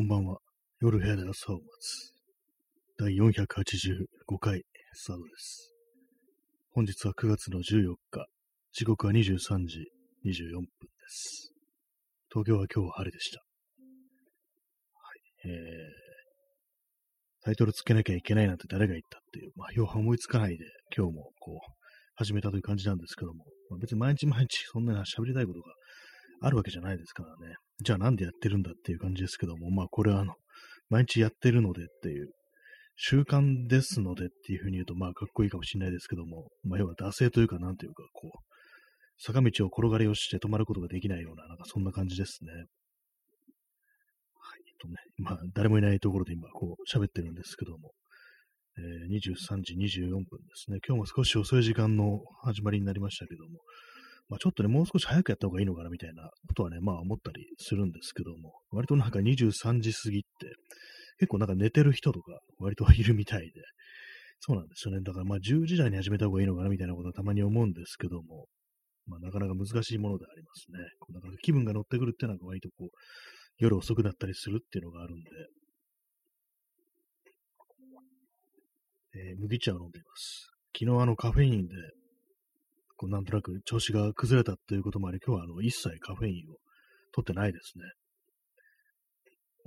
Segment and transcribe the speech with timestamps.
[0.00, 0.38] こんばんは。
[0.80, 2.14] 夜部屋で朝を待つ。
[2.98, 4.62] 第485回
[4.94, 5.74] スタートです。
[6.72, 8.26] 本日は9月の14日。
[8.72, 9.90] 時刻は23時
[10.24, 10.66] 24分で
[11.06, 11.52] す。
[12.32, 13.42] 東京は今日は晴れでした。
[14.94, 15.50] はい。
[15.50, 20.64] えー、タイトルつけなきゃいけないなんて誰が言ったっていう、まあ、要は思いつかないで、
[20.96, 21.72] 今日もこう、
[22.14, 25.74] 始めたという感じなんですけども、まあ、別に毎日毎日そんなに喋りたいことが
[26.40, 27.54] あるわけじゃないですからね。
[27.82, 30.34] じゃあなんでやってるんだっていう感じですけども、まあこれはあの、
[30.88, 32.30] 毎日やってるのでっていう、
[32.96, 38.38] 習慣ですのでっていうふうに言うと、まあかっこいいかもしれないですけども、まあ要は惰性というかなんというか、こう、
[39.18, 42.52] 坂道を転がりをして止まることができないような、なんかそんな感じですね。
[42.52, 42.66] はい、
[44.80, 47.92] とね、まあ誰もいないところで今こう喋ってるんですけども、
[48.78, 50.78] えー、23時24分ですね。
[50.86, 53.60] 今日も少し遅い時間の始まりになりましたけども、
[54.30, 60.28] まあ、ちょっとね、もう少し早くやった方がいいのかなみたいなことはね、まあ思ったりするんですけども、割となんか23時過ぎって、
[61.18, 63.46] 結構なんか寝てる人とか割といるみたいで、
[64.38, 65.00] そうなんですよね。
[65.02, 68.46] だからまあ10時台に始めた方がいいのかなみたいなことはたまに思うんですけども、
[69.06, 70.78] まあなかなか難しいものでありますね。
[71.00, 72.88] こうだか気分が乗ってくるってなんか割とこう、
[73.58, 75.30] 夜遅くなったりするっていうのがあるんで、
[79.12, 80.50] えー、麦茶を飲んでいます。
[80.78, 81.74] 昨日あのカフェインで
[83.00, 86.56] こうなんとなく調子が崩れたっていうこともあり、今日はあの一切カフェインを
[87.14, 87.84] 取ってないですね。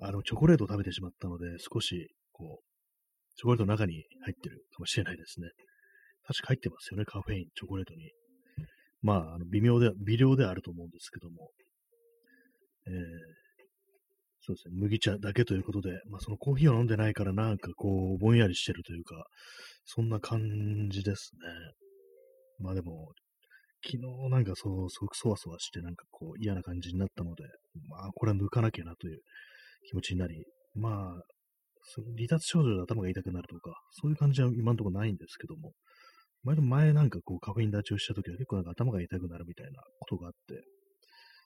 [0.07, 5.47] あの、チョコレートを食べてしまったので、少し、こう、チョコレートの中に入ってるかもしれないですね。
[6.27, 8.11] 確か入ってますよね、カフェイン、チョコレートに。
[9.01, 11.49] まあ、あの微妙で、微量であると思うんですけども。
[12.85, 12.93] えー、
[14.41, 19.25] そうですね、麦茶だけということで、まあ、そのコーヒーを飲んでないからなんかこう、ぼんやりしてるというか、
[19.85, 21.73] そんな感じですね。
[22.59, 23.11] まあでも、
[23.85, 27.43] 昨日なんかそう、すごくそわそわしてなんかこう嫌な感じになったので、
[27.89, 29.19] まあこれは抜かなきゃなという
[29.89, 30.45] 気持ちになり、
[30.75, 31.21] まあ、
[32.15, 35.73] 離脱症状で頭が痛くなるとか、そういう感じは今のところないんですけども、
[36.43, 40.63] 前前なんかこうカフェイン立ちをした時は結構なんか頭が痛くなるみたいなことがあって、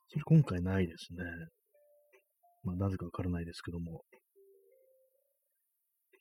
[0.09, 1.23] それ今回ないですね。
[2.63, 4.03] まあなぜかわからないですけども、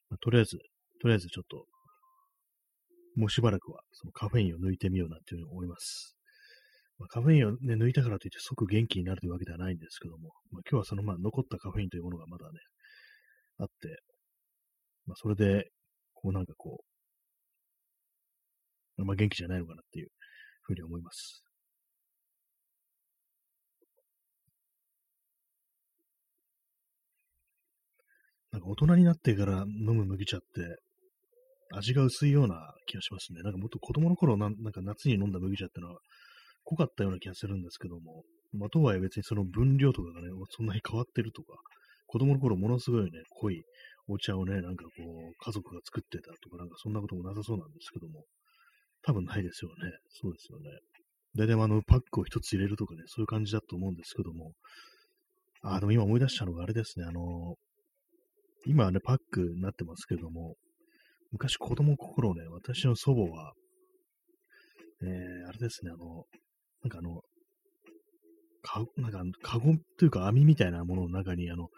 [0.08, 0.58] まあ、とりあえず、
[1.00, 1.66] とりあえずちょっと
[3.16, 6.16] もうしばらくはそのカフェインを抜いてみようなんていうふうに思います。
[6.98, 12.58] まあ、カフェインを、ね、抜いたからといって即元気になるというわけではないんですけども、まあ、今日はそのまあ残ったカフェインというものがまだね、
[13.58, 14.00] あって、
[15.06, 15.70] まあ、それで、
[16.14, 16.80] こうなんかこ
[18.98, 20.08] う、まあ、元気じゃないのかなっていう
[20.62, 21.42] ふうに思います。
[28.52, 30.46] なんか大人になってから飲む麦茶って、
[31.72, 33.42] 味が薄いような気がしますね。
[33.42, 35.98] なんかもっと子供の頃な、んか夏に飲んだ麦茶ってのは
[36.64, 38.22] 濃かったような気がするんですけども、
[38.52, 41.54] まあ、とはいえ別にその分量とかがね、そんなに変わってるとか、
[42.06, 43.64] 子供の頃ものすごいね、濃い
[44.08, 48.24] お茶をね、なんかこう、家族が作ってたとか、なんかそんなこともなさそうなんですけども、
[49.02, 49.76] 多分ないですよね。
[50.08, 50.70] そうですよね。
[51.36, 54.52] 大体あの、パックを一つ入れるとかね、そういう感じだと思うんですけども、
[55.62, 57.56] あ、でも今思い出したのがあれですね、あの、
[58.66, 60.54] 今はね、パックになってますけども、
[61.32, 63.52] 昔子供心ね、私の祖母は、
[65.02, 66.24] えー、あれですね、あの、
[66.82, 67.20] なんかあの、
[68.62, 71.68] か、なんか、かごというか網みたいなものの中に、あの、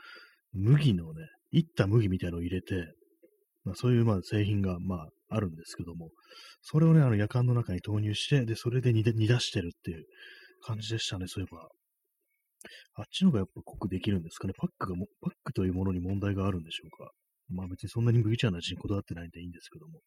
[0.52, 2.92] 麦のね、いった麦みたいなのを入れて、
[3.64, 6.10] まあ、そういうまあ製品がまああるんですけども、
[6.62, 10.04] それをね、あの夜間の中に投入して、で、それで煮で煮出してるっていう
[10.62, 11.68] 感じでしたね、そういえば。
[12.94, 14.54] あっちの方がやっぱ濃くできるんですかね？
[14.56, 17.10] パックがも、パックというものに問題があるんでしょうか？
[17.50, 20.00] まあ別にそんなに麦茶の味にこだわってないんでいいんですけども。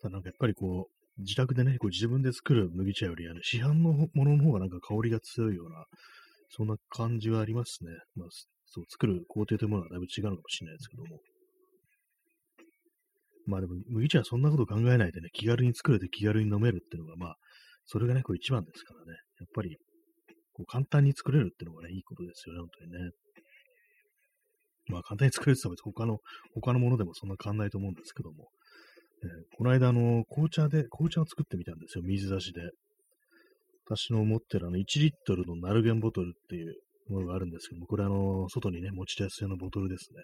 [0.00, 5.84] ただなんかやっぱりこう、自宅でね、こう自分で作る麦茶より、あの市販のものの方がなんか香りが強いような、
[6.50, 7.90] そんな感じはありますね。
[8.14, 8.28] まあ、
[8.66, 11.20] そう、作る工程というものはだいぶ違うのかもしれないですけども。
[13.46, 17.36] まあでも、麦茶はそんなこと考えないでね、気軽に作れて気軽に飲めるっていうのが、まあ、
[17.86, 19.18] それがね、こう一番ですからね。
[19.40, 19.78] やっぱり、
[20.52, 23.10] こう簡単に作れるっていうのがね、いいことですよね、本当にね。
[24.88, 26.18] まあ簡単に作れてたら他の、
[26.54, 28.48] 他のものでもそんな変わんないと思うんですけども、
[29.22, 32.70] えー、この間あの、紅茶で、紅茶を作ってみたんですよ、水出しで。
[33.86, 36.76] 私の持ってるあの、1リットルのナルゲンボトルっていう
[37.08, 40.22] ものがあるんですけども、これあの、外にね、持ち出し用のボトルですね。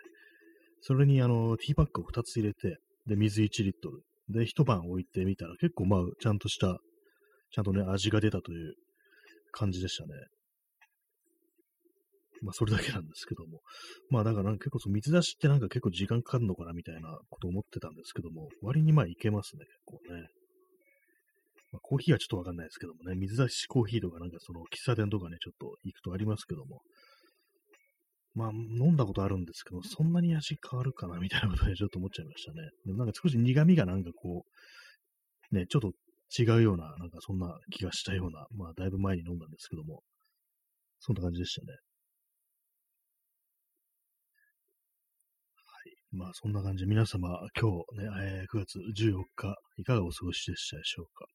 [0.82, 2.76] それにあの、ティーパックを2つ入れて、
[3.06, 4.02] で、水1リットル。
[4.28, 6.78] で、一晩置いてみたら結構まあ、ちゃんとした、
[7.52, 8.74] ちゃんとね、味が出たという
[9.50, 10.12] 感じでしたね。
[12.44, 13.60] まあ、それだけなんですけども。
[14.10, 20.28] まあ、だから結構その水出しってなんか結構時間かかるのかなみたいなこと思ってたんですけども、割にまあいけますね、結構ね。
[21.72, 26.82] まあ、コーヒーはちょっとわかんないですけどもね、水出しコーヒーとかなんかその喫茶店とかね、ちょっと行くとありますけども、
[28.34, 32.68] まあ、飲んだことあるんですけど、そんなに味変わるかなみたいなことで ちょっと思っちゃいましたね。
[32.84, 34.44] でもなんか少し苦味がなんかこ
[35.50, 35.92] う、ね、ちょっと
[36.36, 40.02] 違うような、なんかそんな気がしたような、まあ、だいぶ前に飲んだんですけども、
[40.98, 41.72] そんな感じでしたね。
[45.54, 45.96] はい。
[46.16, 51.26] まあ、そんな感じで皆様、今日ね、えー、9月14日、いかがお過ごしでしたでしょうか？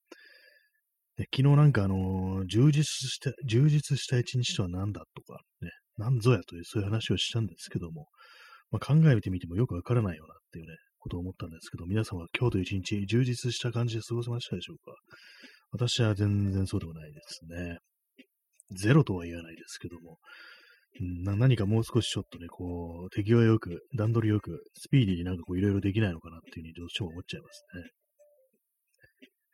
[1.17, 8.07] ね、昨日なんかあのー、充実した、充実した一日とは何だとか、ね、何ぞやというそういう話をしたんですけども、
[8.71, 14.93] まあ、考えてみてもよくわからないよなっていうね、ことを思ったんですけど、皆さんは今日という一日充実した感じで過ごせましたでしょうか？
[15.71, 17.79] 私は全然そうでもないですね。
[18.71, 20.19] ゼロとは言わないですけども、
[21.00, 27.89] 何かもう少しちょっとね、こう、手際よく、段取りよく、スピーディーになんかこういろいろできないのかなっていうふうにどうしても思っちゃいますね。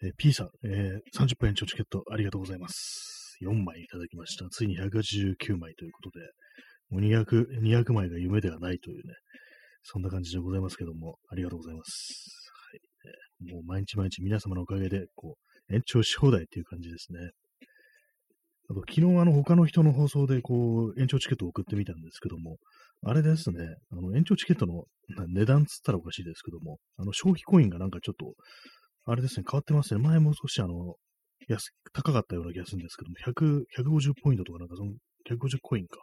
[0.03, 3.37] えー、P さん、えー、30分延長チケットありがとうございます。
[3.41, 4.47] 4枚いただきました。
[4.49, 6.25] ついに189枚ということで、
[6.89, 9.13] もう200、200枚が夢ではないというね、
[9.83, 12.51] そんな感じでございますけども、ありがとうございます。
[13.43, 15.37] はい、えー、もう毎日毎日皆様のおかげで、こ
[15.69, 17.19] う、延長し放題っていう感じですね。
[18.69, 22.57] あと、昨日あの他の人の放送でこう、延長チケットを送ってみたんですけども、
[23.03, 23.59] あれですね、
[23.91, 24.85] あの、延長チケットの
[25.27, 28.33] 値段つったらおかしいですけども、あの、消費コインがなんかちょっと、
[29.05, 30.01] あれですね、変わってますね。
[30.01, 30.95] 前も少しあの、
[31.47, 34.93] 安、高かったような気がするんですけども、100、150ポイントとかなんかその、
[35.29, 35.99] 150コインか。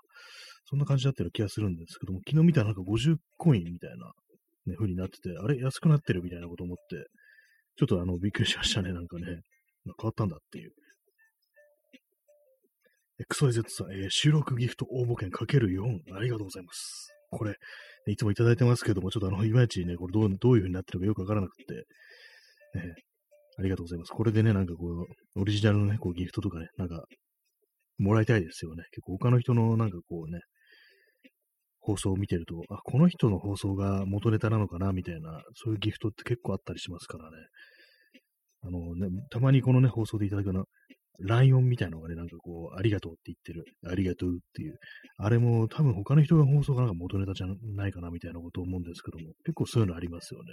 [0.66, 4.12] そんな感じだったような気がするんですけども、昨日見たらなんか50コインみたいな、
[4.66, 7.06] ね、風になってて、あれ安くなってるみたいなこと思って、
[7.76, 9.40] ちょっとあの、びっくりしましたね、なんかね。
[9.84, 10.72] 変わったんだっていう。
[13.30, 17.08] XYZ さん、えー、収録ギフト応募券かける4、ありがとうございます。
[17.30, 17.54] これ、
[18.06, 21.74] いつもいただいてますけども、ちょっとあの、いまいちね、これどうどういう風になってるかよくわからなくて、
[22.74, 22.94] ね、
[23.58, 24.10] ありがとうございます。
[24.10, 27.04] これでね、なんかこう、オリジナルのね、こうギフトとかね、なんか、
[27.98, 28.84] もらいたいですよね。
[28.90, 30.40] 結構他の人のなんかこうね、
[31.80, 37.36] 放送を見てると、あ、この人の放送が元ネタなのかな、みたいな、そういうギフトって結構あったりしますからね。
[38.64, 40.64] あのね、たまにこのね、放送でいただくの、
[41.20, 44.78] ライオンみたいなのがね、なんかこう、ありがとうって言ってる、ありがとうっていう、
[45.18, 50.46] あれも多分他の人が放送がなんか元ネタじゃないかなみたいなことを思うんですけども、結構そういうのありますよね。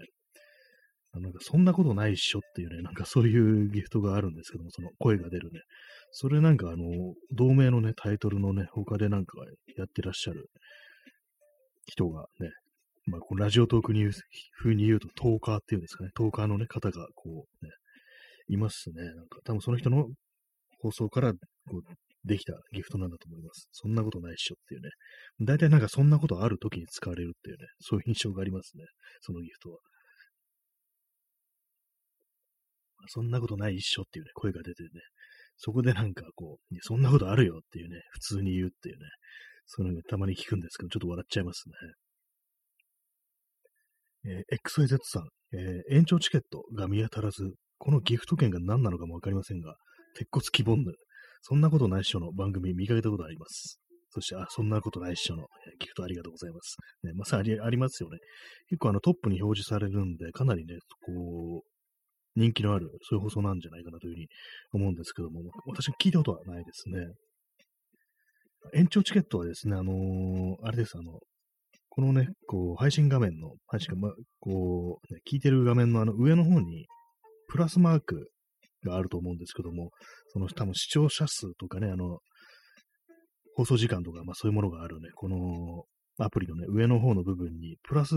[1.14, 5.62] なんかそんなことないっしょっていうね、なんかそういうギフトがあるんですけども、その声が出るね。
[6.12, 6.86] それなんかあの、
[7.32, 9.38] 同名のね、タイトルのね、他でなんか
[9.76, 10.50] やってらっしゃる
[11.88, 12.52] 人がね、
[13.08, 14.06] まあ、こラジオトークに
[14.62, 17.72] 風に言うと、トーカーっていうんですかね、トーカーのね、方がこうね、
[18.48, 19.04] いますね。
[19.04, 20.08] なんか多分その人の
[20.80, 21.38] 放送からこ
[21.78, 21.82] う
[22.26, 23.68] できたギフトなんだと思います。
[23.72, 24.90] そんなことないっしょっていうね。
[25.42, 28.84] 大体なんかそんなことある時に使われるっていうね、そういう印象がありますね。
[29.22, 29.78] そのギフトは。
[33.08, 34.90] そんなことないっしょっていうね、声が出てね、
[35.56, 39.06] そこでなんかこう、そんなことあるよっていうね、普通に言うっていうね、
[39.66, 41.76] そういうのたまに聞くんですけど、ちょっと笑っちゃいますね。
[44.26, 49.76] えー、XYZ さん、えー、延長チケットが見当たらず、このギフト券が何なのかもわかりませんが、
[50.20, 50.92] 鉄骨希望ぬ、
[51.42, 53.80] そんなことないっしょの番組見かけたことあります。
[54.12, 55.44] そして、あ、そんなことないっしょの、
[55.80, 56.76] ギフトありがとうございます。
[57.04, 58.18] ね、まさにありますよね。
[58.70, 60.76] 結構あのトップに表示されるんで、かなりね、
[61.06, 61.70] こう、
[62.36, 64.28] 人気のある、そういう放送なんじゃないかなというふうに
[64.74, 67.08] 思うんですけども、私聞いたことはないですね。
[68.74, 71.20] 延長チケットはですね、あのー、あれです、あの、
[71.90, 76.88] このね、こう、配信画面の、配信ま、こう、ね、聞いてる画面のあの上の方に、
[77.48, 78.30] プラスマーク
[78.84, 79.92] があると思うんですけども、
[80.34, 82.20] その多分視聴者数とかね、あの、
[83.56, 85.84] 放送時間とか、まあそういうものがあるね、この
[86.24, 88.16] アプリのね、上の方の部分に、プラス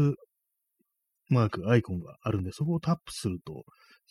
[1.29, 3.65] マーク、アイコンがあるんで、そこをタップすると、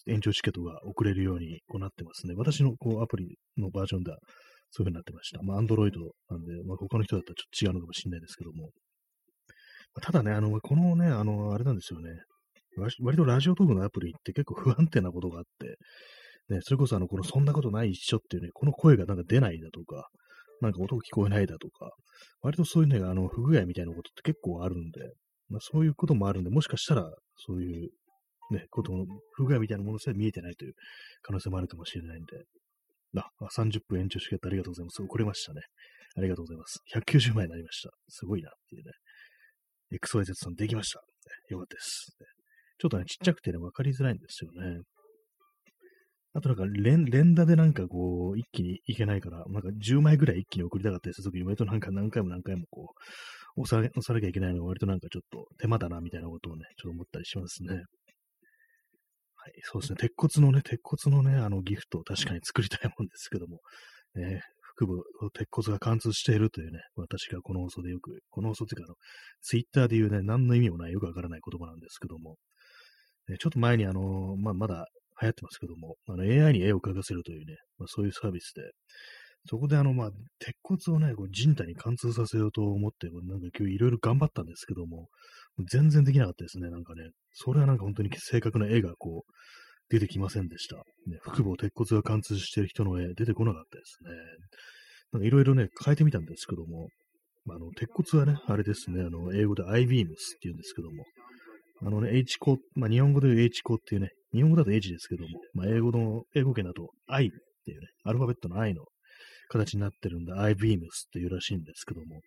[0.08, 2.34] 延長チケットが送れるようにこうなってますね。
[2.36, 4.18] 私のこうアプリのバージョンでは
[4.72, 5.44] そういう風になってました。
[5.44, 8.70] まあ、アンドロイドなんで、まあ、他の人だったらちょっと違うのかもしれないですけども。
[10.02, 12.10] ただね、あの、このね、あの、あれなんですよね。
[13.02, 15.76] 割とラジオトークのアプリって結構不安定なことがあって、
[16.50, 20.10] ね、それこそあの、このそんなことない一緒っていうね、この声がなんか出ないだとか、
[20.62, 21.92] なんか音が聞こえないだとか、
[22.42, 25.02] 割とそういうね、あの、不具合みたいなことって結構あるんで、
[25.50, 27.90] まあそういうこともあるんで、もしかしたら、そういう
[28.52, 30.74] ね、ことの不具合みたいなものさえ見えてないという
[31.22, 32.44] 可能性もあるかもしれないんで、
[33.16, 35.02] あ、30分延長してくれてありがとうございます。
[35.02, 35.62] 遅れましたね。
[36.18, 36.80] ありがとうございます。
[36.94, 37.90] 190枚になりました。
[38.10, 38.92] すごいなっていうね。
[39.98, 41.02] XYZ さんできました。
[41.50, 42.16] よかったです。
[42.80, 44.82] ちょっとね、ちっちゃくてね、わかりづらいんですよね。
[46.34, 52.94] あとなんか連、連打でなんかこう、一気にいけないから、なんか10枚ぐらい一気に送りたかったりするときに、割となんか何回も何回もこ
[53.58, 57.76] う、押さ押さなきゃいけないのが割となんかちょっと手間だな、みたいなことをね、ちょっと思ったりしますね。
[57.76, 59.98] はいそうですね。
[59.98, 63.60] 鉄骨のね、鉄骨のね、あのギフトを確かに作りたいもんですけども、
[64.16, 64.42] ね、
[64.78, 68.96] 腹部、鉄骨が貫通しているというね、私がこの放送でよく、この放送というか、あの、
[69.42, 72.38] ツイッターで言うね、何の意味もないよくわからない言葉なんですけども、
[73.28, 74.86] ね、ちょっと前にあの、まあ、まだ
[75.22, 78.62] 流行ってますけども、あの AI に絵を描かせるというね、まあ、そういうサービスで、
[79.50, 80.10] そこであの、まあ、
[80.40, 85.08] 鉄骨をね、こう人体に貫通させようと思って、なんか今日いろいろ頑張ったんですけども、
[85.70, 87.10] 全然できなかったですね、なんかね。
[87.34, 89.32] それはなんか本当に正確な絵がこう、
[89.90, 90.78] 出てきませんでした。
[91.08, 94.12] ね、腹部を鉄骨が貫通している人の絵、出てこなかったですね。
[95.12, 96.88] なんかいろいろね、変えてみたんですけども、
[97.46, 101.04] まあ、あの、鉄骨はね、あれですね、あの、英語で I-beams って言うんですけども、
[101.84, 107.30] あのね、H コ、まあ、日本語で言う H コっていうね、日本語だと H ですけども、まあ、英語の、英語圏だと I っ
[107.66, 108.86] ていうね、アルファベットの I の
[109.50, 112.22] 形になってるんで、I-beams っていうらしいんですけども、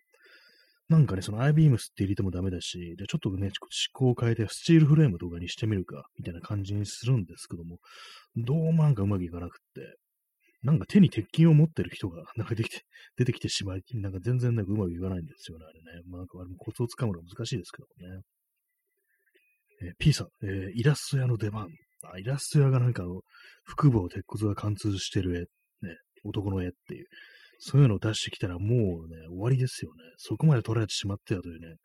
[0.87, 3.51] なんかね、その I-beams って入れてもダメだし、で、ちょっとね、思
[3.93, 7.79] 考を変えてスチールフレームとかにしてみるか、みたいな感じにするんですけども、
[8.35, 9.97] どうもなんかうまくいかなくって、
[10.61, 12.81] なんか手に鉄筋を持ってる人が、なんかできて、
[13.17, 16.01] 出てきてしまい、なんか全然なんかうまくいかないんですよね、あれね。
[16.07, 18.21] まあ、なんかあれもコツをつかむのは難しいですけどもね。
[19.85, 21.67] えー、P さん、えー、イラスト屋の出番。
[22.03, 23.21] あ、イラスト屋がなんかあの、
[23.77, 25.49] 腹部を鉄骨が貫通してる
[25.81, 27.05] 絵、ね、男の絵っていう。
[27.59, 28.69] そういうのを出してきたらもう
[29.07, 30.03] ね、終わりですよね。
[30.17, 31.75] そこまで取られてしまってたというね、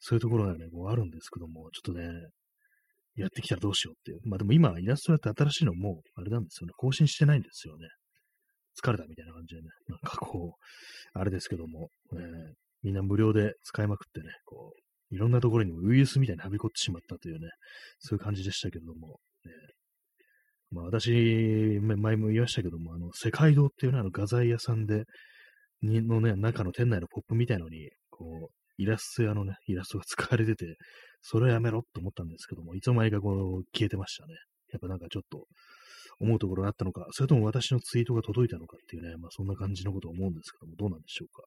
[0.00, 2.08] そういうところがね、もうあるんですけども、ちょっとね、
[3.16, 4.20] やってきたらどうしようっていう。
[4.24, 7.88] まあでも今、イラストやって新しいのも、あれなんですよね、更新してないんですよね。
[8.82, 17.48] 疲れたみたいな感じでね、なんかこう、あれですけども、えー、みんな無料で使いまくってね、こう、いろんなところにもウイルスみたいにはびこってしまったというね、
[17.98, 19.52] そういう感じでしたけども、ね、
[20.70, 25.04] まあ私、前も言いましたけども、あの、世界堂っていうね、あの画材屋さんで、
[25.82, 30.76] にのね、中の店内のポップみたいのに、こう、イラスト屋のね、イラストが使われてて、
[31.22, 34.34] それをやめろと思ったんですけども、いつの間にかこう、消えてましたね。
[34.72, 35.46] やっぱなんかちょっと、
[36.18, 41.42] 思うところがあったのか、それとも私のツイートが届いたのかっていうね、まあそんな感じのことを思うんですけども、どうなんでしょうか。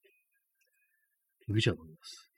[1.47, 2.28] 麦茶飲みます。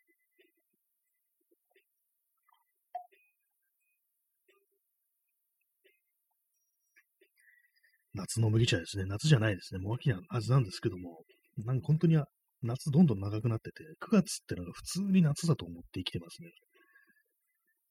[8.14, 9.06] 夏の麦茶ですね。
[9.06, 9.80] 夏じゃないですね。
[9.80, 11.24] もう秋なはずなんですけども、
[11.66, 12.18] なんか本当に
[12.62, 16.50] 夏どんどん長くなってて、9月ってのが普通に夏だと思って生きてますね。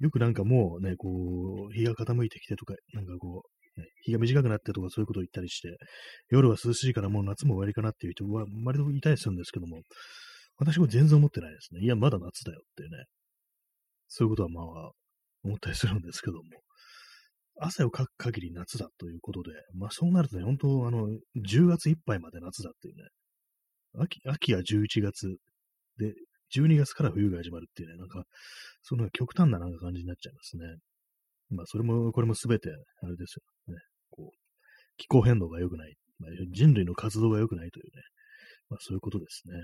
[0.00, 5.77] よくなんかもうね、こう、日が傾いてきてとか、なんかこう、日が短くなってとかそういうことを言ったりして、
[6.31, 9.83] 夜は涼しいからもう夏も終わりかなっていう人は割といたりするんですけども、
[10.57, 11.81] 私も全然思ってないですね。
[11.81, 13.05] いや、まだ夏だよっていうね。
[14.09, 14.91] そういうことはまあ、
[15.45, 16.43] 思ったりするんですけども。
[17.61, 23.09] 汗をかく限り夏だということで、まあそうなるとね、本当あの、10月いっぱいまで夏だっていうね、
[23.99, 25.37] 秋、秋は11月
[25.99, 26.14] で、
[26.57, 28.25] 12月から冬が始まるっていうね、なんか、
[28.83, 30.64] その極端ななんか感じになっちゃいますね。
[31.50, 32.71] まあそれも、これもすべて、
[33.02, 33.35] あれです
[33.69, 33.75] よ。
[33.75, 34.37] ね、こう、
[34.97, 38.02] 気候変動が良くない、まあ、人類の活動が良くないというね、
[38.69, 39.55] まあそういうことですね。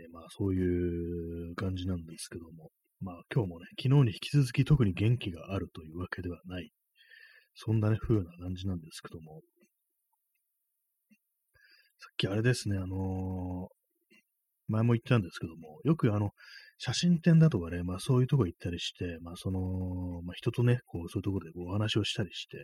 [0.00, 6.70] えー、まあそういう感じなんですけども、まあ今日もね、昨日に引き続き特に元気があるというわけではない、
[7.54, 9.40] そんなね、風な感じなんですけども、
[11.98, 13.68] さっきあれですね、あのー、
[14.68, 16.30] 前も言ったんですけども、よくあの、
[16.78, 19.60] 写真展だとかね、まあそういうとこ行ったりして、まあその、
[20.24, 22.56] まあ人とね、こうそういうところでお話をしたりして、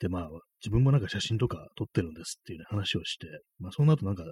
[0.00, 0.28] でまあ
[0.60, 3.26] 自分もなんか写真とか撮ってるんですっていうね話をして、
[3.60, 4.24] まあそうなるとなんか、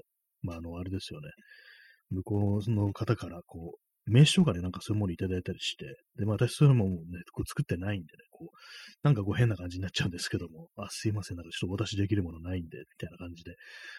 [0.43, 1.29] まああの、あれですよね、
[2.11, 5.85] 向こうの方から、こう、名刺とかでなんかそういうものいただいたりして、
[6.17, 6.99] で、まあ私そういうのもね、
[7.33, 8.57] こう作ってないんでね、こう、
[9.03, 13.57] なんかこう変な感じになっちゃうんですけども、 あ、すいません、なんかちょっとお出しできるものないんで、みたいな感じで、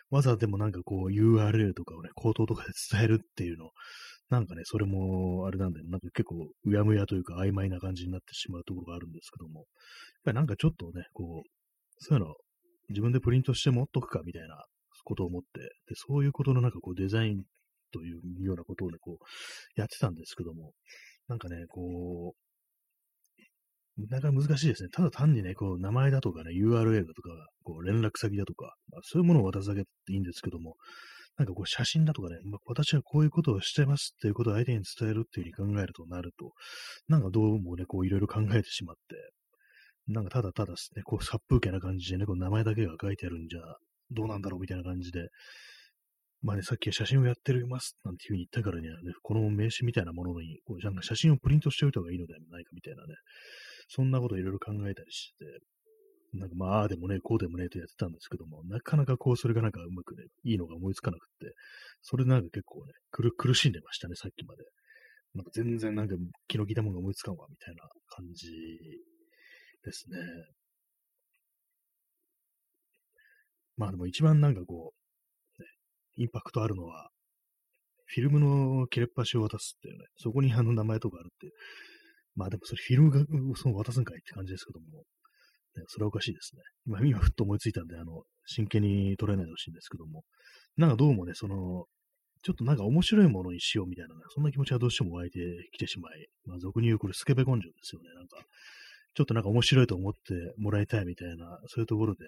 [0.09, 3.71] わざでもなんかこう URL とかをね、口頭とかで伝えるっていうの、
[4.29, 9.65] なんかね、それもあれなんで、なんか結構うやむやというか曖昧な感じになってしまうところがあるんですけども、やっ
[10.23, 11.49] ぱりなんかちょっとね、こう、
[11.99, 12.35] そういうの
[12.89, 14.63] 自分でプリントして持っとくかみたいな
[15.03, 17.43] ことを思って、で、そういうことのなんかこうデザイン
[17.91, 20.71] というようなことをね、こう、やってたんですけども、
[21.27, 22.47] なんかね、こう、
[23.97, 24.89] なかなか難しいですね。
[24.89, 27.29] ただ単にね、こう、名前だとかね、URL だとか、
[27.63, 30.75] こう、連絡先だとか、まあ、そういうものを渡すだけっていいんですけども、
[31.37, 36.51] なんかこう、写真だとかね、まあ、私はこういうことをしてますっていうことを相手に伝えるっていうふうに考えるとなると、
[37.07, 39.15] なんかどうもね、こう、いろいろ考えてしまって、
[40.07, 43.59] なんかただただですね、こう、殺風景な感じでね、こう、名前だけが書いてあるんじゃ、
[44.11, 45.27] どうなんだろうみたいな感じで、
[46.41, 53.15] まあね、さっき写真をやってるますなんていうふうに言ったからにはね、この名刺みたいなものに、こうなんか写真をプリントしておいた方がいいのではないかみたいなね、
[53.87, 55.45] そんなことをいろいろ考えたりして、
[56.33, 61.53] なんかまあ、ああでもね、こうでもね、とやってたんですけども、なかなかこう、それがなんかうまくね、いいのが思いつかなくって、
[62.01, 64.63] それでなんか結構ね、苦苦しんでましたね、さっきまで。
[65.33, 66.15] なんか全然なんか
[66.47, 68.49] 気の利いたものが思いつかんわ、みたいな感じ
[69.83, 70.17] ですね。
[73.77, 75.06] まあでも一番なんかこう、
[76.17, 77.09] インパクトあるのは、
[78.05, 81.53] フィルムの切れっ端を渡すっていうね、そこにあの名前とかあるっていう。
[82.35, 83.25] まあでもそれフィルムが
[83.57, 85.03] その渡すんかいって感じですけども、
[85.75, 86.61] ね、それはおかしいですね。
[86.85, 90.23] 今、今ふっと思いついたんで、あの、真剣に捉えないでほしいんですけども、
[90.77, 91.85] なんかどうもね、その、
[92.43, 95.39] ちょっとなんか面白いものにしようみたいな、ね、そんな気持ちがどうしても湧いて
[95.73, 98.13] きてしまい、まあ俗に言うこれスケベ根性ですよね。
[98.15, 98.37] なんか、
[99.15, 102.25] ちょっとなんか面白いと思ってもらいたいみたいな、そういうところで、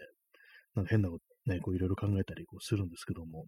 [0.76, 3.46] なんか変なことね、こういろいろ考えたりこうするんですけども、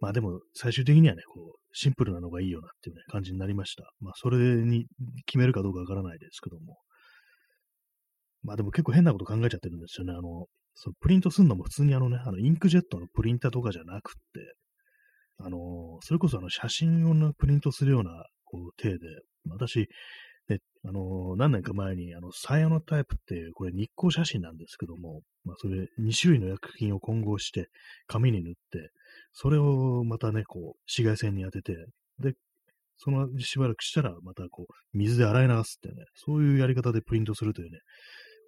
[0.00, 3.90] まあでも最終的にはね、こう、シンプルなのがいいよなっていうね、感じになりました。
[4.00, 4.86] まあそれに
[5.26, 6.78] 決めるかどうかわからないですけども、
[8.42, 10.12] まあでも結構変なこと考えちゃってるんですよね。
[10.12, 14.54] あの、そのプリントするのも普通にあのね、あのインクジェットのプリンターとかじゃなくって、
[15.38, 18.10] あの、それこそあの写真を、ね、プリントするような
[18.44, 18.98] こう手で、
[19.48, 19.88] 私、
[20.48, 27.68] ね、あの、何年か前に、あの、サイアノタイプっていう、これ日光写真なんですけども、まあ、それ、2種類の薬品を混合して、
[28.06, 28.90] 紙に塗って、
[29.32, 31.74] それをまたね、こう、紫外線に当てて、
[32.18, 32.34] で、
[32.96, 37.78] そのしばらくしたら、またこう、水で洗い流すってね、そういうやり方でプリントするというね、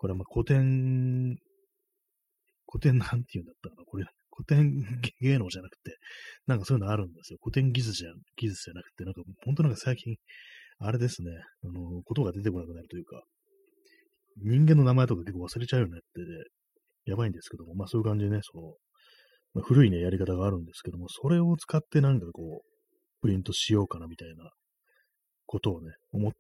[0.01, 1.37] これはまあ古典、
[2.67, 4.85] 古典なんて言うんだったかな、これ、古典
[5.21, 5.97] 芸能じゃなくて、
[6.47, 7.39] なんかそういうのあるんですよ。
[7.43, 10.17] 古典技術じゃ、技術じゃなくて、なんか、本当なんか最近、
[10.79, 11.31] あれですね、
[11.65, 13.23] あの、ことが出てこなくなるというか、
[14.43, 18.75] 人間の名前とか結構忘れちゃうよねってで、やばいんですけども、まあそういう感じでね、その、
[19.55, 24.51] まあ、古いね、やり方があるんですけども、それを使ってなんかこう、プリントしようかなみたいな
[25.47, 26.33] ことをね、思っ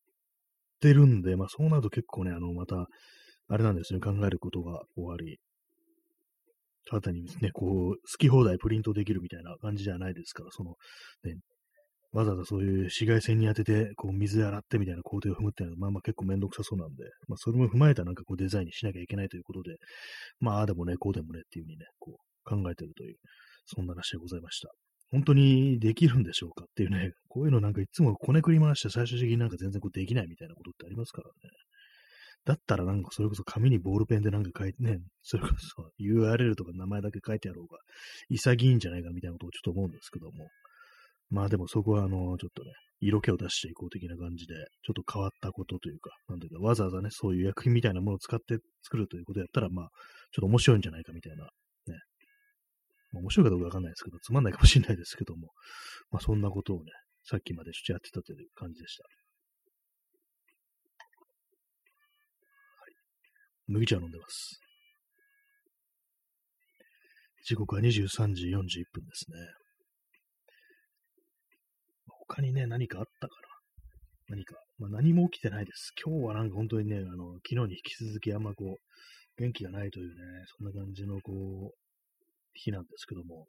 [0.81, 2.87] てるんで、まあそうなると結構ね、あの、また、
[3.49, 5.38] あれなんですね、考えることが終わり、
[6.88, 10.75] 新たにね、こう、好き放題プリントできるみたいな感じじゃないですから、その、
[11.25, 11.37] ね、
[12.12, 19.76] わざわざそういう紫外線に当てて、こう、水洗ってみたいな工程を踏むっていうのは、まあまあ結構めんどくさそうなんで、まあそれも踏まえたなんかこうデザインにしなきゃいけないということで、
[20.40, 23.17] まああでもね、こうでもねっていうふうにね、こう考えてるという、
[23.67, 24.71] そんな話でございました。
[25.11, 31.33] 本当にできるんでしょうかっていうね、こういうのなんかいつもこねくり回して最終的になんか全然こうできないみたいなことってありますからね。
[32.45, 37.79] だったらなんかそれこそ紙にボールペンでなんか書いてね、それこそ URL とか名前だけ書いてあろうが
[38.31, 40.49] 潔いんじゃないかみたいなことをちょっと思うんですけども。
[41.31, 49.89] まあでもそこはあの、ちょっとね、色気を出していこう的な感じで、ちょっと変わったことというか、なんていうか、わざわざね、そういう薬品みたいなものを使って作るということやったら、まあ、
[50.33, 51.49] ちょっと面白いんじゃないかみたいな、
[53.12, 55.49] 面白いかどうかわかんないですけど、つまんないかもしれないですけども、
[56.10, 56.92] まあそんなことをね、
[57.25, 59.04] さっきまでちょっとやってたという感じでした。
[59.04, 59.12] はい
[63.68, 64.60] 麦茶飲んでます。
[67.44, 68.58] 時刻は23時41
[68.92, 69.38] 分ですね。
[72.06, 73.49] 他にね、何かあったかな
[74.28, 74.54] 何か。
[74.78, 75.92] まあ、何も起きてないです。
[76.04, 80.14] 今日はなんか本当にね、あの、昨日に引き続きあんまこう、元気がないというね、
[80.58, 81.79] そんな感じのこう、
[82.54, 83.47] 日なんですけども、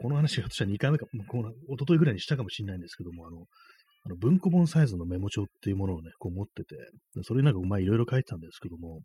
[0.00, 3.46] この話が私は2回目か、この一昨日ぐらいにしたかもしれないんですけども、あの、
[4.04, 6.76] あの文庫本サイズのメモ帳っていうものをね、こう持ってて、
[7.24, 9.00] それなんかまあいろいろ書いてたんですけども、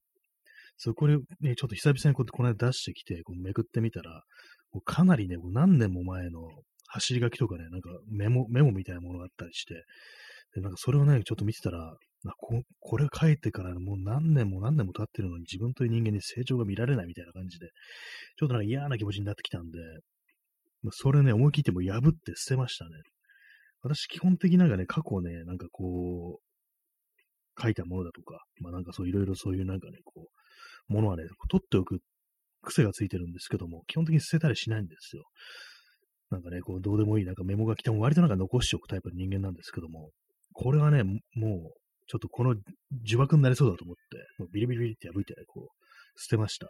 [0.78, 4.24] そこにね、ちょっと久々にこうこの間出してきて、こうめくってみたら、
[4.72, 6.48] もうかなりね、何年も前の
[6.88, 9.74] 走り書きとかね、なんかメモ、メモみたいなものがあったりして、
[10.56, 11.96] で、なんかそれをね、ちょっと見てたら、
[12.38, 17.68] ここれ書いてからもう何年も何年も経ってるのに自分という人間に成長が見られないみたいな感じで、
[18.38, 19.80] ちょっとなんか嫌な気持ちになってきたんで、
[20.84, 22.92] まそれね、思い切っても破って捨てましたね。
[23.82, 30.30] 私、基本的になんかね、過去ね、なんかこう、書いたものだとか、まあなんかそういろいろそういうなんかね、こ
[30.90, 32.00] う、ものはね、取っておく
[32.62, 35.24] 癖がついてるんですけども、基本的に捨てたりしないんですよ。
[36.32, 40.10] なんかね、こう、どうでもいいなんかメモが来ても割となんか残しておくタイプの人間なんですけども、
[40.54, 42.56] これはね、もう、ちょっとこの
[43.06, 44.02] 呪縛になりそうだと思って、
[44.40, 46.68] もうビリビリビリって破いて、ね、こう、捨てました。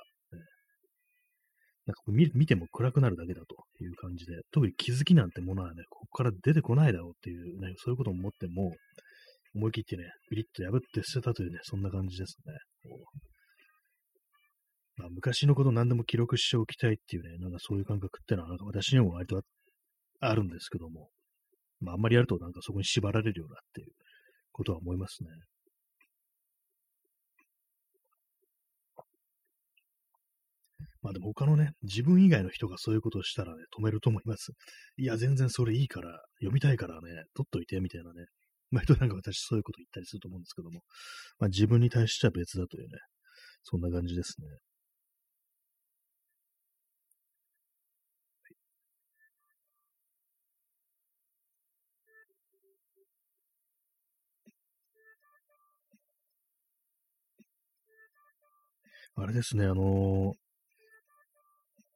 [1.85, 8.71] なんか見見ても暗くなるだけだという感じで、特に気づきなんてものはね、ここから出てこないだろうっていうね、そういうことを思っても、
[9.55, 12.53] 思い切ってね、ビリッと破って捨てたというね、そんな感じですね。
[14.95, 19.41] まあ、昔のこと何でも記録しておきたいっていうね、なんかそういう感覚ってのは、なんか私にも割と
[20.21, 21.09] あるんですけども、
[21.81, 23.87] まあ、あんまりやるとなんかそこに縛られるようなっていう
[24.53, 25.29] ことは思いますね。
[31.01, 34.53] まあでも他のね、自分以外の人がそういうことをしたらね、止めると思います。
[34.97, 37.01] いや、全然それいいから、読みたいからね、
[37.35, 38.25] 取っといて、みたいなね。
[38.71, 40.81] 毎度なんか私そういうこと言ったりすると思うんですけども、
[41.39, 42.99] まあ自分に対しては別だというね、
[43.63, 44.47] そんな感じですね。
[59.15, 60.33] あれですね、あの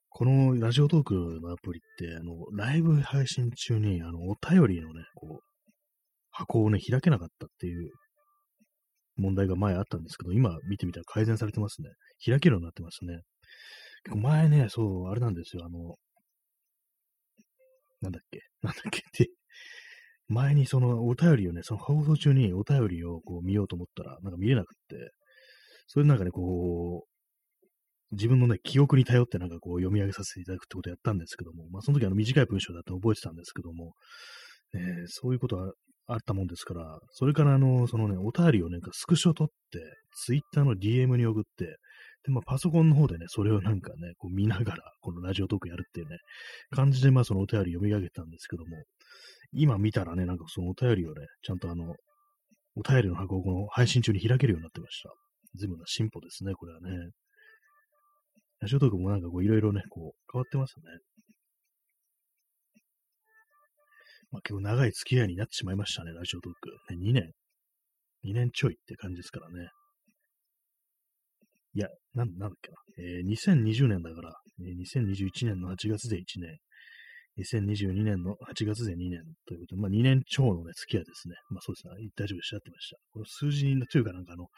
[0.09, 5.71] このラジオトークのアプリって、あの、ライブ配信中に、あの、お便りのね、こう、
[6.31, 7.91] 箱をね、開けなかったっていう
[9.15, 11.89] 問題が前あったんですけど、今見てみたら改善されてますね。
[12.25, 13.21] 開けるようになってますね。
[14.05, 15.95] 結構前ね、そう、あれなんですよ、あの、
[18.01, 19.29] なんだっけ、なんだっけって、
[20.27, 25.11] 前にそのお便りをね、その放送中にお便りをこう見ようと思ったら、なんか見れなくって、
[25.87, 27.17] それでなんかね、こう、
[28.11, 33.93] 自分のね、記憶に頼ってなんかこう読み上げさせていただくってことをやったんですけども、まあその時あの短い文章だって覚えてたんですけども、
[34.73, 35.73] えー、そういうことは
[36.07, 39.79] あったもんですから、それからあの、そのね、お便りをね、スクショ取って、
[40.15, 41.77] ツイッターの DM に送って、
[42.23, 46.17] で、まあ、パソコンの方でね、それをなんかね、こう見ながら、このラジオトークやるっていうね、
[46.71, 48.83] 感じで、まあ、そのお便り読み上げたんですけども、
[49.51, 51.93] 今見たらね、なんかそのお便りをね、ちゃんとあの、
[52.75, 55.09] お便りの箱をこの配信中に開けるようになってました。
[55.55, 57.11] 随分な進歩ですね、これはね。
[58.59, 60.83] ラジオトークもなんかこういろいろね、こう変わってますね。
[64.31, 66.69] まあ結構長い付き合いになってしまいましたね、ラジオトーク。
[66.95, 67.31] ね、2年。
[68.25, 69.69] 2年ちょいって感じですからね。
[71.73, 72.77] いや、なん、なんだっけな。
[72.97, 76.57] えー、2020年だから、えー、2021年の8月で1年。
[77.37, 81.35] 2022年の8月で2年ということで、まあ2年超のね、付き合いですね。
[81.49, 82.09] まあそうですね。
[82.15, 82.97] 大丈夫でしたってました。
[83.11, 84.49] この数字というかなんかあの、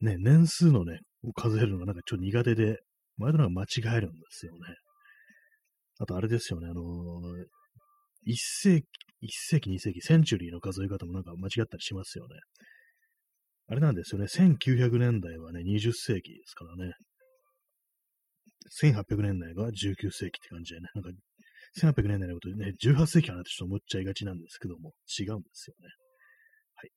[0.00, 2.80] ね、年数のね、を数えるのがなんかちょっと苦手で、
[3.18, 4.60] 前となんか間違えるんですよね。
[5.98, 7.44] あとあれですよね、あのー、
[8.26, 8.86] 1世紀、
[9.22, 12.36] 1世紀、2世紀、センチュリーの数え方もなんか間違ったりしますよね。
[13.68, 16.94] あれなんですよね、1900年代はね、20世紀ですからね。
[18.82, 21.10] 1800年代が19世紀って感じでね、なんか、
[21.78, 25.88] 1800年代のことでね、18世紀かなってちょっと思っちゃいがちなんですけども、違うんですよね。
[26.74, 26.90] はい。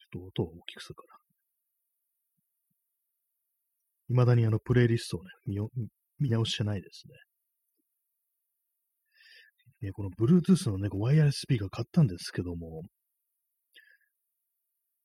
[0.00, 1.18] ちょっと音を大きくするから。
[4.08, 5.58] 未だにあのプレイリストをね、見
[6.18, 7.04] 見直してないです
[9.80, 9.88] ね。
[9.88, 12.82] ねこの Bluetooth のね、ワイヤレススピーカー買ったんですけども、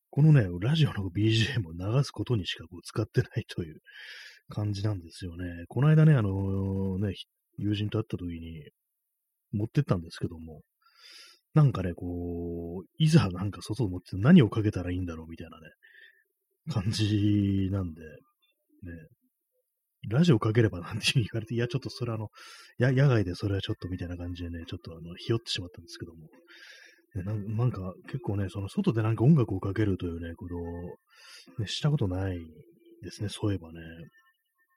[0.09, 3.79] このね、ラジオの BGM を流すことにしかこう使ってないという
[4.49, 5.65] 感じなんですよね。
[5.67, 7.13] この間ね、あのね、
[7.57, 8.69] 友人と会った時に
[9.51, 10.61] 持ってったんですけども、
[11.53, 15.67] なんかね、こう、いざなんか外を持って何をかけたらいいんだろうみたいなね、
[16.71, 18.07] 感じなんで、ね、
[20.09, 22.29] ラジオかければなんて言われて、いや、ちょっとそれあの、
[22.77, 26.27] や、野外でそれはちょっとみたいな感じでね、ちょっとあの、ひよってしまったんですけども、
[27.15, 30.59] ね、なんか結構ね、その外でなんか音楽をかけるというね、ことを、
[31.59, 32.37] ね、したことない
[33.03, 33.79] ですね、そういえばね。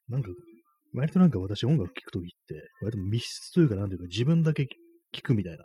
[0.09, 0.29] なんか、
[0.95, 4.67] 割となんか私音楽聴くときって、割と密室というかなんていうか自分だけ
[5.13, 5.65] 聴くみたいな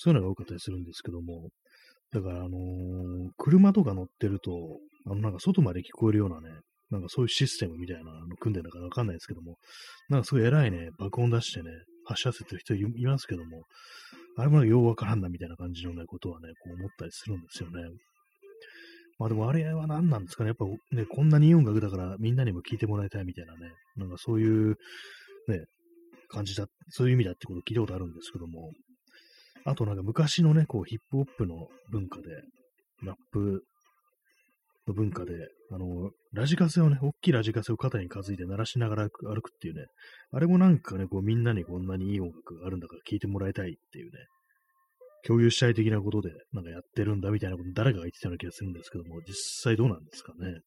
[0.00, 1.48] そういうのが多かったりするんですけども、
[2.12, 6.50] だからあのー、車とか乗ってると、あのなんか外まで聞こえるようなね、
[6.90, 9.56] なんかそういうシステムみたいなの組んでるのかわかんないですけども、
[10.08, 11.70] なんかすごい偉いね、爆音出してね、
[12.04, 13.64] 発射せてる人いますけども、
[14.36, 17.82] あれもようわからんなみたいな感じのね、ことはね、こう思ったりするんですよね。
[19.18, 20.50] まあでもあれは何なんですかね。
[20.50, 24.76] やっぱね、こんなにいい音楽だからみんなにも聴いてもらいたいみたいなね、なんかそういう
[25.48, 25.64] ね、
[26.28, 28.70] 感じだ、そういう意味だってことを聞いたことあるんですけども、
[29.64, 32.28] あとなんか昔のね、こうヒップホップの文化で、
[33.02, 33.62] ラップ
[34.86, 35.32] の文化で、
[35.70, 39.86] あの、ラジカセをね、大きいラジカセを肩に担いで鳴らしながら歩くっていうね、
[40.32, 44.12] あれもなんかね、こうみんなにこんなにいい音楽があるんだから聴いてもらいたいっていうね、
[45.26, 50.60] 共有したい的なことでなんかやってるんだみたいなこと誰かが言ってたような気がするんですけども、実際どうなんですかね。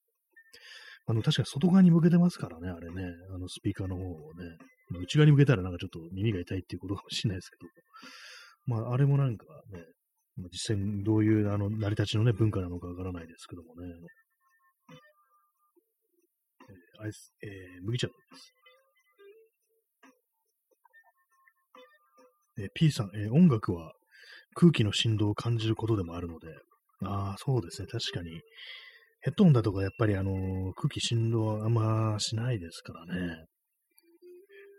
[1.08, 4.58] あの、確か外側に向けてますからね、あれね、あのスピーカーの方をね、
[5.00, 7.68] 内側に向けたらなんかちょっと耳が痛いっていうことかもしれないですけど、
[8.66, 9.84] まあ、あれもなんかね、
[10.52, 13.88] 実際どういうあの成り立ちのね、文化なのかわからないですけどもね。
[16.70, 18.54] えー、アイス、えー、麦茶です。
[22.60, 23.94] えー、P さん、えー、音楽は
[24.56, 26.48] 空気の振動を感じることでもあるので、
[27.04, 28.42] ああ、そうですね、確かに。
[29.22, 33.46] ヘッドホンだとかやっぱりあのー、空気振動はあんましないですからね。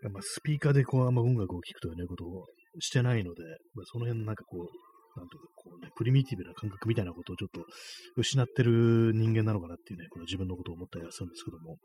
[0.03, 2.45] やっぱスピーカーでこうあんま音楽を聴くという、ことを
[2.79, 7.65] してないので、まあ、その辺のなんかこう、なんとかこうね、プリミティブな感覚みたいなことをちょっと
[8.17, 11.77] 失ってる人間なのかなっていうね、この自分のことを思ったりはするんですけども。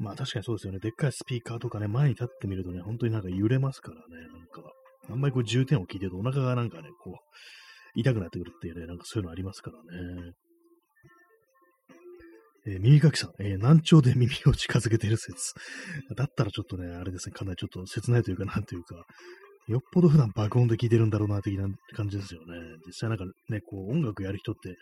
[0.00, 0.80] まあ確かにそうですよね。
[0.80, 4.72] でっかいスピーカーとかね、前に立ってみるとね、本当になんか揺れますからね、なんか。
[5.10, 7.14] あんまりこう重点を聞いてるとお腹がなんかね、こう、
[7.94, 10.32] 痛くなってくるっていうね、なんかそういうのありますからね。
[12.66, 15.52] えー、耳かきさん、えー、難聴で耳を近づけてる説。
[16.16, 19.04] だったらちょっとね、あれですね、かなりちょっと切ないというか、なんというか、
[19.66, 22.54] よっぽど普段爆音で聴いてるんだろうな、的な感じですよね。
[22.86, 24.76] 実際なんかね、こう音楽やる人って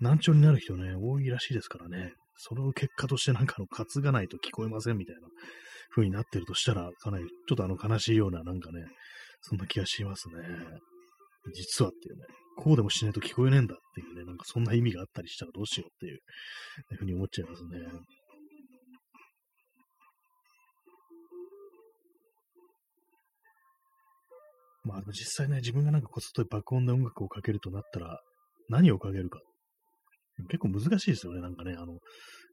[0.00, 2.12] 難聴になる人ね、多いらしいですからね。
[2.36, 5.28] その結果としてなんかの担がないと聞こえませんみたいな
[5.94, 8.84] 風になってるとしたら、かなりちょっとあの悲しいようななんかね、
[9.42, 10.34] そんな気がしますね。
[11.54, 12.24] 実はっていうね、
[12.56, 16.20] こうでもしないと聞こえねえんだっていうね、なんかそんな意味があったりしたらどうしようっていう
[16.96, 17.70] ふうに思っちゃいますね。
[24.84, 28.20] まあ実際ね、自分がなんかこっそり爆音で音楽をかけるとなったら、
[28.68, 29.40] 何をかけるか。
[30.48, 31.74] 結構難しいですよね、なんかね。
[31.76, 31.98] あの、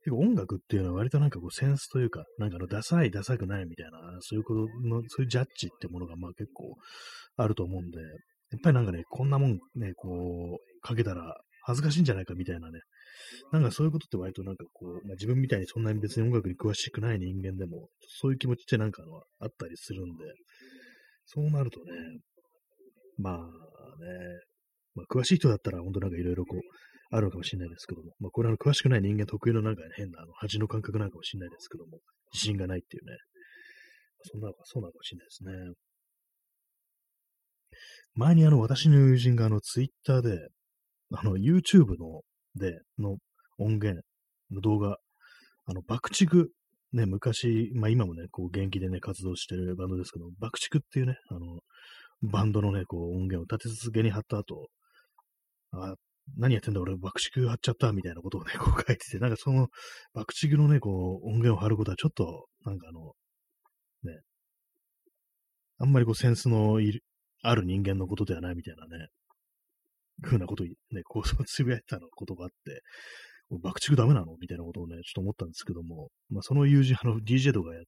[0.04, 6.76] 結構音楽っていうのは割となんかこうセンスというか、なんかあの、ダサい、ダサくないみたいな、そういうことの、そういうジャッジってものがまあ結構
[7.38, 12.80] あると思うんで、やっぱりなんかね、こんなもんね、こう、かけたら恥ずかしいんじゃないかみたいなね。
[13.52, 17.89] なんかそういうことって割となんかこう、まあ、自分みたいにそんなに別に音楽に詳しくない人間でも、
[18.22, 20.26] そういう気持ちってなんかのあったりするんで、
[21.32, 21.86] そうなるとね、
[23.20, 23.42] まあね、
[24.96, 26.60] まあ、詳しい人だったら本当なんかいろいろこう、
[27.12, 32.00] あるのかもしれないですけども、まあこれは詳しくない人間特有のなんか、変なあの恥の感覚なのかもしれないですけども、
[32.34, 33.15] 自信がないっていうね、
[34.24, 35.74] そんなのか、そうなのかもしれないですね。
[38.15, 40.50] 前にあの私の友人があのツイッターで、
[41.13, 42.22] あの YouTube の
[42.56, 43.18] での
[43.60, 44.02] 音源
[44.52, 44.98] の動画、
[45.65, 46.48] あの爆竹
[46.93, 51.60] ね、昔、まあ今もね、こう元気でね、活動してるバンドですけど、爆竹っていうね、あの、
[52.21, 54.69] バンドのね、こう音源を立て続けに貼った後、
[55.71, 55.95] あ、
[56.38, 59.69] 何やってんだ俺爆竹貼っちゃったみたいなことをね、 こう書いてて、なんかその
[60.13, 63.13] 爆竹のね、こう音源を貼ることはちょっと、なんかあの、
[64.04, 64.21] ね、
[65.78, 67.04] あんまりこうセンスのいる、
[67.41, 69.08] ある人間のことではないみたいなね、
[70.21, 70.73] ふうなことね、
[71.06, 72.82] こうつぶやいたのことがあって、
[73.52, 74.36] 爆竹ダメなの？
[74.40, 77.82] みたいなことをね、ちょっと思ったんですけども、まあその友人、あの DJ とかや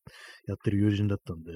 [0.55, 1.51] ってる友人だったんで、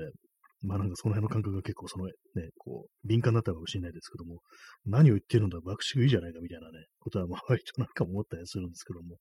[0.61, 2.11] まあなんかその辺の感覚が結構そのね、
[2.57, 4.39] こう、敏感だったかもしれないですけども、
[4.85, 9.17] 何を言ってるんだ、爆竹いいじゃないかみたいなね、ことはまあ割となんか思ったりするんですけども、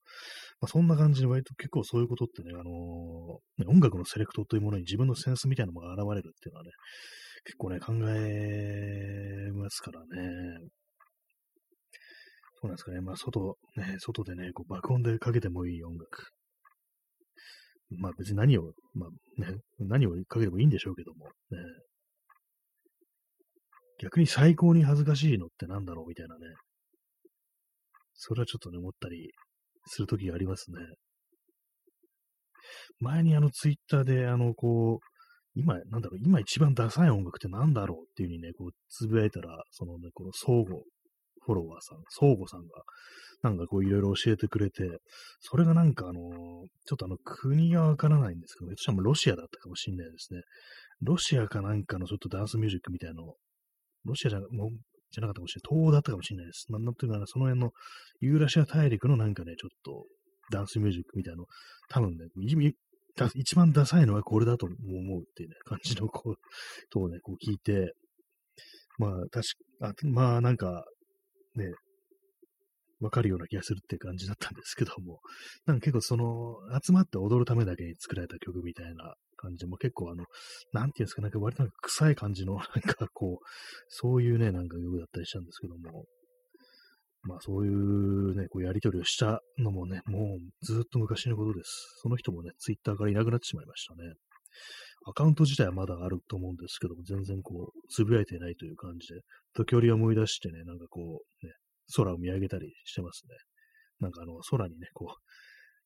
[0.59, 6.71] まあそんな感じで割と結構そういうことってね、あのー、音楽のセレクトというものに自分のセンスみたいなのが現れるっていうのはね、
[7.43, 10.59] 結構ね、考えますからね。
[12.65, 13.01] うなんですかね。
[13.01, 16.23] まあ、外、ね、外でね、こう爆音でかけてもいい音楽。
[17.97, 21.31] まあ別に何を、まあね、何をかけてもいいんでしょうけども、ね。
[23.99, 26.41] 逆に最高に恥ずかしいのってなんだろうみたいなね。
[28.13, 29.31] それはちょっとね、思ったり
[29.87, 30.77] するときがありますね。
[32.99, 35.05] 前にあのツイッターで、あの、こう、
[35.55, 40.81] 今、なんだろう、今一番ダサい音楽ってなんだろうっていう風にね、こう、つぶやいたら、そのね、この相互、
[41.45, 42.83] フォロワーさん、相互さんが、
[43.43, 44.99] なんかこういろいろ教えてくれて、
[45.39, 46.21] それがなんかあの、
[46.85, 50.41] ちょっとあの国がわからないんですけど、ひょっとしたらロシアだったかもしれないですね。
[51.01, 53.35] ロシアかなんかのちょっとダンスミュージックみたいなの、
[54.05, 54.69] ロシアじゃもう
[55.11, 55.77] じゃなかったかもしれない。
[55.77, 56.65] 東欧だったかもしれないです。
[56.71, 57.71] なんていうかな、その辺の
[58.19, 60.05] ユーラシア大陸のなんかね、ちょっと
[60.51, 61.45] ダンスミュージックみたいなの、
[61.89, 62.25] 多分ね、
[63.35, 66.35] 一番ダサいのはこれだと思うっていうね、感じのこう、
[66.89, 67.93] とをね、こう聞いて、
[68.97, 69.41] まあ、確
[69.79, 70.85] か、あまあなんか、
[71.55, 71.73] ね、
[73.01, 75.19] わかるような気がするって感じだったんですけども、
[75.65, 80.25] なんか結構その、集まって踊るためだけに作られた曲みたいな感じで、も結構あの、
[80.71, 83.45] なんていうんですか、なんか割となんか臭い感じの、 なんかこう、
[83.89, 86.05] そういうね、なんか曲だったりしたんですけども、
[87.23, 91.99] まあそういうね、こうやりとりをしたのもね、もうずっと昔のことです。
[92.01, 94.13] その人もね、ツイッターからいなくなってしまいましたね。
[95.07, 99.21] アカウント自体はまだあると思うんですけども、全然こう、つぶやいてないという感じで、
[99.53, 101.53] 時折思い出してね、なんかこう、ね、
[101.95, 103.35] 空を見上げたりしてますね。
[103.99, 105.13] なんかあの、空にね、こう、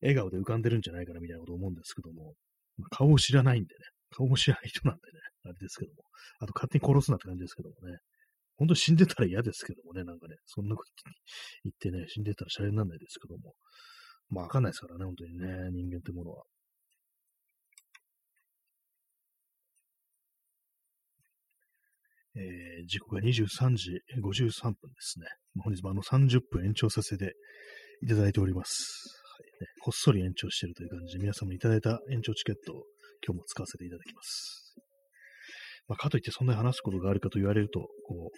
[0.01, 2.33] 笑顔で浮かんでるんじゃないかなみたいなこと思うんですけども、
[2.77, 3.79] まあ、顔を知らないんでね、
[4.11, 6.03] 顔も知らない人なんでね、あれですけども、
[6.39, 7.97] あと勝手に殺すなって感じですけどもね、
[8.55, 10.89] 本当に死んでたら嫌ですけどもね、なんかね、そんなこと
[11.63, 13.53] 言ってね、死んでたらシャレにならないですけども、
[14.29, 16.43] まあわかんないですからね、本当にね、人間ってものは。
[22.35, 25.27] えー、時刻が23時53分ですね。
[25.63, 27.33] 本日もあの30分延長させて
[28.03, 29.09] いただいております。
[29.39, 32.83] はいね、こっそり延長しているという感じで、皆様いただいた延長チケットを
[33.25, 34.75] 今日も使わせていただきます。
[35.87, 38.31] まあ、かといってそんなに話すことがあるかと言われると、こ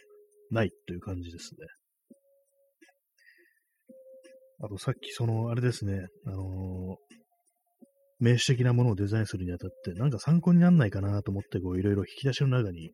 [0.51, 1.67] う、ないという感じですね。
[4.63, 7.20] あとさっきその、あれですね、あのー、
[8.21, 12.91] 名詞的なものをデザインするにあたって、なんか参考にならないかなと思って、こう、いろいろ引き出しの中に、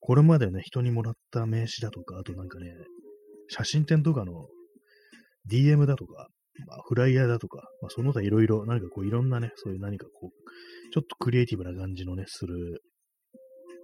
[0.00, 2.72] これまでね、人にもらった名詞だとか、あとなんかね、
[3.48, 4.48] 写真展とかの
[5.50, 6.28] DM だとか、
[6.66, 12.82] まあ、フライヤーだとか、まあ、その他いろいろ、何かこう、いろんなね、そういう何かこう、ちょっとクリエイティブな感じのね、する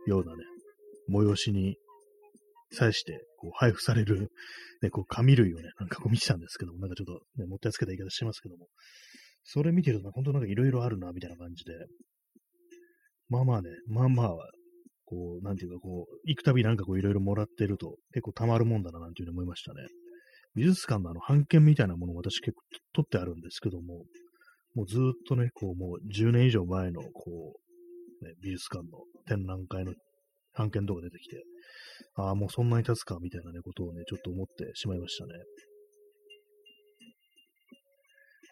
[0.07, 0.45] ようなね、
[1.11, 1.77] 催しに
[2.73, 4.31] 際して、こう、配布される、
[4.83, 8.69] ね、こう、紙類をね、なんかこう見てたんですけども、なんかちょっと、ね、もったいつけた言い方してますけども、
[9.49, 11.73] それ見てると、本当なんかいろいろあるな、みたいな感じで、
[13.29, 14.37] まあまあね、まあまあ、
[15.05, 19.87] こう、なんていうか、こう、行くたびなんかこういろいろもらってると結構たまるもんだな、なんていうふうに思いましたね。
[20.57, 24.05] 美術館のあの、版権みたいなものを私結構取ってあるんですけども、
[24.75, 27.55] もうずっとね、こう、もう10年以上前の、こ
[28.21, 29.93] う、ね、美術館の展覧会の
[30.55, 31.45] 版権とか出てきて、
[32.17, 35.33] ああ、もうそんなに経つか、みたいなね、ことをね、ちょっと思ってしまいましたね。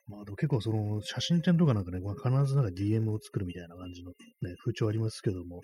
[0.07, 5.61] まあ、結構その写真展とかなんかね、まあ、必ずなんか DM を作るみたいな感じのね、風潮ありますけども、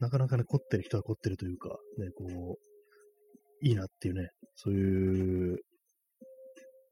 [0.00, 1.68] なかなかね、凝ってる人は凝ってるというか、
[1.98, 5.58] ね、こう、いいなっていうね、そういう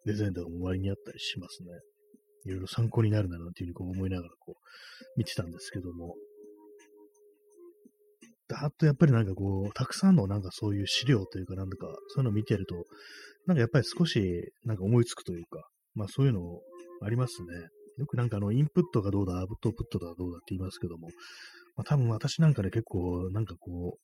[0.04, 1.70] デザインとかも割にあったりしますね。
[2.44, 6.14] いろいろ参考になるななんていうふうにこう思いながらこう見てたんですけども、
[8.48, 12.84] だっとやっぱりなんかこう、たくさんのなんかそういう資料というかなんだか、そういうのを見てると、
[13.46, 16.60] なんかやっぱり少しなんか思いつくというか、まあそういうのを
[17.04, 17.48] ありますね。
[17.98, 21.08] よくなんかあの、インプットがどうだ、アウトプットがどうだって言いますけども、
[21.76, 23.98] まあ多分私なんか、ね、結構なんかこ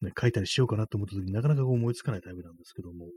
[0.00, 3.12] う、ね、書いたりしようかなと思った時になかなかこう思いつかないタイプなんですけども、やっ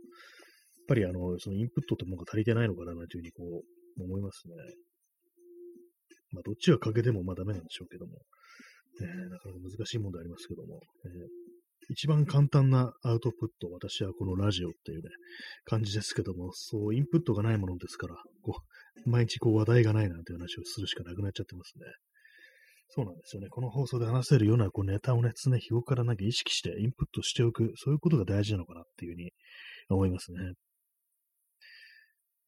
[0.88, 3.44] ぱりあの、そのインプットってものが足りてないのかなというふうにこ
[4.00, 4.56] う思いますね。
[6.32, 8.14] まあどっちが欠けてもまあダメなんでしょうけども、
[9.02, 11.39] えー、なかなか難しい問題ありますけども、えー、
[11.90, 15.10] 一番簡単なアウトプット、私はこのラジオっていうね、
[15.66, 18.62] 感じですけども、そう、インプットがないものですから、こ
[19.06, 21.86] う、毎日こう話題がないなんて話をするしかなくなっちゃってますね。
[22.90, 23.50] そうなんですよね。
[23.50, 29.32] この放送で話せるようなこうネタをね、常日頃からなんか意識してインプットしておく、そういうことが大事なのかなっていうふうに
[29.90, 30.54] 思いますね。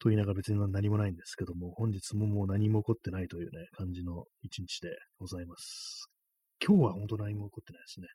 [0.00, 6.08] と言いながら別に何もないんですけども、本日ももう何も起こってないというね、感じの一日でございます。
[6.64, 8.06] 今日は本当何も起こってないですね。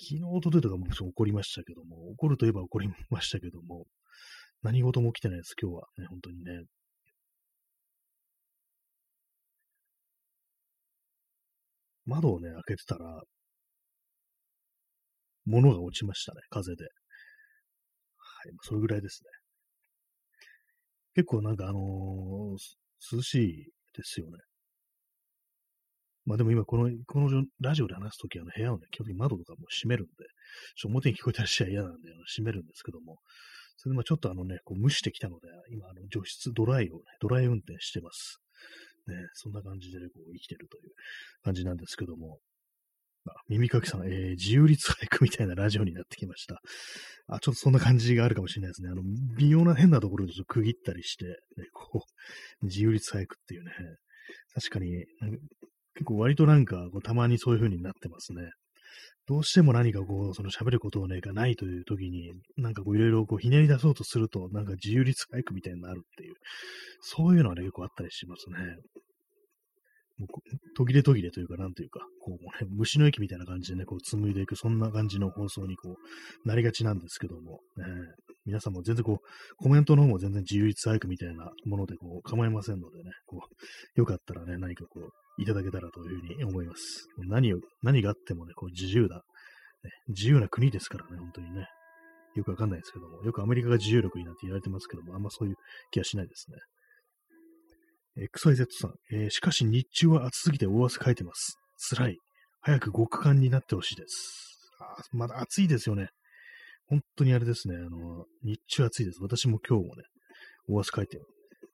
[0.00, 3.86] 昨日、おとといとかも起こりましたけども、起こるといえば起こりましたけども、
[4.62, 5.82] 何事も起きてないです、今日は。
[5.98, 6.64] ね、本当にね。
[12.06, 13.22] 窓をね、開けてたら、
[15.46, 16.84] 物が落ちましたね、風で。
[16.84, 19.30] はい、それぐらいですね。
[21.14, 23.64] 結構なんかあのー、涼しい
[23.96, 24.47] ですよね。
[26.28, 30.12] まあでも今この、このラジオで話すときは、ね、部屋をね、基本的に窓とかも閉めるんで、
[30.76, 33.16] ちょ表に聞こえたりしちゃ嫌なんで、閉めるんですけども、
[33.78, 38.40] それでまあちょっとあのね、こう蒸してきたので、今あの除湿、ドライをね、ドライ運転してます。
[39.06, 40.90] ね、そんな感じでね、こう生きてるという
[41.44, 42.40] 感じなんですけども、
[43.26, 46.60] あ、耳かきさん、えー、自由律俳句みたいなラジオになってきました。
[47.28, 48.90] あ、ちょっとそんな感じがあるかもしれないですね。
[48.90, 49.02] あの、
[49.38, 51.34] 微妙な変なところでちょっと区切ったりして、ね、
[51.72, 52.04] こ
[52.60, 53.72] う、自由律俳句っていうね、
[54.54, 55.06] 確かに、
[55.98, 58.52] 結構割となんか、こうたまにそういう風になってますね。
[59.26, 66.34] どうしても何かこう、その喋ることをね、がないという時に、なんかこういろいろこうひねり出そうとすると、なんか自由律俳句みたいになるっていう、
[67.00, 68.76] そういうのはね、結構あったりしますね。
[70.18, 70.28] もう
[70.76, 75.96] 途切れ途切れというか、なんというか、こう、ね、虫の息みたいな感じでね、こう紡いでいく、そんな感じの放送にこ
[76.44, 77.84] う、なりがちなんですけども、ね、
[78.46, 87.06] 皆さんも全然こう、コメントの方も全然自由律俳句みたいなものでこう、構いませんのでね、こう、よかったらね、何かこう、いただけたらというふうに思います。
[87.28, 89.22] 何を、何があってもね、こう自由だ、
[89.84, 89.90] ね。
[90.08, 91.66] 自由な国ですからね、本当にね。
[92.34, 95.54] よくわかんないですけども、よくアメリカが自由な国なんて言われてますけども、あんまそういう
[95.90, 96.58] 気はしないですね。
[98.34, 101.56] XYZ さん、えー、しかし日中は暑すぎて大汗かいてます。
[101.90, 102.18] 辛い。
[102.60, 104.70] 早く極寒になってほしいです。
[104.80, 106.08] あまだ暑いですよね。
[106.88, 107.76] 本当にあれですね。
[107.76, 109.22] あの、日中暑いです。
[109.22, 110.02] 私も今日もね、
[110.68, 111.20] 大汗かいて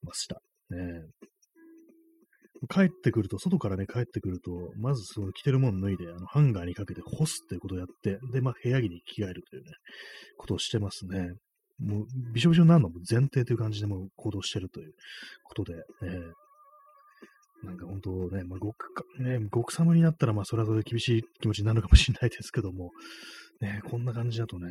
[0.03, 0.41] ました。
[0.71, 0.79] ね
[2.67, 9.71] 帰ってくると、外からね、帰ってくると、まずその着てるもの脱いで、あの、ハンガーにかけて干すっていうことをやって、で、まあ、部屋着に着替えるというね、
[10.37, 11.33] ことをしてますね。
[11.79, 14.93] もう、びしょびしょになるのも前提という感じでもう行動してるという
[15.43, 18.75] ことで、えー、なんか本当ね、まあ、極
[19.19, 22.91] ね、極寒になったら、まあ、それはそれで厳しい気持ちになるかもしれないですけども、
[23.61, 24.69] ね、こんな感じだとね、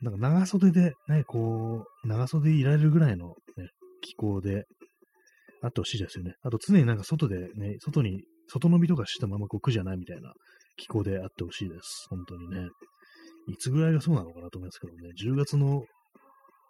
[0.00, 3.68] なんか長袖でね、こう、長袖いられるぐらいの、ね、
[4.00, 4.64] 気候で、
[5.62, 6.34] あってほしいですよね。
[6.42, 10.32] あと常になんか外でね、外に、外飲みとかしたままこう苦じゃないみたいな
[10.76, 12.06] 気候であってほしいです。
[12.08, 12.68] 本当にね。
[13.48, 15.10] いつぐらいがそうなのかなと思いますけどね。
[15.20, 15.82] 10月の、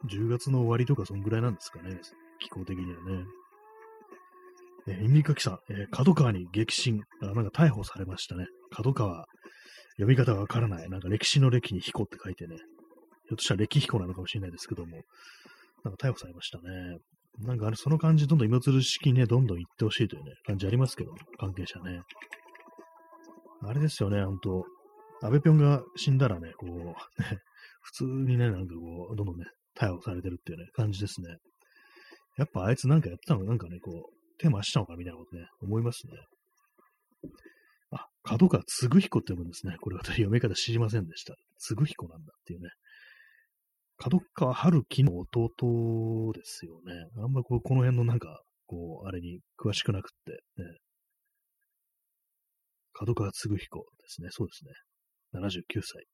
[0.09, 2.01] 10月の終わりとかそんぐらいなんですかね。
[2.41, 3.25] 気候的にはね。
[4.89, 7.03] えー、耳かきさん、えー、角川に激震。
[7.23, 8.47] あ、なんか逮捕されましたね。
[8.71, 9.27] 角川。
[9.97, 10.89] 読み方がわからない。
[10.89, 12.57] なんか歴史の歴に彦って書いてね。
[12.57, 15.03] ひょっとしたら歴彦なのかもしれないですけども。
[15.85, 16.99] なんか逮捕されましたね。
[17.43, 22.03] なんかあれ、その感じ、どんどん芋づる式にね、どんどん行ってほしいというね、感じありますけど、関係者ね。
[23.63, 24.65] あれですよね、ほんと。
[25.23, 26.95] 安倍ぴょんが死んだらね、こう、ね、
[27.83, 31.37] 普通にね、なんかこう、どんどんね、逮捕されてるっていうね、感じですね。
[32.37, 36.13] やっぱあいつなんかやってたのなんかね、こう、手回したのかみたいなことね、思いますね。
[37.91, 39.77] あ、角川つぐ彦って読むんですね。
[39.81, 41.35] これ私読み方知りませんでした。
[41.59, 42.71] つぐ彦なんだっていうね。
[44.01, 46.95] 角川春樹の弟ですよね。
[47.23, 50.33] あんまこうこの辺のなんか、こう、あれに詳しくなくって、
[50.63, 50.79] ね。
[52.95, 54.29] 角川嗣彦ですね。
[54.31, 55.51] そうですね。
[55.51, 56.05] 79歳。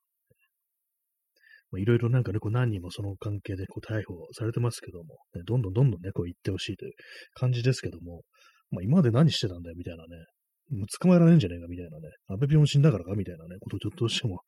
[1.79, 6.93] いろいろなんかね、こう何人もその関係でこう逮捕されてますけども、ね、どんどんどんどんね、こう言ってほしいという
[7.35, 8.23] 感じですけども、
[8.71, 10.25] まあ今まで何してたんだよみたいなね、
[10.71, 14.41] もう捕まえられんじゃねえかみたいなね、安倍ピョン死んだからかみたいなね、ことをちょっとしても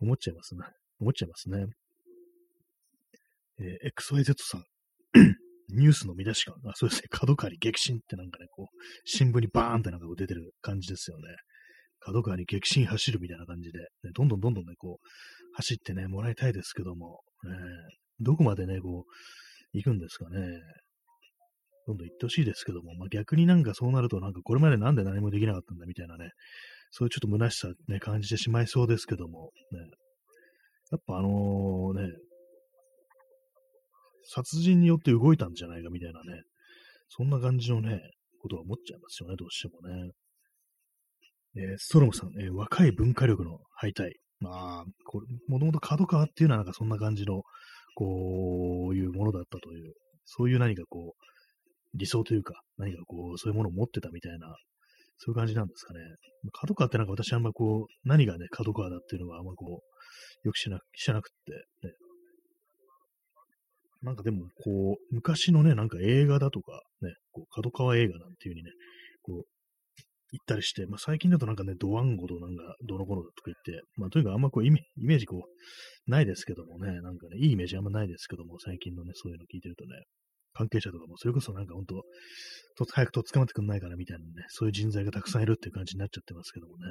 [0.00, 0.60] 思っちゃいますね。
[1.00, 1.66] 思っちゃいますね。
[3.60, 4.64] えー、XYZ さん。
[5.70, 6.54] ニュースの見出し感。
[6.66, 7.08] あ、そうですね。
[7.10, 8.66] 角川に激震ってなんかね、こう、
[9.04, 11.24] 新聞にバーンってなんかこう出てる感じですよね。
[12.00, 15.06] 角川に激震走るみたいな感じで、ね、どんどんどんどんね、こう、
[15.54, 17.50] 走ってね、もらいたいですけども、ね、
[18.20, 19.10] どこまでね、こう、
[19.72, 20.38] 行くんですかね。
[21.86, 26.30] どんどん行ってほしいですけども、まあ、逆になんかそうなると、なんかこれまでなんで何もできなかったんだみたいなね、
[26.90, 29.78] そういうちょっと虚しさね、感じてしまいそうですけども、ね、
[30.90, 32.08] やっぱあのね、
[34.30, 36.42] 殺人によって動いたんじゃないかみたいなね、
[37.08, 38.00] そんな感じのね、
[38.40, 40.10] ことは思っちゃいますよね、どうしてもね。
[41.56, 44.12] えー、ストロムさん、えー、若い文化力の敗退。
[44.40, 47.42] まあ、これ、もともと角川っていうのはなんかそんな感じの、
[47.94, 54.54] こういうものだったという、そういう何かこう、理想というか、何かこう、そういうものを持ってたみたいな、
[55.16, 56.00] そういう感じなんですかね。
[56.52, 60.76] 角川ってなんか私あんまこう、何がね、角川だっていうのはあんまこう、よく知ら
[61.14, 61.92] なくって、ね、
[64.02, 68.70] なんかでも、こう、昔のね、なんか映画だとか、ね、こう、角川映画なんていう風にね、
[69.22, 69.42] こう、
[70.30, 80.02] 行ったりして、まあ最近だとなんかね、ドワンゴとなんか、どの頃だとか言って、まあとにかくあんまこうイメージこう、ないですけどもね、なんかね、いいイメージあんまないですけども、最近のね、そういうの聞いてるとね、
[80.52, 82.02] 関係者とかも、それこそなんか本当、
[82.76, 86.84] と早くとっ捕まってくんないかなみたいなね、そういう人材がたくさんいるっていう感じになっちゃってますけどもね。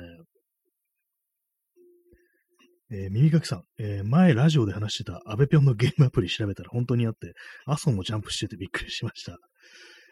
[2.89, 7.33] えー、耳かきさん、えー、前ラジオで話してたアベピョンのゲームアプリ調べたら本当にあって、
[7.65, 9.38] アソもジャンプしててびっくりしました。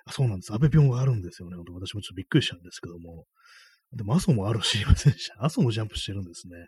[0.05, 0.53] あそうなんです。
[0.53, 1.55] アベピョンがあるんですよね。
[1.57, 3.25] 私もちょっとびっくりしたんですけども。
[3.93, 5.43] でも、アソもある知りませんでした。
[5.43, 6.67] アソもジャンプしてるんですね。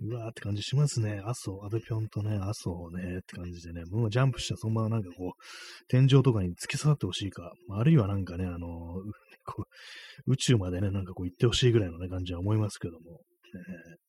[0.00, 1.22] うわーって感じしますね。
[1.24, 8.68] アソ、アベピョンとね、アソねって感じでね、もうジャンプしたらそのままなんかこう、天井とかに突き刺さってほしいか、あるいはなんかね、あの、
[9.44, 9.64] こ
[10.26, 13.20] う宇宙までね、なんかこう行ってほしいぐらいのね、感じは思いますけども。
[13.54, 14.07] えー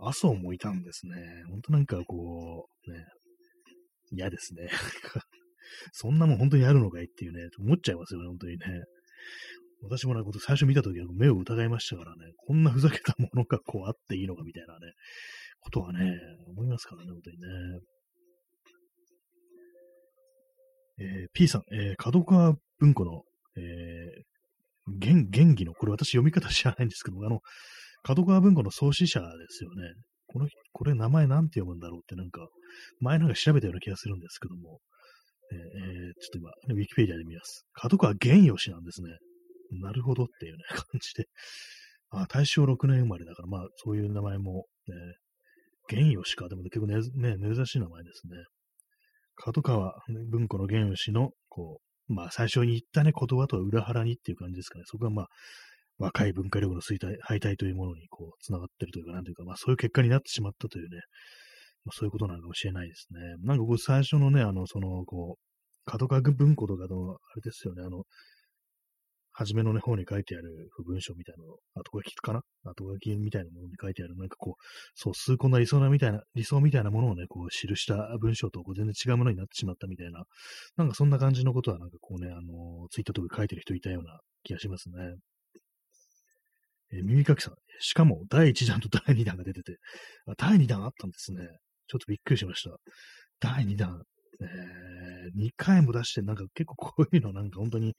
[0.00, 1.14] 麻生もいたんですね。
[1.48, 3.04] ほんとなんかこう、ね、
[4.12, 4.68] 嫌ですね。
[5.92, 8.66] そんなもん本当にあるのかいっていうね、思っちゃいますよね、本当にね。
[9.82, 14.92] 私もなこと最初見たときは目を疑いましたからね、こんなふざけたものがこうあっていいのかみたいなね、
[15.60, 17.46] ことはね、思いますからね、本当にね。
[20.98, 23.22] えー、P さん、えー、角川文庫の、
[23.56, 24.22] えー、
[24.86, 27.40] 元元義の、これ私読み方知らないんですけどあの、
[28.02, 29.94] 角川文庫の創始者ですよね。
[30.26, 32.46] この、これ名前なんて読むんだろうってなんか、
[33.00, 34.78] 前なんか調べたような気がするんですけども、
[35.52, 35.70] えー、ちょ
[36.10, 37.66] っと今、ウィキペディアで見ます。
[37.72, 39.10] 角川玄義なんですね。
[39.80, 41.28] なるほどっていうね、感じで。
[42.10, 44.94] あ、大正6年生まれだから、まあ、そういう名前も、ね、
[45.88, 46.48] 玄義か。
[46.48, 48.36] でも、ね、結構ね、ね、珍しい名前ですね。
[49.36, 49.94] 角川
[50.30, 54.84] 文庫の玄義の、こう、まあ、最初に言ったね、言葉とは裏腹にっていう感じですかね。
[54.86, 55.26] そこはまあ、
[56.00, 61.00] 若い文化力の衰退、敗退というものにこう、繋がってるというか、なんというか、まあそういう結果になってしまったというね、
[61.84, 63.20] まあ、そういうことなのかもしれないですね。
[63.42, 68.04] なんかこう、最初のね、あの、その、こう、角川文庫とかの、あれですよね、あの、
[69.32, 72.42] 初めのね、方に書いてある文章みたいなの、後書きかな？
[72.64, 74.62] 後書きみたいなものに書いてある、なんかこう、
[74.94, 80.24] そう、崇高な理想なみたいな、理想みたいなものをね、こう、記した文章とこう全然違うものになってしまったみたいな、
[80.76, 84.96] なんかそんな感じのことは、なんかこうね、あの、ツイッターとか書いてる人いたような気がしますね。
[86.92, 87.54] えー、耳かきさん。
[87.80, 89.78] しかも、第1弾と第2弾が出てて、
[90.26, 91.46] あ第2弾あったんですね。
[91.86, 92.76] ちょっとびっくりしました。
[93.40, 94.02] 第2弾。
[94.42, 97.94] えー、2回も出して、なんか結構こういうのなんか本当に、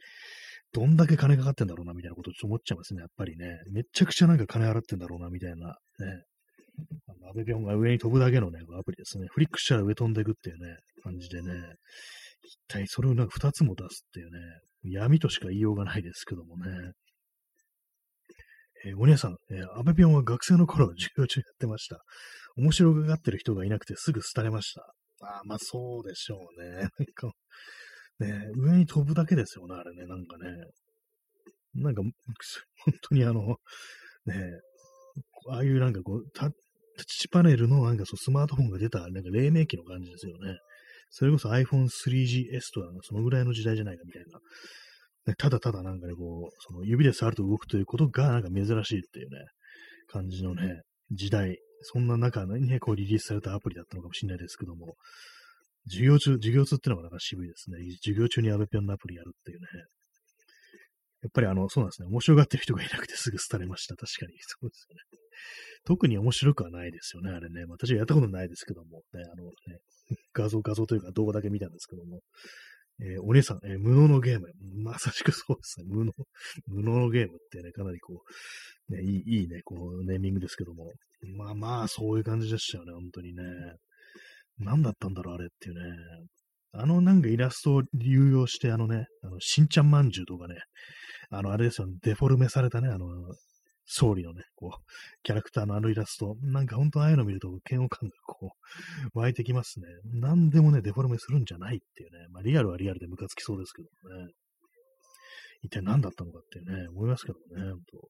[0.74, 3.60] どんだけ金かかってんだろうな、みたいなことちょっと思っちゃいますね、やっぱりね。
[3.72, 5.68] めちゃくちゃなんか金払ってんだろうな、みたいな。
[5.68, 5.76] ね。
[7.08, 9.28] あの、アベビョンが上に飛ぶだけのね、アプリですね。
[9.30, 11.54] フリックしたら上飛んでいくっていうね、感じでね。
[12.44, 14.39] 一体それをなんか2つも出すっていうね、
[14.84, 16.94] 闇としか言いようがないですけどもね。
[18.86, 22.02] えー、お姉さん、えー、アベピョンは学生の頃授業中やってました。
[22.58, 24.94] 面白がってる人がいなくてすぐ廃れました。
[25.24, 26.72] あまあそうでしょうね。
[26.82, 27.32] なんか、
[28.20, 30.52] ね、上に飛ぶだけですよね、あれね、なんかね。
[31.76, 32.02] なんか、
[32.86, 33.58] 本当にあの、
[34.26, 34.60] ね、
[35.50, 36.52] ああいうなんかこう、タッ
[37.08, 40.58] チパネルのなんかそうスマートフォンが出た、なんか黎明期の感じですよね。
[41.10, 44.40] それこそ iPhone3GS とはそのぐらいの時代じゃないかみたいな。
[45.28, 49.45] ね、ただただなんかね、こう、その指で触ると動くということがなんか珍しいっていうね、
[50.07, 51.57] 感じのね、時代。
[51.84, 54.95] そんな中にね、こうリリースされたアプリだったのかもしれないですけども、
[55.88, 57.78] 授業中、授業中ってのがなんか渋いですね。
[58.03, 59.65] 授業中にアベピョンのアプリやるっていうね。
[61.24, 62.07] やっぱりあの、そうなんですね。
[62.07, 63.95] 面白がってる人がいなくてすぐ廃れました。
[63.95, 64.34] 確かに。
[64.41, 65.19] そうですよね。
[65.86, 67.65] 特に面白くはないですよね、あれね。
[67.65, 69.51] 私はやったことないですけども、ね、あのね、
[70.34, 72.22] 画像、画像というか動画だけ見たんですけども、
[73.02, 74.47] えー、お姉さん、えー、無能のゲーム。
[74.84, 75.86] まさしくそうですね。
[75.88, 76.14] 無能、
[76.68, 78.22] 無能のゲームってね、かなりこ
[78.89, 80.91] う、ね、いい、いいね、こう、ネーミングですけども。
[81.36, 83.43] まあまあ、そういう感じでしたよね、本当にね。
[84.60, 85.82] 何だったんだろう、あれっていうね。
[86.74, 90.56] あのなんかイラストを流用して、あのね、あの、しんちゃんまんじゅうとかね、
[91.30, 93.08] あの、あれですよね、デフォルメされたね、あの、
[93.86, 94.84] 総理のね、こう、
[95.24, 98.52] キャラクターのあのイラスト、なんか本当ああいうの見ると嫌悪感がこ
[99.14, 99.88] う、湧いてきますね。
[100.06, 103.88] 何でもね、デフォルメするんじゃないっていうね、まあリアルはリアルでムカつきそうですけど
[104.26, 104.32] ね。
[105.64, 108.10] 一体何だったのかっていうね、思いますけどね、本当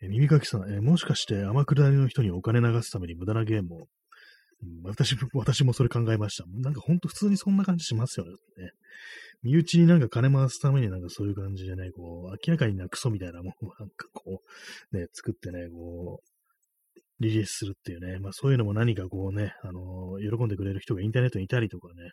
[0.00, 3.86] え耳かきさん、えもしかして天下りの人にお金流すために無駄なゲームを、
[4.82, 6.44] 私も、私もそれ考えました。
[6.48, 8.32] なんかほんと普通にそんな感じしますよね。
[9.42, 14.42] 身内になんか金回すためになんかそういう感じでね、こう、明らかになクソみたいなものを なんかこ
[14.92, 22.12] う、ね、作ってね、こう、リリースするっていうね、まあそういうのも何かこうね、あのー、喜んでくれる人がインターネットにいたりとかね、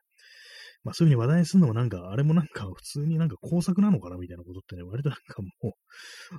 [0.84, 5.50] まあそういうふうに話題にするのもなんか、あれもなんか普通になんか工作なのかなみたいなことってね、割となんかも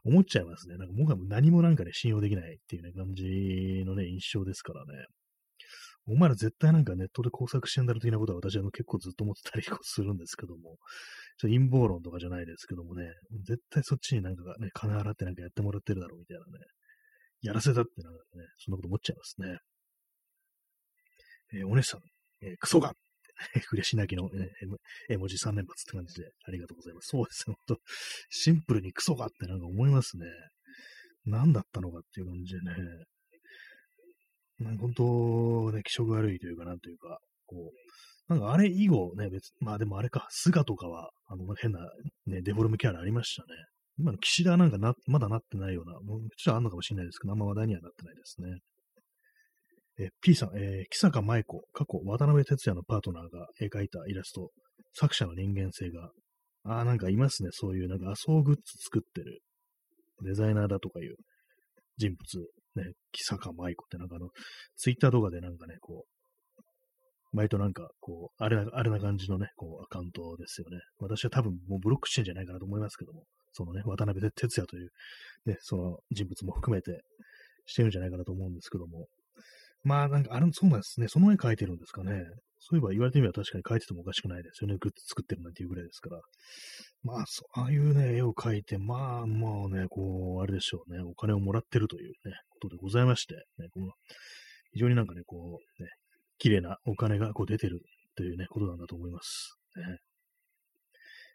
[0.04, 0.76] う思っちゃいますね。
[0.76, 5.06] なんかもは何もなんかね、信用できないっていうね、感じのね、印象ですからね。
[6.08, 10.76] お前ら絶対なんかネットで工作してんだろ的なことは私は結構ずっと思ってたりするんですけども、
[11.38, 13.10] ちょ陰謀論とかじゃないですけどもね、
[13.44, 16.64] 絶対そっちになんかね、金払ってなんかやってもらってるだろうみたいなね、
[17.42, 19.58] やらせたってなんかね、そんなこと思っちゃいますね。
[21.54, 22.00] えー、お姉さん、
[22.42, 22.92] えー、クソが
[23.68, 24.48] フ レシナキの、ね、
[25.10, 26.30] 絵文字3連発って感じで。
[26.44, 27.08] ありがとうございます。
[27.08, 27.82] そうですね、ほんと、
[28.30, 30.26] シンプルにクソがってなんか思いますね。
[31.24, 32.74] 何だったのかっていう感じでね、
[34.60, 37.72] なんか本当、ね、気色悪いというか、なんというか、こ
[38.28, 41.80] う、なんかあれ以後ね、別、まあでもあれか、菅とかは、あの、変な、
[42.26, 43.48] ね、デフォルメキャラありましたね。
[43.98, 48.58] 今の岸田なんかな、まだなってないような、もうちょっとあんのかもしれないですけど、あんま話題にはなってないですね。
[49.98, 54.50] え P さん、えー、木坂舞子、過去、渡辺哲也のパートナーが描いたイラスト、
[54.92, 56.10] 作者の人間性が、
[56.64, 59.40] ああ、なんかいますね、そういう、なんか麻生グッズ作ってる、
[60.22, 61.16] デザイナーだとかいう
[61.96, 62.46] 人物、
[62.76, 64.28] ね、木坂舞子ってなんかあの、
[64.76, 66.16] ツイッター動画でなんかね、こう、
[67.32, 70.78] 毎度なんか、こう、あれな、あれな感じのね、こう、アカウントですよね。
[70.98, 74.90] 私は多分もうブロックしてんじゃないかなと思いますけども、そのね、渡辺哲也という、
[75.46, 77.02] ね、その人物も含めて
[77.66, 79.06] してるんじゃないかなと思うんですけども、
[79.82, 81.06] まあ、なんか、あれもそうなんですね。
[81.08, 82.24] その絵描いてるんですかね。
[82.58, 84.76] そういえば言われてみれば確かに描いててもおかしくないですよね。
[84.80, 86.20] グッズ作ってるなんていうぐらいですから。
[87.04, 91.00] まあ、そう、ああいうね、絵を描いて、まあ、まあね、こう、あれでしょうね。
[91.02, 93.92] お金をもらってるというね、ことでございまして、ね、この
[94.72, 95.88] 非常になんかね、こう、ね、
[96.38, 97.80] 綺麗なお金がこう出てる
[98.16, 99.56] というね、ことなんだと思います。
[99.76, 99.98] ね、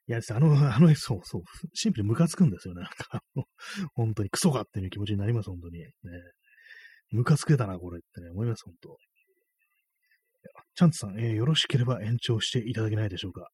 [0.08, 1.42] いや、あの、あの、そうそう、
[1.74, 2.82] シンプルにムカつくんですよね。
[2.82, 3.24] なんか、
[3.94, 5.80] 本当にクソかっていう気持ちになります、本当に。
[5.80, 5.90] ね。
[7.12, 8.98] ムカつけたな、これってね、思います、本当。
[10.76, 13.50] チャンツさん、えー、よろしければ延長していただけないでしょうか。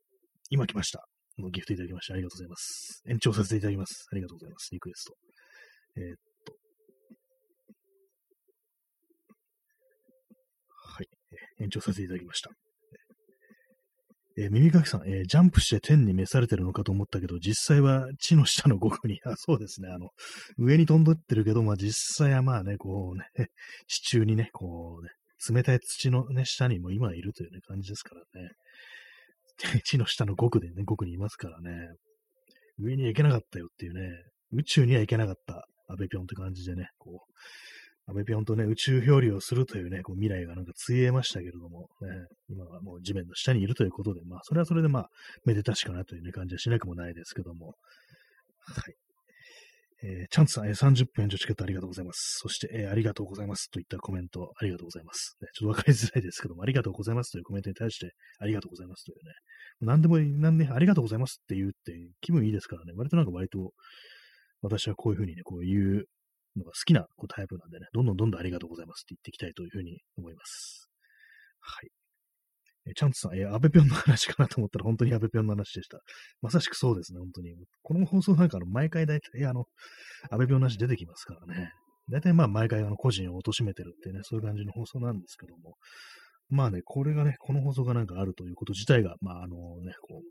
[0.49, 1.05] 今来ました。
[1.51, 3.03] ギフトいただきましてありがとうございます。
[3.07, 4.07] 延長させていただきます。
[4.11, 4.69] ありがとうございます。
[4.71, 5.15] リクエスト。
[5.97, 6.15] えー、
[6.45, 6.53] と。
[10.69, 11.46] はい、えー。
[11.59, 12.51] 延長させていただきました。
[14.39, 20.09] えー、耳かきさん、えー、ジャンプして天に召されてるのかと思ったけど、実際は地の下の極に、 あ、そうですね、あの、
[20.59, 23.25] 上に飛んでってるけど、まあ実際はまあね、こうね、
[23.87, 25.09] 地中にね、こうね、
[25.49, 28.51] 冷たい土のね、下にも今いるというね、感じですからね。
[29.83, 31.89] 地の下の極でね、極にいますからね。
[32.77, 34.07] 上に行けなかったよっていうね、
[34.51, 37.33] 宇宙には行けなかった安倍ぴょんって感じでね、こう、
[38.09, 42.07] アベピョンとね、宇宙漂流をするというね、こう未来がなんかついえましたけれども、ね、
[42.49, 45.09] 今はもう地面の下にいるということで、まあ、それはそれでまあ、
[45.43, 47.73] めでたしかなという、ね、感じはしなくもないですけども、は
[48.89, 48.95] い。
[50.03, 52.37] えー、チャンツさん、えー、30分延長チケットありがとうございます。
[52.39, 55.35] そして、えー、ありがとうございますといったコメントありがとうございます。
[55.41, 59.33] ね、ちょっとわかりづらいですけども、ありがとうございますというコメントに対して、ありがとうございますというね、
[59.81, 63.71] 何でも、なんで、ありがとうございますって言うって気分いいですからね、割となんか割と、
[64.61, 66.05] 私はこういうふうにね、こう言う
[66.57, 70.89] のが好きなこうタイプなんでね、どんどんどんどんありがとうございますって言っていきたいというふうに思います。
[71.59, 71.89] はい。
[72.89, 75.99] えチャンツさん、えー、安倍ぴょんの話かなと思ったら本当に安倍ぴょんの話でした。
[76.41, 77.53] まさしくそうですね、本当に。
[77.83, 79.65] この放送なんかの毎回大体あの、
[80.31, 81.71] 安倍ぴょんの話出てきますからね。
[82.09, 85.75] 大体まあ毎回あの個人を貶めてるっていうね、そういう感じの放送なんですけども、
[86.49, 90.21] まあね、これがね、この放送がなんかあるということ自体が、まああのね、こ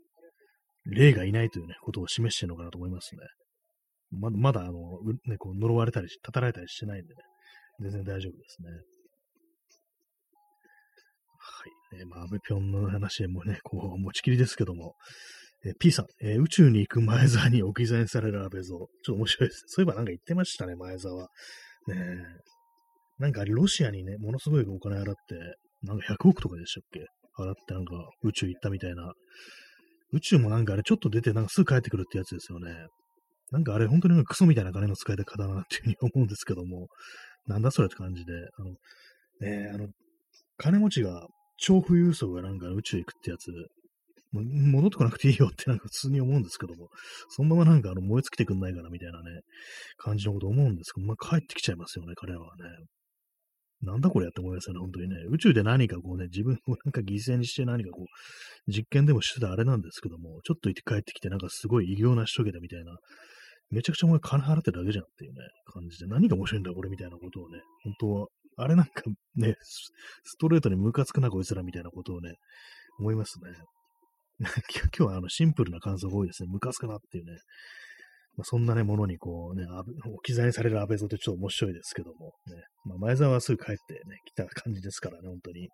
[0.85, 3.21] う、例がいないというね、ことを示してるのかなと思いますね。
[4.11, 4.71] まだ、まだあの、
[5.25, 7.21] ね、こう呪われたり、たたられたりしてないんでね、
[7.81, 8.69] 全然大丈夫ですね。
[11.39, 11.99] はい。
[11.99, 14.95] ね、まあ、安倍ぴょんの話もね、こう、持ちきりですけども、
[15.65, 18.77] え P さん、えー、宇宙に行く前澤に置き去りにされる安倍像。
[18.77, 19.63] ちょっと面白いです。
[19.67, 21.27] そういえばなんか言ってましたね、前澤。
[21.87, 21.97] ね
[23.19, 27.05] なんかロシアにね、ものすごいお金払って、なんか100億とかでしたっけ？
[27.37, 27.93] 払ってなんか
[28.23, 29.13] 宇宙行ったみたいな。
[30.13, 32.87] 宇宙もなんかあれちょっと出てなんかすぐ帰ってくるってやつですよね。
[33.51, 36.87] なんかあれ本当にクソみたいな金の使い方だなっていうふうに思うんですけども、
[37.45, 38.71] なんだそれって感じで、あの、
[39.39, 39.87] ねあの、
[40.57, 41.27] 金持ちが
[41.57, 43.51] 超富裕層がなんか宇宙行くってやつ、
[44.33, 46.89] 戻ってこなくていいよってなんか普通に思うんですけども、
[47.29, 49.41] そのままなんかあの燃え尽きてくんないかなみたいなね、
[49.97, 52.63] 感じのこと思うんですけど、まあ帰ってきちゃいますよね、彼らはね。
[53.81, 55.15] なんだこれやって思いますよね、本当にね。
[55.29, 62.97] 宇宙で何かこうね、自分をなんか犠牲にして何かこう、実験でもしてたあれなんですけども、ちょっと行って帰ってきてなんかすごい異形なしとけたみたいな、
[63.69, 69.03] めちゃくちゃお前金払ってるだけじゃんっていうね、感じで、何が面白いんだこれみたいなことをね、本当は、あれなんか
[69.35, 72.35] ね、ストレートにムカつくなこいつらみたいなことをね、
[72.99, 73.51] 思いますね。
[74.39, 76.49] 今日はあのシンプルな感想が多いですね。
[76.51, 77.37] ムカつくなっていうね。
[78.37, 79.65] まあ、そんなね、ものにこうね、
[80.05, 82.63] 置き去りにされる安倍像ってちょっと面白いですけども、ね。
[82.85, 85.69] まあ、前澤はすぐ帰ってね、来た感じですからね、本当に。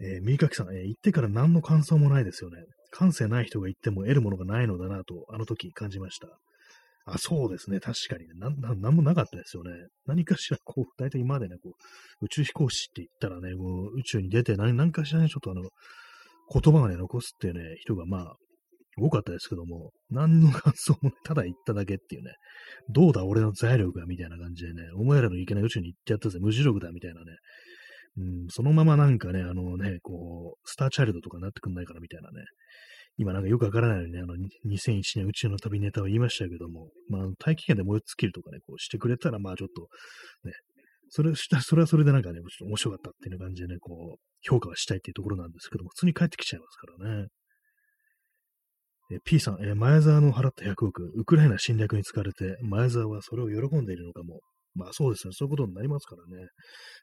[0.00, 2.58] えー、右垣さん、えー、行ってから何の感想もないですよね。
[2.90, 6.28] 感性ない人が行っても得るものがないのだなと、あの時感じました。
[7.06, 7.80] あ、そうですね。
[7.80, 8.34] 確かにね。
[8.36, 9.72] な、なんもなかったですよね。
[10.06, 15.62] 何かしら、こう、大体今までね、こう、宇宙飛行士って言ったらね、こう、宇宙に出て何、何かしらね、ちょっとあの、
[16.52, 18.36] 言葉がね、残すっていうね、人がまあ、
[18.98, 22.32] 多かったですけども、何の感想も、ね、ただ言っただけっていうね、
[22.88, 27.26] どうだ俺の財力がみたいな感じでね、お前らのいけない宇宙に行ってやったぜ、無重力だみたいなね、
[28.16, 32.44] うん、そのままなんかね、あのね、こう、スターチャイルドとかになってくんないからみたいなね、
[33.16, 34.34] 今なんかよくわからないようにね、あの、
[34.66, 39.82] 2001年宇宙の旅ネタを言いましたけども、まあ、大気圏で燃え尽きるとかね、こうしてくれたら、まあちょっと、
[40.48, 40.52] ね、
[41.10, 47.28] それした、それはそれでなんかね、ちょっと面白かったっていう感じでね、こう、評価はしたいっていうところなんですけども、普通に帰ってきちゃいますからね。
[49.12, 54.40] え P さん、え前澤の払った100億、ウクライナ侵略に使われて、前澤はそれを喜んでいるのかも。
[54.74, 56.48] まあそうですね、そういうことになりますからね。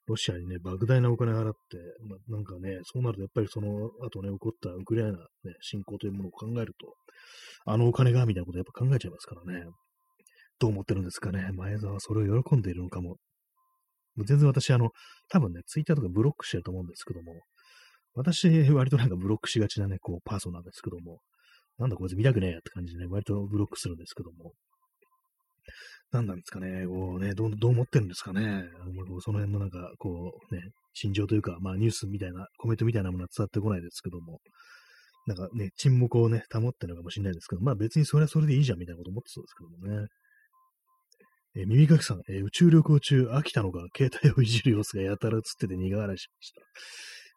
[0.08, 5.18] ロシアにね、莫大なお金払って、まあ、なんかね、そうなるとやっぱりその後ね、起こったウクライナ、ね、
[5.62, 6.96] 侵攻というものを考えると、
[7.66, 9.66] あのお金がみたいなことやっぱ考えちゃいますからね。
[10.60, 11.52] どう思ってるんですかね。
[11.54, 13.18] 前澤はそれを喜んでいるのかも。
[14.26, 14.90] 全然私、あの、
[15.30, 17.44] 多分ね、ツイッターとかブロックしてると思うんですけども、
[18.16, 21.20] 私、割となんかブロックしがちなね、こう、パーソンなんですけども、
[21.78, 24.54] なんだこいつ見たくねえやって感じでね、割とブロックするんですけども、
[26.12, 28.64] 何なんですかね、こうね、どう、どう思ってるんですかね。
[29.20, 30.62] その辺のなんか、こうね、
[30.94, 34.40] 心情というか、まあニュースみたいな、コメントみたいなものは伝わってこないですけども、
[35.28, 40.08] なんかね、沈黙をね、保ってるのかもしれないですけど、まあ別にそれはそれでいいじゃんみたいなこと思ってそうですけどもね。
[41.58, 46.62] え、耳かきさん、え、宇宙旅行中飽きたのか、携帯をいじる様子がやたら映ってて苦笑いしました。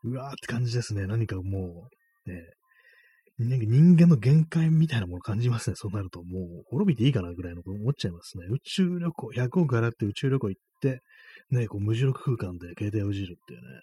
[0.04, 1.06] うわーって感じですね。
[1.06, 1.88] 何かも
[2.26, 2.36] う、ね、
[3.48, 5.76] なんか人間の限界みたいなものを感じますね。
[5.76, 8.44] そうなると、もう滅びていいかなぐらいのこと思っちゃいますね。
[8.50, 11.00] 宇宙旅行、100億払って宇宙旅行行って、
[11.50, 13.80] ね、こう無重力空間で携帯をいじるっていうね。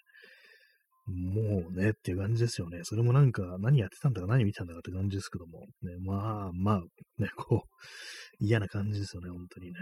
[1.08, 2.80] もうね、っていう感じですよね。
[2.84, 5.66] それもなんか、何やってたんだか何見たんだかって感じですけども。
[5.82, 6.80] ね、まあまあ、
[7.18, 9.74] ね、こう、嫌な感じですよね、本当にね。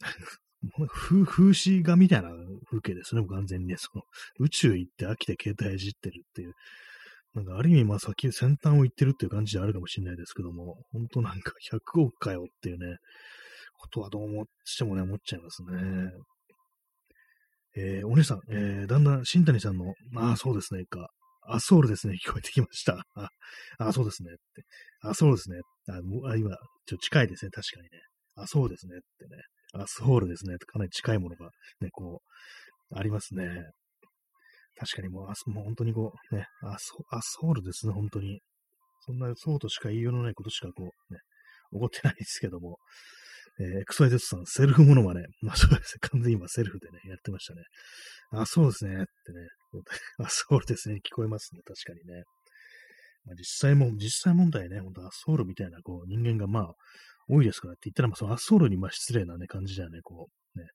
[0.88, 2.30] 風風刺画みたいな
[2.70, 3.76] 風景ですね、完全にね。
[3.76, 4.04] その
[4.38, 6.54] 宇宙行って飽きて携帯いじってるっていう。
[7.34, 12.98] なんかある意味、まあ先、先端を行ってるっていう感じであるかもしれないですけども、本当なんか 100億かよっていうね、
[13.78, 16.12] ことはどうもしてもね、思っちゃいますね。
[17.74, 21.08] えー、お姉さん、えー、だんだん新谷さんの、まあそうですね、か、
[21.48, 23.06] アソールですね、聞こえてきました。
[23.14, 23.28] あ、
[23.78, 24.62] あそうですねって。
[25.00, 25.58] あ、そうですね。
[25.88, 25.94] あ、
[26.30, 26.56] あ今、
[26.86, 28.02] ちょ近いですね、確かにね。
[28.36, 29.42] あ、そうですねってね。
[29.72, 30.56] あ、ソールですね。
[30.58, 32.22] かなり近いものがね、こ
[32.90, 33.64] う、ありますね。
[34.76, 38.40] 確かにもう、あもう本当にこう、ね、あ、ソあソウルですね、本当に。
[39.04, 41.20] そんなそうとしか言いようのないことしかこう、ね、
[41.72, 42.78] 起こってないですけども、
[43.60, 45.24] えー、XYZ さん、セルフモノマネ。
[45.42, 47.62] まあそうですね、完全に今セルフでね、やってましたね。
[48.30, 49.48] あ、そうですね、ってね。
[50.18, 52.22] あ、ソウルですね、聞こえますね、確かにね。
[53.24, 56.74] まあ、実際も、実際問題ね、本当アソールみたいなこう人間がまあ
[57.28, 60.66] 多いですからって言ったら、まあそのアソールにまあ失礼なね、感じだよね、こう、ね、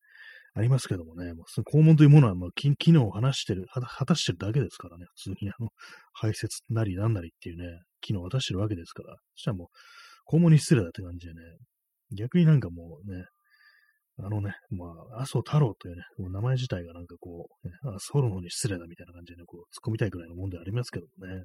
[0.58, 5.70] ありますけどもね、もう肛門というものはもう機能を話してる、果たしてるだけですからね、普通にあの、
[6.14, 9.70] 排泄なりなんなりっていうね、機能を果たしてるわけですから、そしたらも
[10.32, 11.40] う、肛門に失礼だって感じでね、
[12.18, 13.26] 逆になんかもうね、
[14.20, 21.44] あのね、まあ、麻生太郎というね、もう名前自体がなんかこう、ね、麻生の方に失礼だみたいな感じでね、こう、突っ込みたいくらいのもんでありますけどもね。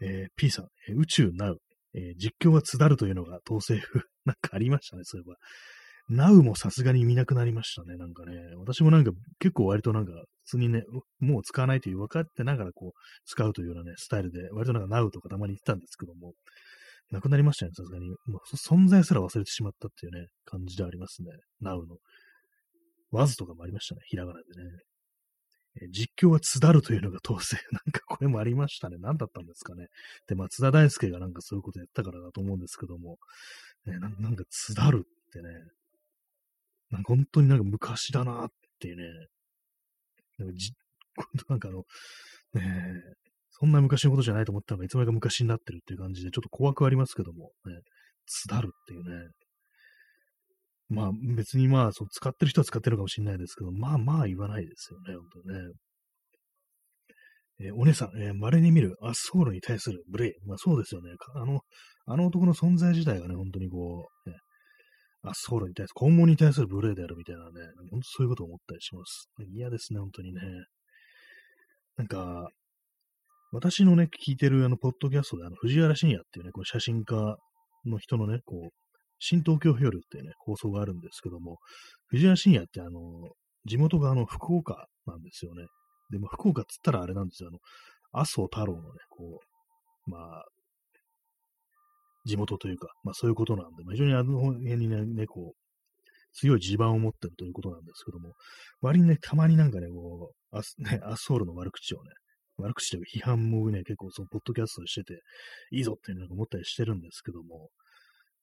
[0.00, 1.58] えー、P さん、え、宇宙ナウ、
[1.94, 4.04] えー、実況は津だるというのが統制風。
[4.24, 5.36] なんかありましたね、そういえば。
[6.08, 8.32] ナウもさすがに見なくなりましたね、なんかね。
[8.56, 10.12] 私もなんか結構割となんか
[10.44, 10.82] 普通にね、
[11.20, 12.92] もう使わないという分かってながらこう
[13.26, 16.32] 使うというようなね、スタイルで割となんかナウとかたまに言ってたんですけども、
[17.10, 18.08] なくなりましたね、さすがに。
[18.08, 21.30] もう存在すら忘れてしまったっていうね、感じでありますね。
[21.60, 21.96] ナウの。
[23.10, 24.70] ワズとかもありましたね、ひらがなでね。
[25.90, 27.60] 実況は津だるというのが当選。
[27.72, 28.96] なんかこれもありましたね。
[28.98, 29.86] 何だったんですかね。
[30.26, 33.18] で、松田大輔がなんかそういうことやったからだと思うんですけども、
[33.86, 35.50] ね、ななんか津だるってね、
[36.90, 38.48] なんか本当になんか昔だなっ
[38.80, 39.04] ていうね、
[40.38, 40.72] なんかじ、
[41.48, 41.78] なんかあの、
[42.54, 42.62] ね
[43.24, 43.28] え
[43.60, 47.80] そんな昔のことじゃないと思ったのがいつまでか昔になってるっていう感じで、ちょっと怖くありますけども、ね、
[48.26, 49.30] 津だるっていうね、
[50.88, 55.72] まあ別にまあそう使ってる人は使ってるかもしれないですけど、まあまあ言わないですよね、本当ね。
[57.60, 60.32] えー、お姉さん、えー、稀に見るアスホールに対するブレイ。
[60.46, 61.10] まあそうですよね。
[61.34, 61.60] あの、
[62.06, 64.36] あの男の存在自体がね、本当にこう、ね、
[65.22, 67.50] アスホールに対する、今後に対するブレイであるみたいなね、
[67.90, 69.28] 本当そういうことを思ったりします。
[69.54, 70.40] 嫌ですね、本当にね。
[71.96, 72.48] なんか、
[73.50, 77.36] 私のね、聞いてるあの、ポッドキャストで、あの、藤原信也っていうね、この写真家
[77.86, 78.68] の人のね、こう、
[79.18, 81.58] 新東京夜っていうね、放送があるんですけども、
[82.08, 83.00] 藤原信也ってあの、
[83.64, 85.64] 地元があの、福岡なんですよね。
[86.10, 87.58] で、も福岡っつったらあれなんですよ、あの、
[88.12, 89.40] 麻生太郎のね、こ
[90.06, 90.44] う、まあ、
[92.28, 95.68] 地元というか、まあそういうことなんで、まあ、非常にあの辺にね、ねこう、
[96.34, 98.34] 強い地盤を持ってるということなんですけども、
[98.80, 102.10] 割にね、たまになんかね、こう、アス、ね、アソールの悪口をね、
[102.58, 105.20] 悪口というか批判もね、結構そのポッドキャストしてて、
[105.72, 107.68] いいぞっていうなんか思ったりしてるんですけども、やっ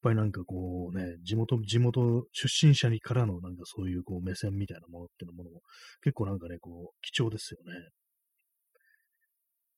[0.02, 5.62] ぱりなんかこうね、地元、地元出身者にからのなんかそういうこう目線みたいなものっていうものも
[6.04, 7.90] 結構なんかね、こう貴重ですよね。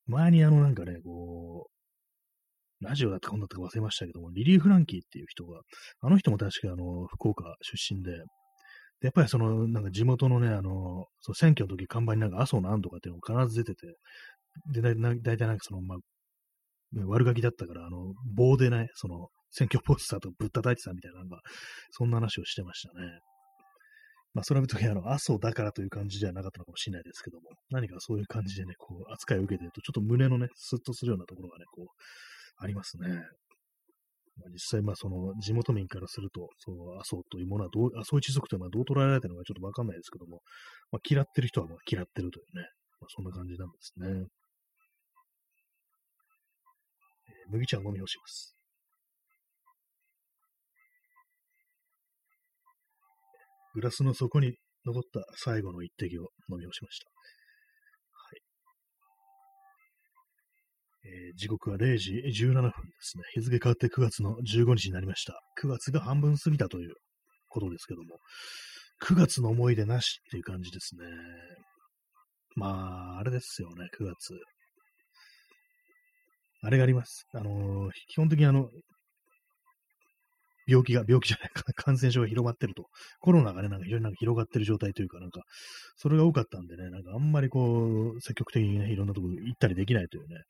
[0.08, 1.77] 前にあのなんかね、こう、
[2.82, 5.62] ラジオだったかんだったか忘れましたけども、リリー・フランキーっていう人が、
[6.02, 8.18] あの人も確かあの、福岡出身で、で
[9.04, 13.96] やっぱりその、なんか地元のね、あの、その選挙の時看板になんか麻生なんとかっていうのが必ず出てて、
[14.74, 15.98] で、だいたいなんかその、まあ、
[17.06, 21.42] 悪ガキだったから、あの、棒でね、その、選挙ポスターとぶったたいてたみたいな、なんか、
[21.92, 23.20] そんな話をしてましたね。
[24.34, 31.86] まあ、それは別にあの、麻生だからという感じではなかったのかもしれないですけども、何かそういう感じでね、こう、扱いを受けてると、ちょっと胸のね、スッとするようなところがね、こう、
[32.58, 33.08] ありますね。
[34.54, 40.42] 実際、まあ、その、地元民からすると、その、麻生というものはどう、麻生一族というのはどう捉えられてるのかちょっとわかんないですけども、
[40.92, 42.64] まあ、嫌ってる人はまあ嫌ってるというね、
[43.02, 44.08] まあ、そんな感じなんですね。
[47.28, 48.56] えー、麦茶を飲み干します。
[53.74, 54.56] グラスの底に
[54.86, 57.17] 残った最後の一滴を飲み干しました。
[61.08, 63.24] えー、時刻は0時17分ですね。
[63.34, 65.40] 日付変わって9月の15日になりました。
[65.64, 66.96] 9月が半分過ぎたという
[67.48, 68.20] ことですけども、
[69.04, 71.06] 9月の思い出なしっていう感じですね。
[72.56, 74.38] まあ、あれですよね、9月。
[76.62, 77.26] あれがあります。
[77.34, 78.70] あのー、基本的にあの、
[80.68, 82.90] 病気が、病気じゃないか、 感染症が広まってると。
[83.20, 85.44] コロナがね、なんか非常になんか広がってる状態というか、なんか、
[85.96, 90.42] それが多かったんでね、なんかあんまりこう、積極的にね、いろんなとこ行ったりできないというね、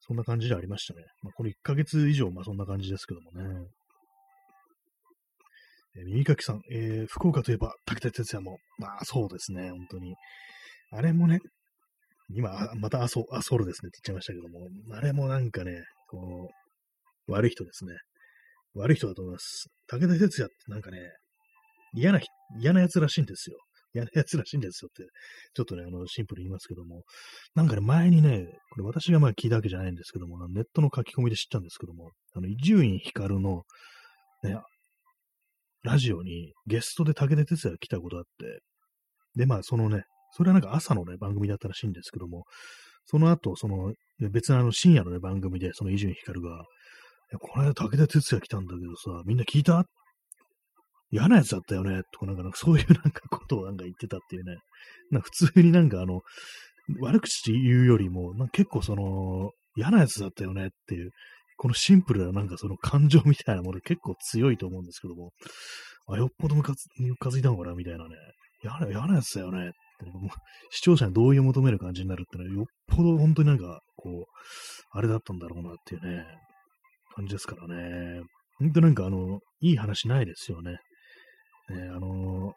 [0.00, 1.04] そんな感じでありましたね。
[1.22, 3.66] まあ、この1ヶ月以上、まあそんな感じですけどもね。
[5.96, 10.14] えー、耳かきさん、えー、福岡といえば、武田鉄矢も、まあそうですね、本当に。
[10.92, 11.40] あれもね、
[12.30, 16.50] 今、またアソアソールですねって言っちゃいましたけども、あれもなんかね、こ
[17.28, 17.92] う、悪い人ですね。
[18.74, 19.68] 悪い人だと思います。
[19.88, 20.98] 武田鉄矢ってなんかね、
[21.94, 22.20] 嫌な、
[22.60, 23.56] 嫌な奴らしいんですよ。
[23.94, 25.10] 嫌な奴らしいんですよって、
[25.54, 27.02] ちょっとね、あの、シンプルに言いますけども、
[27.54, 33.62] なんかね、前にね、これ私がまあ聞いたわけじゃないんですけども、ネットの書き込みで知ったんですけども、あの、伊集院光の、
[34.42, 34.56] ね、
[35.82, 38.60] ラジオにゲストで武田鉄矢が来たことあって、
[39.36, 42.44] で、まあ、そのね、それはなんか朝のね、番組だったらしいんですけども、
[43.06, 46.64] その後、その、別のあの深夜のね、番組で、その伊集院光が、
[47.40, 49.84] この間武田鉄矢来たんだけどさ、みんな聞いた
[51.16, 54.56] 嫌なやつだったよねとか、なんか、そういうなんかことをなんか言ってたっていうね。
[55.10, 56.20] な普通になんかあの、
[57.00, 61.10] 悪口言うよりも、なんか結構その、嫌なやつだったよねっていう、
[61.58, 65.32] このシンプルななんかその感情みたいなもの結構強いと思うんですけども、
[66.08, 68.14] あ、よっぽどムカつムカついたのかなみたいなね。
[68.62, 70.30] 嫌な、嫌なやつだよねって、もう
[70.70, 74.24] 視聴者に同意を求める感じになるってのは、よっぽど本当になんか、こう、
[74.92, 76.24] あれだったんだろうなっていうね。
[77.14, 78.20] 感じですからね。
[78.58, 80.76] ほんとなんかあの、いい話ないですよね。
[81.68, 82.52] ね、あのー、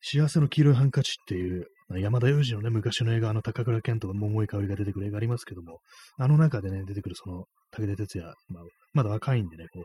[0.00, 5.80] 幸せの黄色いハンカチっていう、山田洋次のね、昔の映画、あの、高倉健と桃井香りが出てくる映画ありますけども、
[6.18, 9.84] あの中でね、出てくるその、武田鉄矢、まあ、まだ若いんでね、こう、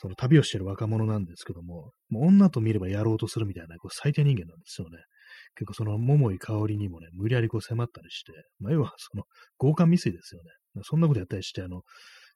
[0.00, 4.98] その旅をしてる若者なんですけども、もう女と見ればやろうとするみたいな、こう最低人間なんですよね。
[5.56, 9.24] 結構その桃井香りにもね、無理やりこう迫ったりして、まあ、要はその
[9.58, 10.82] 強姦未遂ですよね。
[10.84, 11.82] そんなことやったりして、あの、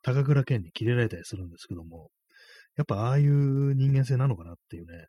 [0.03, 2.11] 高倉健にキレられたりするんですけども、
[2.77, 5.07] やっぱああいう人間性なのかなっていうね、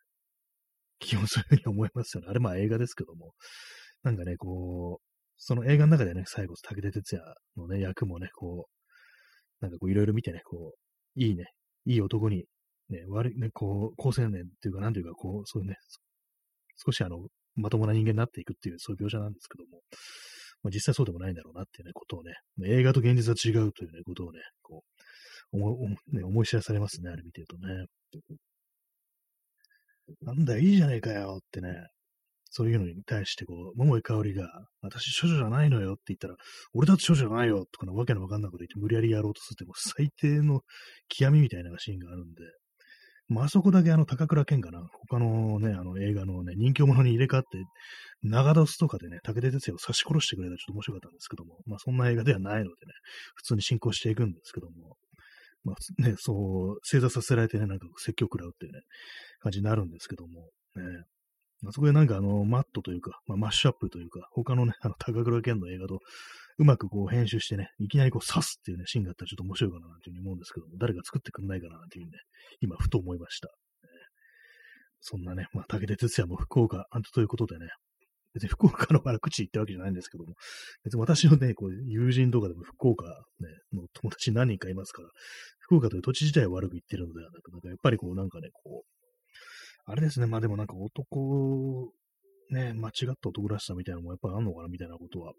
[0.99, 2.27] 気もそういうふうに思いますよね。
[2.29, 3.33] あれまあ映画ですけども、
[4.03, 5.03] なんかね、こう、
[5.37, 7.21] その映画の中でね、最後、武田鉄矢
[7.57, 8.67] のね、役もね、こ
[9.61, 11.45] う、なんかこういろいろ見てね、こう、いいね、
[11.85, 12.45] いい男に、
[12.89, 15.75] ね、悪い、ね、こう、高青年っていうか、なんていうか、こう、そういうね、
[16.85, 19.81] 少しあの、まともな人間になっていくっていう、そういう描写なんですけども、
[20.63, 22.33] まあ、実際そうでもないんだろうなっていうね、ことをね、
[22.65, 25.01] 映画と現実は違うというね、ことをね、こう、
[25.53, 27.85] ね、思い知らされますね、あれ見てるとね。
[30.21, 31.69] なんだ、いいじゃねえかよってね、
[32.49, 34.47] そういうのに対して、こう、桃井香りが、
[34.81, 36.35] 私、処女じゃないのよって言ったら、
[36.73, 40.61] 俺だって処女じゃないよとかのわけのわかんないこと言って無理やりやろうとするって、もう最低の
[41.07, 42.43] 極みみたいなシーンがあるんで、
[43.29, 47.57] まあ、あそこだけあの、高倉健かな、他のね、あの映画のね、人気者に入れ替わって、
[48.21, 52.75] 長ドスとかでね、武田鉄矢を刺し殺してくれたらちょっと面白かったんですけども、まあそんな映画ではないのでね、
[53.35, 54.97] 普通に進行していくんですけども、
[55.63, 58.81] まあね、そう、正座させられてね、なんか説教食らうっていうね、
[59.39, 60.83] 感じになるんですけども、ね、
[61.65, 65.99] あそこでなんかあの、マットというか、まあ、マッシュアップというか、他のね、あの、高倉健の映画と、
[66.59, 72.11] うまくこう編集してね、いきなりこう刺すっていうね、シーンがあったらちょっと面白いかなというふうに思うんですけども、誰が作ってくんないかなというね、
[72.59, 73.49] 今、ふと思いました。
[75.05, 77.67] そんなね、まあ、武田鉄矢も福岡、あんということでね、
[78.33, 80.33] 別に福岡の悪口言ってるわけじゃないんですけども、
[80.83, 83.11] 別に私のね、こう友人とかでも福岡、ね、
[83.73, 85.09] の友達何人かいますから、
[85.59, 88.93] 福岡という土地自体を悪く言ってるのではなく、なんかやっぱりこうなんかね、こう、
[89.85, 91.91] あれですね、まあでもなんか男、
[92.49, 95.33] ね、間違った男らしさみたいなのもやっぱりあんのかなみたいなことは、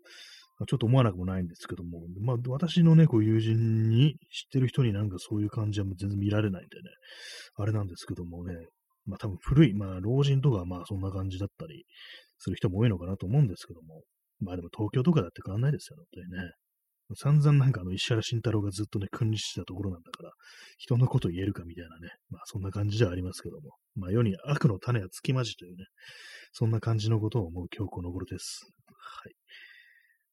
[0.59, 6.83] まちょっと思わなくもないんですけども、まあ私のね、こう友人に知ってる人になんかそういう感じは全然見られないんでね、
[7.57, 8.55] あれなんですけどもね、
[9.07, 11.87] まあ多分古い、まあ老人とかまあそんな感じだったり
[12.45, 14.03] する人も多いのかなと思うんですけども、
[14.41, 16.53] まあでも東京とかだって変わんないですよね、本当にね。
[17.17, 20.31] 散々なんかあの石原慎太郎がずっとね、君臨してたところなんだから、
[20.79, 25.85] 人のこと言えるかみたいなね、まあそんな感じではありますけども、まあ世に悪の種はつきまじというね、
[26.53, 28.67] そんな感じのことを思う今日この頃です。
[28.87, 29.35] はい。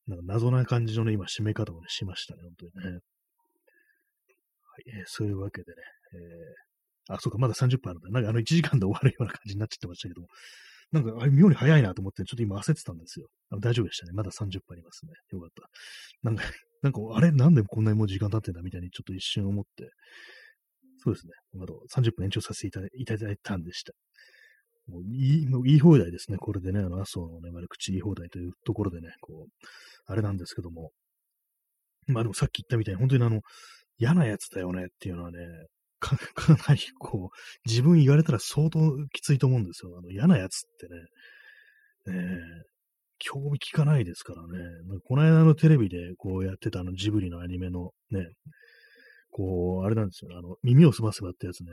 [0.07, 2.91] なんか謎な感じのね、今締め方をね、しましたね、本当にね。
[2.91, 5.78] はい、えー、そういうわけでね、
[6.14, 8.09] えー、あ、そうか、まだ30分あるんだ。
[8.09, 10.28] なんかあの1時間で終わるような感じになっちゃってましたけども、
[10.92, 13.28] なんか、あれ、妙に早いなと思って、ちょっと今焦ってたんですよ。
[13.50, 14.12] あの大丈夫でしたね。
[14.14, 15.14] まだ30分ありますね。
[15.32, 15.70] よかった。
[16.24, 16.44] なんか、
[16.82, 19.89] なんか、あれ、なんでこんなにもう時間経ってんだみたいにちょっと一瞬思って、
[20.98, 21.34] そうですね。
[21.64, 23.94] あと30分延長させていただいたんでした。
[24.88, 26.38] もういい、もう言い放題ですね。
[26.38, 29.66] これでね、あの、麻生のね、悪口言い放題というところでね、こう、
[30.06, 30.92] あれなんですけども。
[32.08, 33.42] まあでもさっき言ったみたいに、本当にあの、
[33.98, 35.38] 嫌なやつだよねっていうのはね、
[36.02, 38.80] か、 かなりこう、自分言われたら相当
[39.14, 39.97] きついと思うんですよ。
[39.97, 40.70] あの、嫌なやつっ
[42.06, 42.18] てね。
[42.18, 42.39] ね
[43.20, 44.47] 興味聞かないですからね。
[45.06, 48.26] この間のテレビでこうやってたあのジブリのアニメのね、
[49.30, 51.70] こう、あれなんですよ、ねあの、耳をすませばってやつね。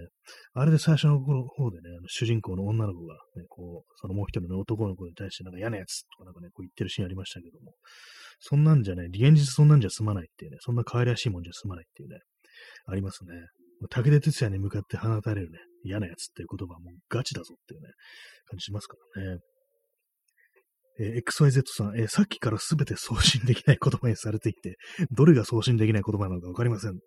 [0.54, 7.72] あれで最初の方でね、あの主人公の女の子が、ね、こう、そのもう一人の男の子に対してなんか嫌なやつとかなんかね、こう言ってるシーンありましたけども、
[8.40, 12.18] そんなんじゃね、現実そんなんじゃ済まないっていうね、そんな可愛らしいもんじゃ済まないっていうね、
[12.86, 13.32] ありますね。
[13.90, 17.88] 武田鉄矢に向かって放たれるね、嫌なやつっていう言葉はもうガチだぞっていうね、
[18.50, 19.38] 感じしますからね。
[21.00, 24.76] えー、XYZ さん、えー、さっきからすべて送信できない言葉にされていて、
[25.12, 27.00] どれが送信できない言葉なのかわかりませんって。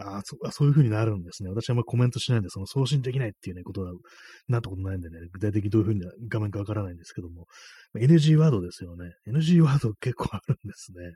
[0.00, 1.50] あそあそういう風になるんですね。
[1.50, 3.92] 私はあんまコメントしないんで、その送信できないっていうね、ことは、
[4.46, 7.46] なったことないんでね、具体的にどういう風な画面かわからないんですけども、
[7.96, 9.10] NG ワードですよね。
[9.26, 11.14] NG ワード結構あるんですね。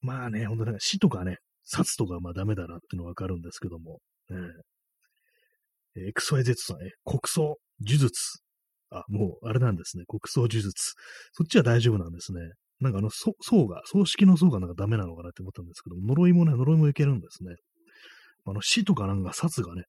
[0.00, 3.98] まあね、ほんとなんか死とかね、殺とかまあダメだなっていうのわかるんですけども、
[4.30, 8.40] えー、XYZ さん、え、国葬、呪術。
[8.90, 10.04] あ、もう、あれなんですね。
[10.08, 10.72] 国葬呪術。
[11.32, 12.40] そっちは大丈夫なんですね。
[12.80, 17.56] なんかあの、層が、葬式の層がなんかダメなのかなって思ったんですけど、呪いもね、呪いもいけるんですね。
[18.46, 19.82] あの、死とかなんか殺がね、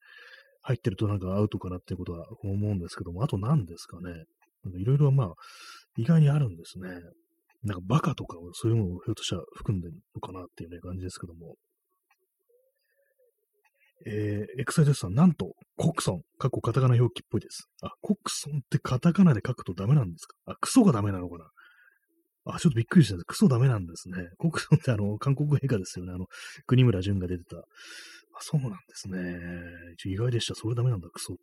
[0.62, 4.24] 入ってるとなんかアウトかなっていうことは思うんですけども、あと何ですかね。
[4.78, 5.32] いろいろまあ、
[5.96, 6.90] 意外にあるんですね。
[7.62, 11.54] なんかバカとかそういうのをひょっとしたら含んでるのかなっていうね、感じですけども。
[14.06, 17.68] えー、エクサイテスさん、なんと、コクソン、過去カタカナ表記っぽいです。
[17.82, 20.36] あ、コクソンってカタカナで書くとダメなんですか？
[20.46, 21.44] あ、クソがダメなのかな？
[22.46, 23.24] あ、ちょっとびっくりしたんです。
[23.26, 24.28] クソダメなんですね。
[24.38, 26.12] コクソンってあの、 韓国映画ですよね。
[26.12, 26.26] あの、
[26.66, 27.58] 国村淳が出てた。
[27.58, 27.62] あ、
[28.40, 29.38] そうなんですね。
[30.06, 30.54] 意外でした。
[30.54, 31.32] それダメなんだ、クソ。
[31.32, 31.38] ね。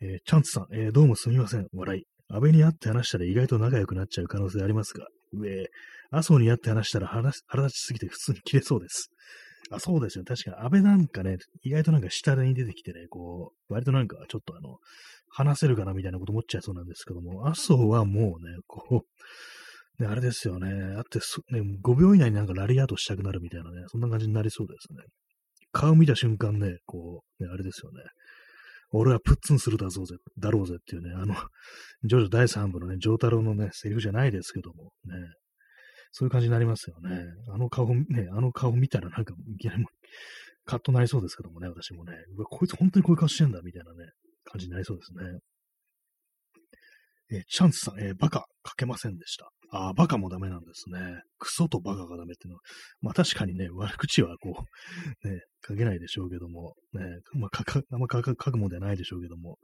[0.00, 1.68] えー、チャンツさん、えー、どうもすみません。
[1.72, 2.04] 笑い。
[2.28, 5.68] 安倍に会って話したら意外と仲良くなっちゃう可能性ありますが、上、
[6.10, 9.10] 麻生に会って話したら腹立ちすぎて普通に切れそうです。
[9.70, 10.24] あ、そうですよ。
[10.24, 14.78] 確かに安倍なんかね、意外となんか下に出てきてね、こう、割となんかちょっとあの、
[15.28, 19.04] 話せるかなみたいなこと思っちゃいそうなんですけども、麻生はもうね、こ
[19.98, 20.96] う、ね、あれですよね。
[20.96, 25.02] あってね、5秒以内になんかラリアートしたくなるみたいなね、そんな感じになりそうですね。
[25.72, 28.02] 顔見た瞬間ね、こう、ね、あれですよね。
[28.90, 31.34] 俺はプッツンするだぞぜ、だろうぜっていうね、あの、
[32.04, 35.16] ジョジョ第3部のね、ジョータロのね、セリフじゃないですけども、ね、
[36.16, 37.24] そういう感じになりますよね。
[37.52, 39.84] あの顔、ね、あの顔見たらなんか、いきなり
[40.64, 44.12] カッとなりそうですけどもね、私もね、うわ、こいつ本当にこういう顔してんだ、みたいなね、
[44.44, 45.40] 感じになりそうですね。
[47.32, 49.50] え、チャンスさん、え、バカ書けませんでした。
[49.72, 51.00] ああ、バカもダメなんですね。
[51.40, 52.60] クソとバカがダメっていうのは、
[53.00, 54.64] まあ確かにね、悪口はこ
[55.24, 57.00] う、ね、書けないでしょうけども、ね、
[57.32, 59.58] まあ、書か、あんま書くもんではないでしょうけども、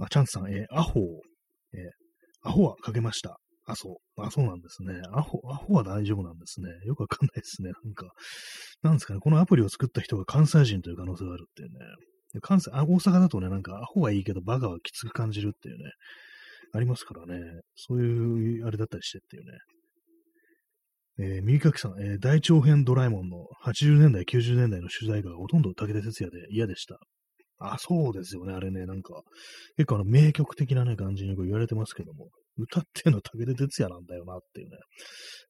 [0.00, 1.00] あ、チャンスさん、え、アホ
[1.74, 1.90] え、
[2.42, 3.38] アホは書けました。
[3.66, 4.22] あ、そう。
[4.22, 5.00] あ、そうなんですね。
[5.12, 6.68] アホ、アホは大丈夫なんですね。
[6.84, 7.70] よくわかんないですね。
[7.84, 8.12] なんか、
[8.82, 9.20] なんですかね。
[9.20, 11.78] このアプリを作った人が関西人という可能性があるっていうね。
[12.42, 15.84] 関西、あ、大阪だとね、なんか、アホはいいけど、バカはきつく感じるっていうね。
[16.74, 17.40] ありますからね。
[17.76, 19.58] そういう、あれだったりしてっていうね。
[21.16, 26.98] えー、右書きさん、えー、大長編ドラえもんの80年代、90年代の取材がほとんど武田鉄矢で嫌でした。
[27.60, 28.52] あ、そうですよね。
[28.52, 29.22] あれね、なんか、
[29.76, 34.76] 結構あの、名曲的なね、感じにこう言われてますけども、歌ってんの武田鉄矢なんだよなっていうね、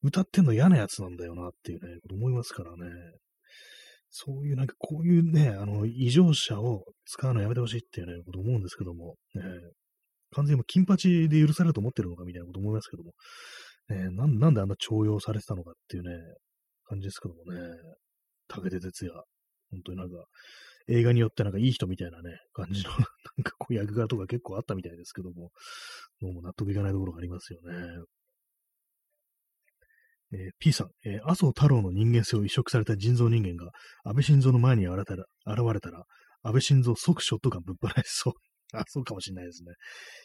[0.03, 2.91] 歌ってんの嫌なやつなんだよなっていうね、こと思いますからね。
[4.11, 9.43] そういうなんかこういうね、あの、異常者を使うのやめてほしいっていうね、こと思うんですけども、ね、
[10.31, 13.13] 完全にもう金八で許されると思ってるのかみたいなこと思いますけども、
[13.89, 16.11] ね、ななんであんな徴用されてたのかっていうね、
[16.85, 17.61] 感じですけどもね、
[18.49, 19.13] 武田鉄矢、
[19.71, 20.25] 本当になんか、
[20.89, 23.05] 映画によってなんかいい人みたいなね、感じの、 なん
[23.43, 25.51] かこう役柄とか結構あったみたいですけども、
[26.21, 28.05] どうも納得いかないところがありますよね。
[30.33, 33.71] えー、P さん、えー、麻生太郎の人間性を移植された人造人間が
[34.05, 36.05] 安倍晋三の前に現れたら、現れたら
[36.43, 38.33] 安倍晋三即ショットガンぶっ放しそう。
[38.75, 39.73] あ、そうかもしれないですね。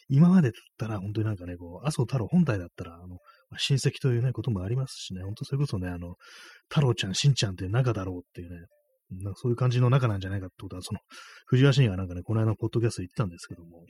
[0.08, 3.18] 今までだったら、本当になんかね、こう、麻生太郎本体だったら、あの、
[3.56, 6.16] 親戚というね、こともありますしね、本当それこそね、あの、
[6.68, 8.66] 太郎ちゃん、しんちゃんって仲だろうっていうね、
[9.10, 11.00] なんかそういう感じの仲なんじゃないかってことは、その、
[11.46, 13.84] 藤原信がなんかね、この間のポッドキャスト言ってたんですけども、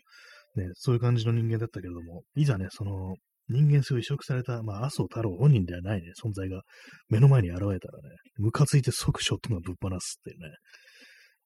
[0.57, 3.17] ね、そういう感じの人間だったけれども、いざね、その、
[3.49, 6.63] 人間性を移植された、まあ、麻生太郎本人ではないね、存在が
[7.09, 10.55] 目の前に現れたらね、ムカついて即ショットガンぶっ放すっていうね、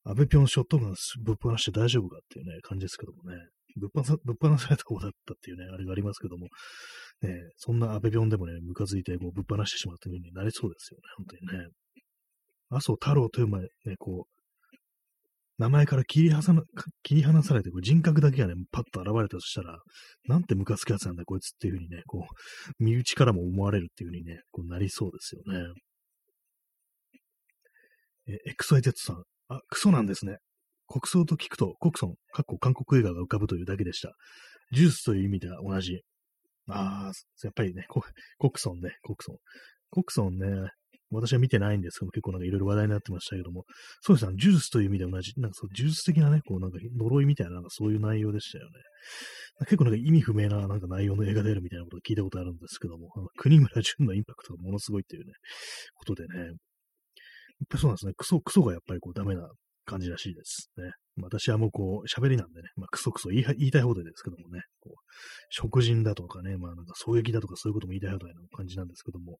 [0.04, 0.94] 安倍ぴょんショットガン
[1.24, 3.38] ぶっ放して大丈夫かっていうね、感じですけどもね、
[3.76, 6.48] ぶっ放さぶっ放された方だったっていうね、あれがありますけども、
[7.22, 11.68] ね、そんな安倍ぴょんでもね、ムカついてこうぶっ放してしまったようになりそうですよね、本当にね。
[12.74, 13.68] 麻生太郎という前、ね、
[13.98, 14.34] こう、
[15.58, 16.42] 名前から切り離
[17.04, 19.78] 切り離されて、人格だけがね、パッと現れたとしたら、
[20.26, 25.64] なんてムカつくやつなんだ、こいつっていうふうにね、こう、身内からも思われるっていうふうにね、こうなりそうですよね。
[28.26, 29.22] え、エクサイテッドさん。
[29.48, 30.38] あ、クソなんですね。
[30.88, 34.12] 国葬と聞くと、コクソン、かっこ韓国映画が浮かぶというだけでした。
[34.72, 36.00] ジュースという意味では同じ。
[36.68, 37.12] ああ、
[37.42, 39.38] やっぱりね、コクソンね、コクソン。
[39.90, 40.70] コクソンね、
[41.14, 41.98] 私は見てないんです。
[41.98, 43.64] けど、結構なんかいろいろ話題になってましたけども、
[44.00, 48.70] そうですね、ジュースという意味で同じ、なんかそう、ジュース的なね、こうなんか呪いみたいな、なんかそういう内容でしたよね。
[49.60, 55.32] 結構なんか意味不明ななんか内容の映画であるみたいなことを聞いたことあるんですけども、あの國村隼のインパクトがものすごいっていうね、
[55.94, 56.52] ことでね、やっ
[57.68, 59.48] ぱそうなんですね、クソ、クソがやっぱりこうダメな
[59.84, 60.90] 感じらしいですね。
[61.22, 64.94] 私はもうこう、喋りなんでね、まあ、クソクソ言い言いたい方でですけどもね、こう、
[65.50, 69.38] 食人だとかね、まあなんか狙撃だとかそういうことも言いたい放題な感じなんですけども、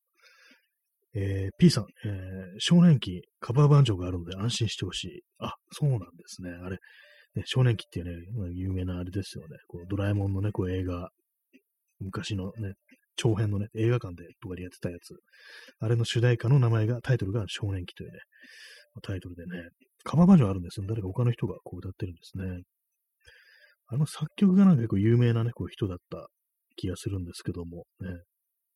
[1.15, 2.13] えー、P さん、えー、
[2.59, 5.23] 少年期カバーバージョンがあるので安心してほしい。
[5.39, 6.51] あ、そうなんですね。
[6.51, 6.79] あれ、
[7.37, 8.13] ね、少年期っていうね、
[8.53, 9.57] 有名なあれですよね。
[9.69, 11.11] こうドラえもんのね、こう映画、
[12.01, 12.75] 昔のね、
[13.17, 15.15] 長編のね、映画館でとかでやってたやつ。
[15.79, 18.19] あれの主題歌の名前が、タイトルが少年期というね、
[19.03, 19.69] タイトルでね、
[20.03, 20.87] カバーバージョンあるんですよ。
[20.89, 22.63] 誰か他の人がこう歌ってるんですね。
[23.87, 26.29] あの作曲がなんか結構有名なね、こう人だった
[26.77, 28.09] 気がするんですけども、ね、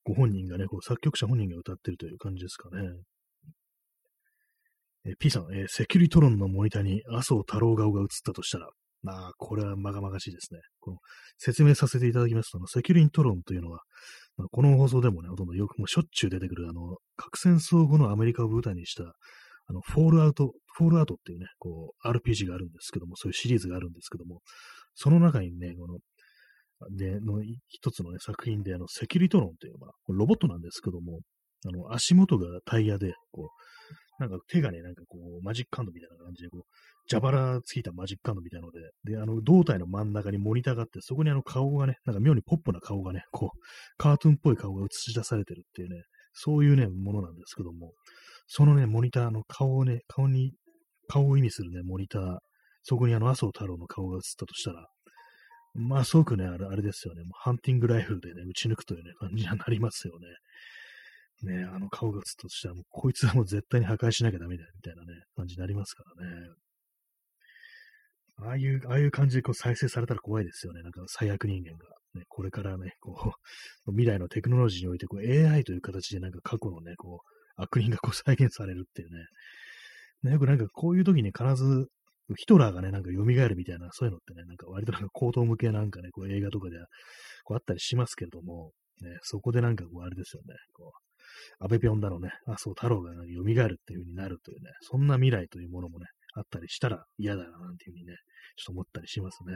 [0.09, 2.89] ご本人がね、こう作曲者本人が歌ってるという感じですかね。
[5.05, 8.71] え P さん、えー、セキュリトロンのモニターに麻生太郎顔が映ったとしたら、
[9.03, 10.61] まあ、これはまがまがしいですね。
[10.81, 10.97] この
[11.37, 13.83] 説明させていただきますと、セキュリトロンというのは、
[14.39, 19.05] まあ、この放送でもね、ほとんどよくもしょっちゅう出てくる、あの、核戦争後のアメリカを舞台にした、
[19.67, 24.41] あの、フォールアウト、フォールアウトっていうね、こう、RPG があるんですけども、そういうシリーズがあるんですけども、
[24.95, 25.99] その中にね、この、
[26.91, 31.21] で、の一つのね、作品で、あの、セキュリトロンという、まあ、ロボットなんですけども、
[31.67, 33.51] あの、足元がタイヤで、こ
[34.19, 36.63] う、なんか手がね、なんかこう、マジックカンドみたいな感じで、こう、
[37.11, 43.59] 蛇腹ついたマジックカンドみたいなので、で、あの、胴体の真ん中にモニターがあって、そこにあの顔がね、なんか妙にポップな顔がね、こう、
[43.97, 46.03] カートゥーンっぽい顔が映し出されてるっていうね、
[46.33, 47.93] そういうね、ものなんですけども、
[48.47, 50.53] そのね、モニターの顔をね、顔に、
[51.07, 52.39] 顔を意味するね、モニター、
[52.83, 54.89] そこにあの、麻生太郎の顔が映ったとしたら、
[55.79, 57.23] まあ、すごくね、あれあれですよね。
[57.23, 60.27] もうハンティングライフルでね、撃ち抜くというね、感じにはなりますよね。
[61.43, 66.49] ね、あの顔が映ったとしたら、もうこいつはもう絶対に破壊しなきゃダメだよ、みたいなね、感じになりますからね。
[68.41, 70.83] ああいう、ああいう感じでこう再生されたら怖いですよね。
[70.83, 71.87] なんか最悪人間が。
[72.15, 73.35] ね、これからね、こ
[73.87, 79.25] う、未来のテクノロジーにおいてこう AI という形でなんか過去のね、こう、悪人がこう再現されるっていうね。
[80.23, 81.89] ねよくなんかこういう時に必ず
[82.37, 86.87] ヒトラーがね、なんか蘇るみたいな、そういうのってね、なんか割となんか高等向けなんかね、こう映画とかでは
[87.45, 98.15] こうあったりしますけれども、ね、そこでなんかこうあれですよね、こう、安倍ぴょんだのね、あ、そう、太郎が、ね、蘇るっていう風になるというね、そんな未来というものもね、あったりしたら嫌だな、なんていう風にね、
[98.57, 99.55] ちょっと思ったりしますね。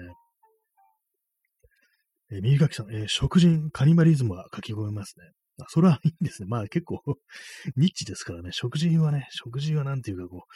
[2.33, 5.27] えー、右書きさん、えー、食人、カニバリズムは書き込めますね。
[5.61, 6.48] あ、それはいいんですね。
[6.48, 7.03] まあ結構
[7.76, 10.46] ニッチですからね、食人はね、食人はなんていうかこ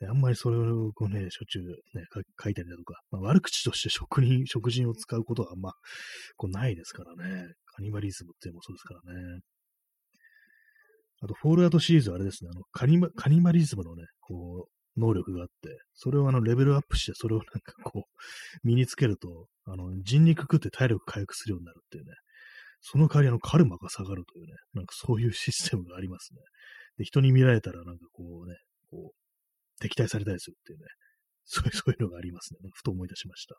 [0.00, 1.64] う、ね、あんまりそれをこうね、しょっちゅう
[1.98, 2.06] ね、
[2.42, 5.72] 書いたりだとか、まあ、悪口として 食人、食人を使うことはあんま
[6.36, 7.54] こうないですからね。
[7.66, 9.40] カニバリズムっていうのもそうですからね。
[11.20, 22.12] あと、フォールアウトシリーズはあれですね、あのカニカニバリズムのね、こう、能力があって、それをあの、レベルアップして、それをなんかこう、身につけると、あの、人肉食って体力回復するようになるっていうね。
[22.82, 26.40] その代わりあの、カルマが下がるというね、なんかそういうシステムがありますね。
[26.98, 28.56] で、人に見られたらなんかこうね、
[28.90, 30.86] こう、敵対されたりするっていうね、
[31.44, 32.60] そういう、 そういうのがありますね。
[32.74, 33.56] ふと思い出しました。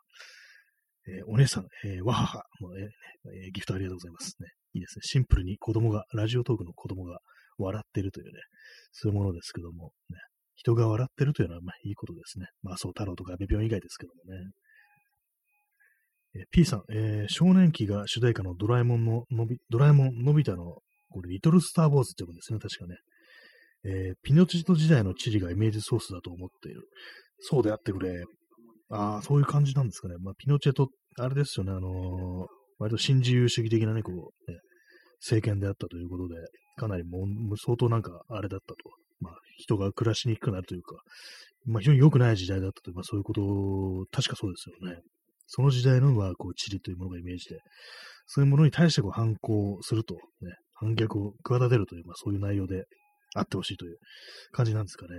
[1.06, 4.48] えー、お姉さん、えー、わはは、もう、えー、ギフトありがとうございますね。
[4.74, 5.02] いいですね。
[5.04, 7.20] シンプルに子供が、ラジオトークの子供が
[7.58, 8.40] 笑ってるというね、
[8.92, 10.18] そういうものですけども、ね、
[10.54, 12.46] 人が笑ってるというのは、まあ、いいことですね。
[12.62, 14.50] まあ、そう、太郎とかベピョン以外ですけどもね。
[16.34, 20.78] えー、P さん、えー、少年期が主題歌のドラえもんののび、ドラえもんのび太の、
[21.10, 22.96] これ、リトルスター・ウォーズって言うんですね、確かね。
[23.86, 26.88] えー、ピノチット時代の地理がイメージソースだと思っている。
[27.38, 28.24] そうであってくれ。
[28.90, 30.16] ああ、そういう感じなんですかね。
[30.18, 32.46] まあ、ピノチェト、あれですよね、あのー、
[32.78, 34.58] 割と新自由主義的なね、こう、ね、
[35.20, 36.34] 政権であったということで、
[36.76, 38.76] かなりもう、相当なんか、あれだったと。
[39.20, 40.96] まあ、人が暮らしにくくなるというか、
[41.66, 45.00] まあ、非常に良くない時代だったという、まあ、そういうこと、確かそうですよね。
[45.46, 47.60] その時代の、まあ、こう、地理というものがイメージで、
[48.26, 50.20] そういうものに対してこう反抗すると、ね、
[50.74, 52.84] 反逆を企てるという、まあ、そういう内容で
[53.34, 53.98] あってほしいという
[54.52, 55.10] 感じなんですかね。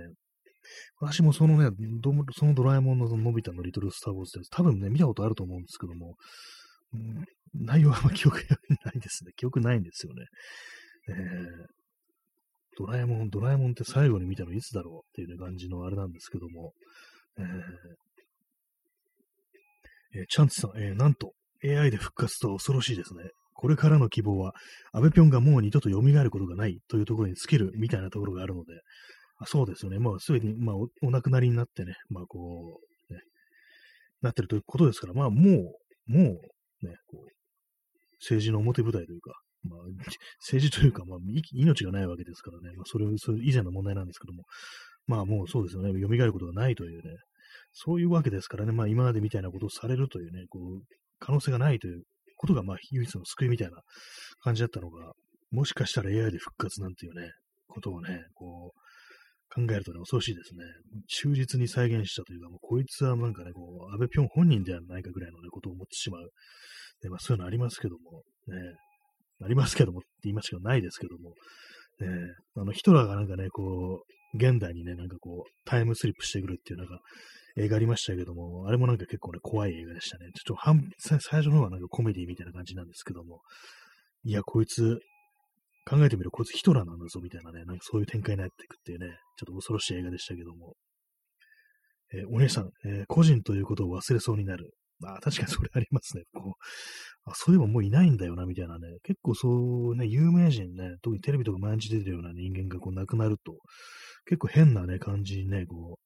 [1.00, 1.70] 私もそのね、
[2.36, 6.16] そのドラえもんののび太のリトルスター・ウォーズって多分ね、見たことあると思うんですけども、
[6.92, 7.24] うん、
[7.54, 8.38] 内容はあんま記憶
[8.84, 9.32] ないですね。
[9.36, 10.24] 記憶ないんですよね。
[11.08, 11.16] えー、
[12.78, 16.72] ドラえもん、ドラえもんって最後に見たのいつだろうっていう、ね、感じのあれなんですけども、
[17.38, 17.46] えー、
[20.14, 21.32] えー、チャンツさん、えー、なんと
[21.64, 23.24] AI で復活と恐ろしいですね。
[23.54, 24.52] これからの希望は、
[24.92, 28.74] 安倍ぴょんがもう二度と蘇ることがないというところに尽きるみたいなところがあるので、
[29.38, 29.98] あそうですよね。
[29.98, 32.80] まあ、すでに、まあお、お亡くなりになってね、まあ、こ
[33.10, 33.20] う、ね、
[34.20, 36.38] なってるということですから、まあ、もう、も
[36.82, 37.36] う、ね、こう、
[38.20, 39.80] 政治の表舞台というか、まあ、
[40.40, 41.18] 政治というか、まあ、
[41.52, 44.44] 命がないわけですからね、まあ、それ、それ以前の問題なんですけども、
[45.06, 47.16] まあ、もうそうですよね、蘇ることがないというね、
[47.78, 50.82] そういうわけですからね、まあ今までみたいなことをされるというね、こう、
[51.18, 52.04] 可能性がないという
[52.36, 53.82] ことが、まあ唯一の救いみたいな
[54.40, 55.12] 感じだったのが、
[55.50, 57.30] もしかしたら AI で復活なんていうね、
[57.68, 60.64] ことをね、こう、考えるとね、恐ろしいですね。
[61.06, 66.30] 忠実に再現したというか、もうこいつはなんかね、こう、安倍ぴょん本人ではないかぐらいのね、ことを思ってしまう。
[67.02, 68.56] で、まあそういうのありますけども、ね、
[69.44, 71.34] ありますけどもって言いましたけど、ないですけども、
[72.00, 72.08] ね、
[72.56, 77.00] あの、ヒトラーがなんかね、こう、現代にね、なんかこう、タイムスリップしてくるっていう、なんか、
[77.58, 80.26] 映画ありましたけども、あれもなんか結構ね、怖い映画でしたね。
[80.34, 83.40] ちょっと半、最初の方はなんかコメディみたいな感じなんですけども、
[84.24, 85.00] いや、こいつ、
[85.88, 90.74] 考えてみるこいつヒトラーなんだぞ、みたいなね、なんかそういう展開になっていくっていうね、ちょっと恐ろしい映画でしたけども。
[92.12, 94.70] えー、お姉さん、えー、個人ということを忘れそうになる。
[95.04, 96.22] あ確かにそれありますね。
[96.32, 98.88] こうあそういえばもういないんだよな、みたいなね。
[99.02, 103.58] 結構そうね、有名人ね、特にテレビとか毎日出てるような人間がこう亡くなると、
[104.24, 106.05] 結構変なね、感じにね、こう、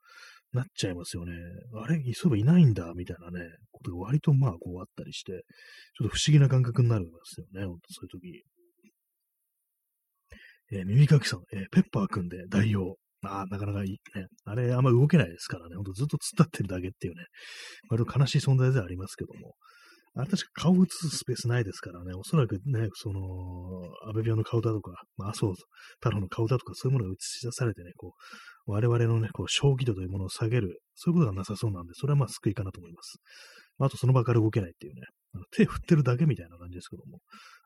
[0.53, 1.33] なっちゃいますよね。
[1.75, 8.45] あれ、そういえばいないんだ、みたいなね、ことが割とまあこうあったりして、ちょっと不思議な感覚になるんですよね、ほんとそういう時。
[10.73, 12.97] えー、耳かきさん、えー、ペッパーくんで代用。
[13.23, 14.27] ああ、なかなかいいね。
[14.45, 15.77] あれ、あんま動けないですからね。
[15.77, 17.25] ほんとずっと突っ立ってるだけっていうね。
[17.91, 19.55] 割と悲しい存在ではありますけども。
[20.15, 23.21] あれ確か顔映すスペースないですからね、おそらくね、その、
[24.09, 25.53] 安倍病の顔だとか、まあ、麻生
[26.01, 28.15] 太郎の顔だとか、そういうものが映し出されてね、こ
[28.67, 33.19] う、我々のね、こう、正気度というものを下げる、そういうことがなさそうなんで、それはまあ救いかなと思います。
[33.79, 35.01] あとその場から動けないっていうね、
[35.35, 37.21] あの手振ってるだけみたいな感じですけども、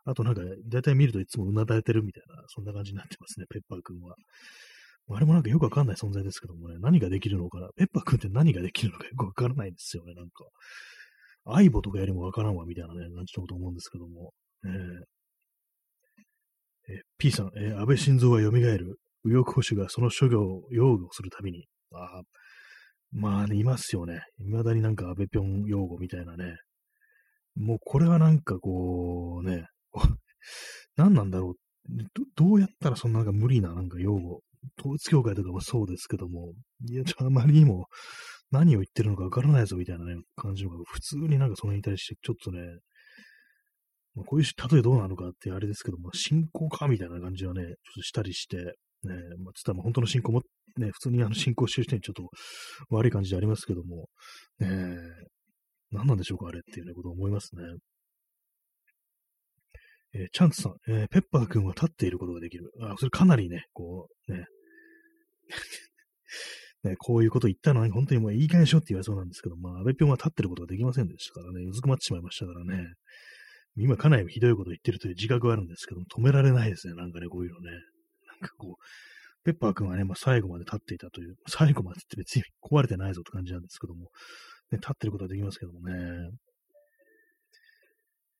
[0.05, 4.15] あとなんか、だいたい見るといつもうなだれてるみたいな、そんな感じになってますね、ペッパーくんは。
[5.11, 10.45] あれもなんかよくわかんない存在ですけどもね、何ができるのかな、ペッパーくんって何ができるのかよくわからないですよね、なんか。
[11.47, 14.33] 相棒とかよりもわからんわ、みたいなね、感じのこと思うんですけども。
[14.65, 14.71] えー、
[16.95, 18.99] え P さん、えー、安倍晋三は蘇る。
[19.25, 21.67] 右翼保守がその諸行を擁護するたびに。
[21.93, 22.23] あ
[23.11, 24.23] まあね、いますよね。
[24.39, 26.57] 未だになんか安倍ぴょん擁護みたいなね。
[27.55, 29.67] もうこれはなんかこうね、
[30.97, 31.55] 何なんだろう
[32.37, 32.47] ど。
[32.47, 34.43] どうやったらそんななんか無理ななんか擁護。
[34.79, 36.53] 統一教会とかもそうですけども、
[36.89, 37.87] いや、ちょ、あまりにも
[38.55, 42.61] 何を言ってるのかわからないぞみたいなね、感じのが、普通になんかそれに対してちょっとね、
[44.15, 48.63] まあ、こういう例えどうなのかってあれですけども、信仰かみたいな感じはね、ちょっとしたりして、ね、
[49.43, 50.43] まあ、つったら本当の信仰も、
[50.77, 52.31] ね、普通にあの信仰してる人にちょっと
[52.91, 54.09] 悪い感じでありますけども、
[54.61, 54.69] ね、
[55.91, 57.63] 何なんでしょうか、あれっていう、ね、ことを思いますね。
[60.17, 62.71] えー、チャンツさん、えー、ペッパー君は立っていることができる。
[62.83, 64.45] あ、それかなりね、こう、ね、
[66.85, 72.93] ね、こういうこと言ったのに、本当にもういい加減しろって言われそうなんですけど、まあ、安倍ぴょんは立ってることができませんでしたからね、うずくまってしまいましたからね。
[73.77, 77.71] 今かなりひどいこと言ってるという自覚はあるんですけども、止められないですね、なんかね、こういうのね。
[77.71, 78.85] なんかこう、
[79.45, 84.11] ペッパー君はね、まあ、最後まで立っていたという、最後までって別に壊れてないぞって感じなんですけども、
[84.71, 85.95] ね、立ってることはできますけどもね。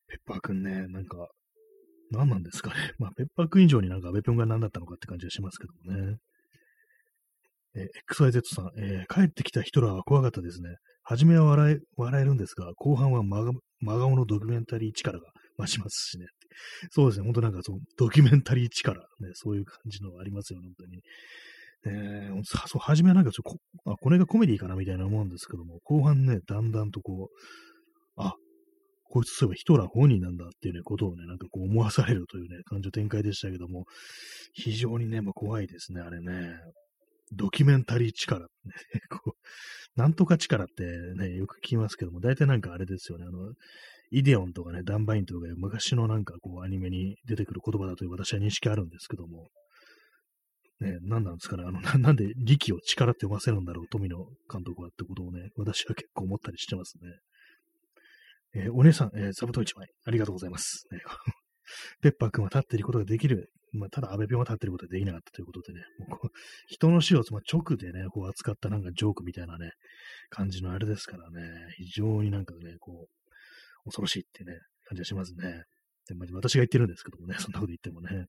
[0.07, 1.29] ペッパー君ね、なんか、
[2.11, 2.93] 何なんですかね。
[2.99, 6.17] まあ、ペッパー君以上になんか安倍ぴょんが何だったのかって感じがしますけどもね。
[7.75, 10.75] え XYZ さん、えー、帰ってきたヒトラーは怖かったですね。
[11.03, 15.25] 初めは笑え笑えるんですが、後半は真顔のドキュメンタリー力が
[15.59, 16.25] 増しますしね。
[16.91, 21.01] そうですね、本当なんかそのドキュメンタリー力、ね、そういう感じのありますよ、本当に。
[21.87, 27.35] えー、そう、初めはなんかちょこあ、これがコメディかなみたいな思うんですけども、後半ね、だんだんとこう、
[28.15, 28.33] あ、
[29.03, 33.85] こいつそういえばヒトラー本人なんだっていうね、ことをね、なんかこう思わされるというね、感情展開でしたけども、
[34.53, 36.55] 非常にね、まあ、怖いですね、あれね。
[37.33, 38.47] ドキュメンタリー力、
[39.09, 40.83] こう、なんとか力って
[41.15, 43.53] ね、よく聞きますけども、大体なんかあれですよね、あの、
[44.11, 49.49] イデオンとかね、ダンバインとか昔のなんかこうアニメに出てくる言葉だという私は認識あるんですけども、
[50.81, 54.17] ね、何なんですかね、あの、なんで力を力って読ませるんだろう、富野
[54.51, 57.09] 監督はってことをね、私は結構思ったりしてますね。
[58.55, 60.87] えー、お姉さん、えー、座布団一枚、ありがとうございます。
[62.01, 63.51] ペッパー君は立っていることができる。
[63.73, 66.31] まあ、ただ安倍病は立っていることができなかったということでね、もうこう
[66.67, 69.71] 人の死を、まあ、直でね、こう扱ったなんかジョークみたいなね、
[70.29, 71.41] 感じのあれですからね、
[71.77, 74.53] 非常になんかね、こう、恐ろしいってね、
[74.87, 75.63] 感じがしますね。
[76.07, 78.27] でまあ、私が言ってるんですけどもね、そんなこと言ってもね。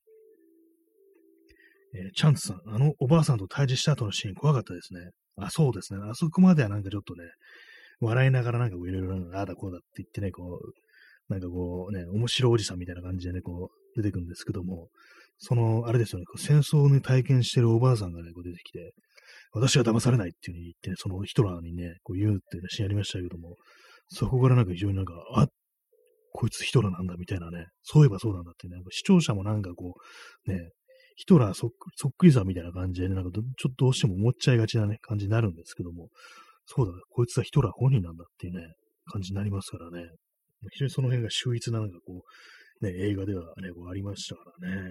[1.94, 5.10] えー、チャンツさん、あのおばあさんと対峙した後のシーン怖かったですね。
[5.36, 6.00] あ、そうですね。
[6.02, 7.24] あそこまではなんかちょっとね、
[8.00, 10.72] 笑いながらなんかいろいろああだこうだって言ってね、こう、
[11.28, 14.88] なんかこうね、面白おじさんみたいな感じでね、こう、出てくるんですけども、
[15.38, 18.92] その、あれですよね、戦争に体験してるおばあさんがね、こう出てきて、
[19.52, 23.56] 私は騙されないっていう風に言ってね、そのヒトラーにね、こう言うっていうのシーンありましたけども、
[24.08, 25.48] そこからなんか非常になんか、あ
[26.32, 29.94] こいつヒトラーなんだみたいなね、そういえばそうなんだってね、視聴者もなんかこ
[30.46, 30.70] う、ね、
[31.16, 36.08] ヒトラーそっそっくりさんみたいな感じでね、なんかちょっとどうしても思っちゃいがちなね、感じになるんですけども、
[36.66, 38.74] そうだ、こいつはヒトラー本人なんだっていうね、
[39.06, 40.10] 感じになりますからね。
[40.70, 42.22] 非常にその辺が秀逸ななんかこ
[42.80, 44.90] う、ね、映画ではね、こうありましたからね。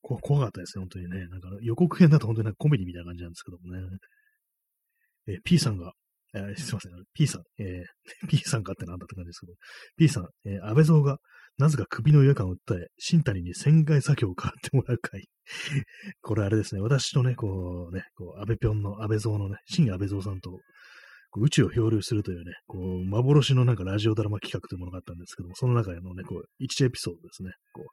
[0.00, 1.26] こ怖かったですね、本当にね。
[1.28, 3.98] なんか予告編だと本当になんかコメディみたいな感じなんですけどもね。
[5.28, 5.92] えー、P さんが、
[6.34, 9.52] えー、すいません、P さん、えー、 P さんかってなんだって感じですけど、
[9.96, 11.18] P さん、えー、安倍蔵が
[11.58, 15.28] なぜか首の違和感を訴え、新谷に船外作業を代わってもらう会。
[16.22, 20.60] これあれですね、私とね、こうね、こう安倍ぴょんの安倍蔵のね、新安倍蔵さんと
[21.36, 27.84] 宇宙を漂流するというね、こう、幻のなんかラジオドラマ企画というものがあったんですけども、その中でのね、こう、1エピソードですね、こ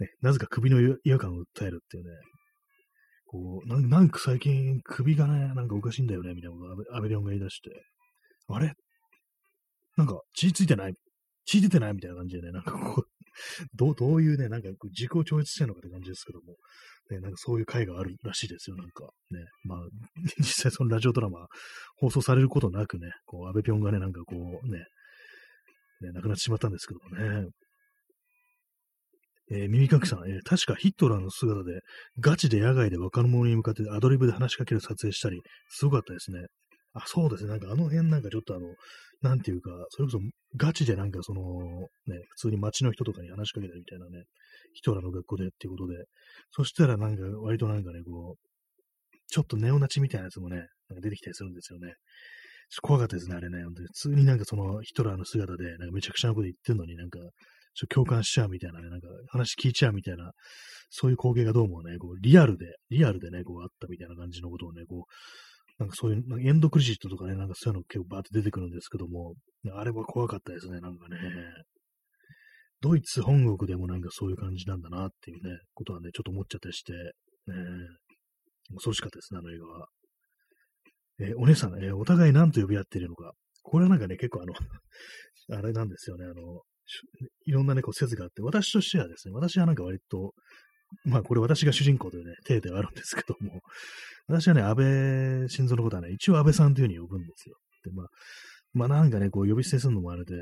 [0.00, 2.10] う、ね、なぜか首の違和感を訴えるっていうね、
[3.26, 7.70] こう、なんなんか最近首がね、なんかおかしいんだよね、みたいなことをアベリオンが言い出して、
[8.48, 8.72] あれ？
[9.96, 10.94] なんか血ついてない？
[11.44, 11.94] 血出てない？
[11.94, 13.17] みたいな感じでね、なんかこう、
[13.74, 16.56] どう、どういうね、なんか自己超越してるのかって感じですけども、
[17.10, 19.08] ね、なんかそういう回があるらしいですよ、なんか。
[19.30, 19.44] ね。
[19.64, 19.88] まあ、
[20.38, 21.46] 実際そのラジオドラマ
[21.96, 24.84] 放送されることなくね、こう、安倍ぴょんがね、なんかこうね、
[26.00, 27.48] ね、亡くなってしまったんですけどもね。
[29.50, 31.80] えー、耳かきさん、えー、確かヒットラーの姿で、
[32.20, 35.40] ガチで野外で若者に向かってアドリブで話しかける撮影したり、
[35.70, 36.40] すごかったですね。
[36.92, 37.50] あ、そうですね。
[37.50, 38.66] なんかあの辺なんかちょっとあの、
[39.20, 40.18] なんていうか、それこそ
[40.56, 41.42] ガチでなんかその、
[42.06, 44.24] ね、普通に街の人とかに話しかけたみたいなね、
[44.74, 46.04] 人らの学校でっていうことで、
[46.52, 48.48] そしたらなんか割となんかね、こう、
[49.28, 51.94] ちょっとネオナチみたいなやつもね、なんか出てきたりするんですよね。
[52.82, 53.64] 怖かったですね、あれね。
[53.64, 60.32] 本当に普通になんかそのヒトラーの姿で、なんかめちゃくちゃなこと言ってんのになんか、ちょっと共感しちゃうみたいなね、なんか話聞いちゃうみたいな、
[60.90, 65.12] そういう光景がどうもね、こうリアルで、リアルでね、こうあったみたいな感じのことをね、こう、
[65.78, 69.34] なんかそういう、なんかエンドクリジットとかね、なんかそういうの結構バーって出てくるんですけども、
[69.74, 71.16] あれは怖かったですね、なんかね。
[72.80, 77.02] ドイツ本国でもなんかそういう感じなんだなっていうね、ことはね、ちょっと思っちゃったりして、ね、
[78.74, 79.88] 恐ろしかったですね、あの映画は。
[81.20, 83.32] えー、お姉さん、えー、お互い何と呼び合っているのか。
[83.62, 84.54] これはなんかね、結構あの
[85.58, 86.62] あれなんですよね、あの、
[87.46, 90.34] いろんなね、こう説があって、私としてはですね、私はなんか割と、
[91.04, 93.60] まあこれ私が主人公というね、体ではあるんですけども、
[94.26, 94.86] 私はね、安倍
[95.48, 97.56] 晋三のことはね、一応安倍さんというふうに呼ぶんですよ。
[97.84, 98.06] で、まあ、
[98.72, 100.34] まあなんかね、こう呼び捨てするのもあれで、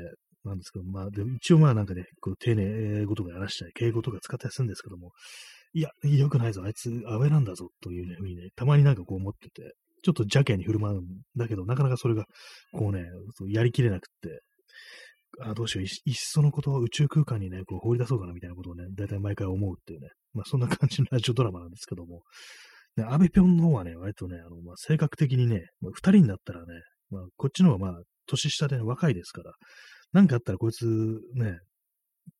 [0.43, 2.63] なんですけど、まあ、で一応まあなんかね、こう丁寧
[3.01, 5.11] 英語とかやらしたり、敬語とか使ったりするんですけども、
[5.73, 11.03] いや、良くないぞ、あいつ安倍なんだぞ、という、ふうにね、たまになんかこう思ってて、ちょっと邪険に振る舞うん
[11.35, 12.25] だけど、なかなかそれが、
[12.71, 13.05] こうね、
[13.49, 14.41] やりきれなくって、
[15.41, 15.83] あどうしよう。
[15.83, 22.23] い、っそのこと宇宙空間にね、こう放り出そうかなみたいなことをね、大体毎回思うっていうね、まあそんな感じのラジオドラマなんですけども、
[22.97, 26.65] ね、安倍ぴょんの方はね、割とね、あの、まあ、性格的にね、まあ、二人になったらね、
[27.11, 29.53] まあ、こっちの方がまあ、年下で、ね、若いですから、
[30.13, 30.85] なんかあったらこいつ
[31.35, 31.59] ね、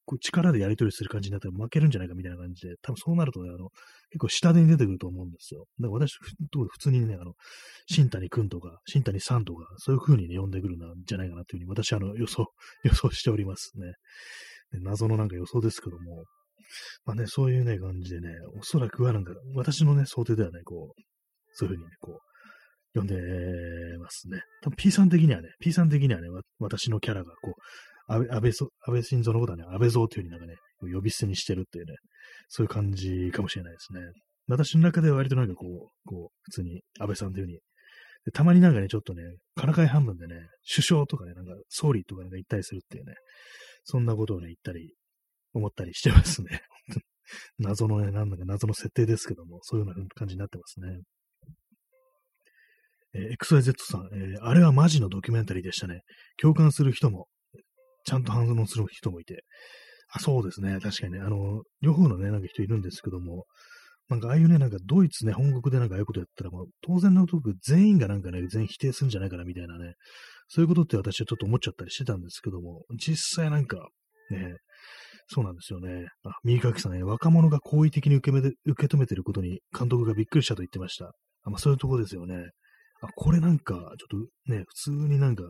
[0.06, 3.70] こう力でやり取りする感じになったら負けるんじゃないかみたいな感じで、多分そうなるとね、あの、
[4.12, 5.66] 結構下手に出てくると思うんですよ。
[5.80, 7.34] だから私、普通にね、あの、
[7.88, 12.46] 新谷くんとか、新谷さんとか、そういう風にね、呼んでくるんじゃないかなというふうに、私、あの、予想、
[12.84, 13.94] 予想しておりますね。
[14.82, 16.24] 謎のなんか予想ですけども、
[17.06, 21.02] まあね、そういうね、感じでね、おそらくはなんか、私のね、想定ではね、こう、
[21.54, 22.20] そういう風にね、こ
[22.96, 23.16] う、呼んで
[24.00, 24.42] ますね。
[24.62, 26.28] 多分 P さん的にはね、P さん的にはね、
[26.60, 27.62] 私のキャラがこう、
[28.08, 30.56] 安倍、安倍、安倍晋三のことはね、安倍蔵というふうになんかね、
[30.94, 31.96] 呼び捨てにしてるっていうね、
[32.48, 34.00] そういう感じかもしれないですね。
[34.48, 37.60] 私の中では割となんかこう、こう、普通に安倍さんというふうに、
[38.26, 39.24] でたまになんかね、ちょっとね、
[39.56, 40.36] からかい半分でね、
[40.70, 43.14] 首相とかね、なんか総理とかなんか言ったりするっていうね、
[43.84, 44.94] そんなことをね、言ったり、
[45.54, 46.62] 思ったりしてますね。
[47.60, 51.02] 謎のね、なんだか謎の設定ですけども、そういうような感じになってますね。
[53.14, 56.02] えー、XYZ さん、えー、あれはマジのドキュメンタリーでしたね。
[56.38, 57.28] 共感する人も、
[58.08, 59.44] ちゃんと反応する人もいて、
[60.10, 60.80] あ、そうですね。
[60.80, 61.20] 確かにね。
[61.20, 63.46] あの、両方のね、なんか人いるんですけども、
[64.10, 69.96] なんかああいうね、なんかドイツね、本国でなんかああいうことやったら、もう当然のとく全員がなんかね、全員否定するんじゃないかなみたいなね、
[70.48, 73.90] そういうことって私はちょっと思っちゃったりしてたんですけども、実際なんか、
[74.32, 74.56] ね、
[75.28, 76.08] そうなんですよね。
[76.24, 81.12] あ、右かきさんね、若者が好意的に受けめ受け止めてることに監督がびっくりしたと言ってました。
[81.44, 82.36] あまあ、そういうとこですよね。
[83.02, 85.44] あ、これなんか、ちょっとね、普通になんか、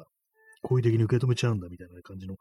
[0.68, 2.36] 好意的に受け止めちゃうんだみたいな感じの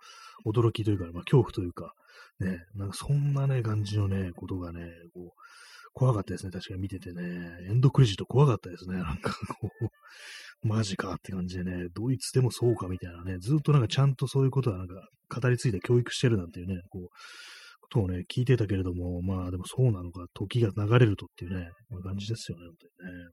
[0.45, 1.93] 驚きというか、まあ、恐怖というか、
[2.41, 4.81] ね、なんかそんなね、感じのね、ことがね、
[5.15, 5.31] こう、
[5.95, 6.51] 怖かったですね。
[6.51, 7.23] 確かに見ててね。
[7.71, 8.97] エンドクレジット怖かったですね。
[8.99, 9.87] なんかこう、
[10.67, 15.09] マジかって感じでね、ドイツでもそうかみたいなね、ずっとなんかちゃんとそういうことはなんか
[15.41, 17.09] 語り継いで教育してるなんていうね、こう、
[17.81, 23.31] ことをね、聞いてたけれども、まあでもそうなのか、時が流れるとっていうね、まあ、感じですよね、本当にね。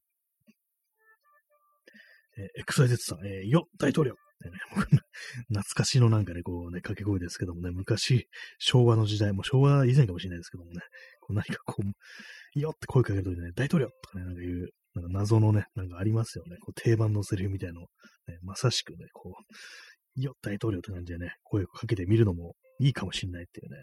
[2.37, 4.15] えー、XYZ さん、えー、よ、大統領
[4.51, 4.57] ね、
[5.49, 8.27] 懐かしのなんかね、こうね、掛け声ですけどもね、昔、
[8.59, 10.81] 昭和の時代、も昭和以前かもしれないですけどもね、
[11.21, 16.57] こう何かこう、よって声かけるときね、大統領とかね、なんかいう、なんか謎のね、なんかありますよね。
[16.61, 23.81] こう定番のセリフみたいの、ね、まさしくね、こう、よ、大統領って感じでね、声をかけてみるのもいいかもしれないっていうね、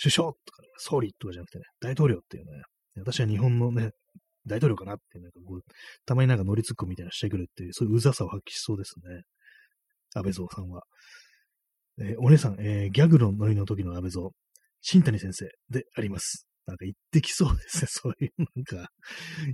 [0.00, 2.62] 首相とか、ね、総理とかじゃなくてね、大統領っていうね、
[2.96, 3.92] 私は日本のね、
[4.46, 5.60] 大統領かなって、なんかこう、
[6.04, 9.22] たまになんか乗りツッコみたいなしてくるっていう、そういううざさを発揮しそうですね。
[10.14, 10.82] 安倍蔵さんは。
[11.98, 14.28] えー、お姉さん、えー、ギャグのノリの時の安倍蔵、
[14.80, 16.46] 新谷先生であります。
[16.66, 17.86] なんか言ってきそうですね。
[17.90, 18.88] そういう、なんか、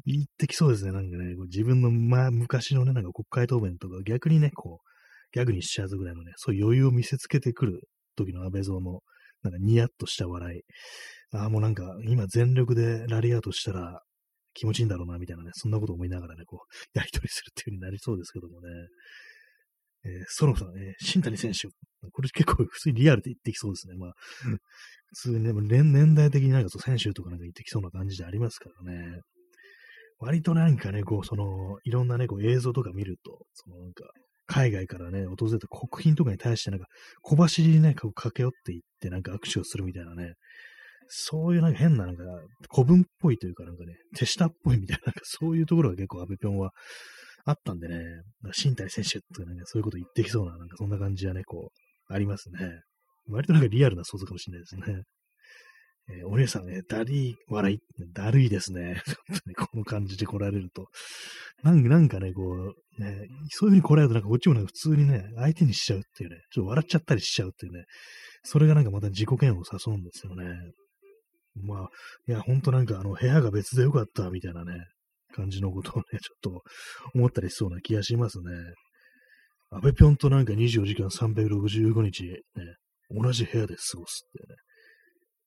[0.07, 0.93] 言ってきそうですね。
[0.93, 4.91] なんかね、自分の、まあ、昔のね、なんか国会答弁とか、逆にね、こう、
[5.33, 9.01] ギャグにしちゃうぐらいのね、そういう余裕を見せつけてくる時の安倍蔵の、
[9.43, 10.63] なんかニヤッとした笑い。
[11.33, 14.03] ああ、もうなんか、今全力でラリアートしたら
[14.55, 18.69] 気持ちいいんだろうな、みたいなね、そんなこと思いながらね、こう、やりとりするっていう風になりそうですけどもね。
[20.05, 21.69] えー、ソロさん、えー、新谷選手。
[22.13, 23.95] これ結構普通にリアルで言ってきそうですね。
[23.97, 24.13] まあ、
[25.13, 29.21] 普通にね、年代的になんかそう選手とかなんか言ってきそうな感じでありますからね。
[30.19, 34.05] 割となんかね、こう、その、いろんなね、こう映像とか見ると、そのなんか、
[34.47, 36.87] 海外からね、訪れた国賓とかに対してなんか、
[37.23, 40.35] 小走りにね、駆け寄っていって、なんか握手をするみたいなね、
[41.09, 42.23] そういうなんか変ななんか、
[42.73, 46.71] 古文っぽいというかなんかね、手下っぽいみたいな、なんかそういうところが結構安倍ぴょんは
[47.51, 47.97] あったんでね、
[48.57, 51.71] 身体選手とかね、そういうこと言ってきそうな、なんかそんな感じはね、こ
[52.11, 52.83] う、ありますね。
[53.29, 55.05] 割となんかリアルな想像かもしれないですね。
[56.13, 57.79] えー、お姉さんね、だり、笑い、
[58.13, 58.95] だるいですね。
[59.47, 60.89] ねこの感じで来られると。
[61.63, 67.85] なんなんかね、こう、ね、そういう風に来られるとなんかこっちもなんか普通にね、相手にしちゃうっていうね、ちょっと笑っちゃったりしちゃうっていうね、
[68.43, 70.45] それがなんかまた自己嫌悪を誘うんですよね。
[71.63, 71.89] まあ、
[72.27, 74.73] いや、ほんとなんかあの、部屋が別でよかった、みたいなね、
[75.31, 76.63] 感じのことをね、 ちょっと
[77.15, 78.53] 思ったりしそうな気がしますね。
[79.71, 82.41] 安倍ぴょんとなんか24時間365日、ね、
[83.11, 84.57] 同じ部屋で過ごすってね、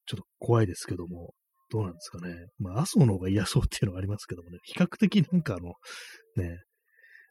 [0.06, 1.34] ちょっと怖いですけども、
[1.70, 2.34] どうなんですかね。
[2.60, 5.74] まあ、麻生の方が嫌そうっていうのはありますけどもね、比較的なんかあの、
[6.36, 6.60] ね、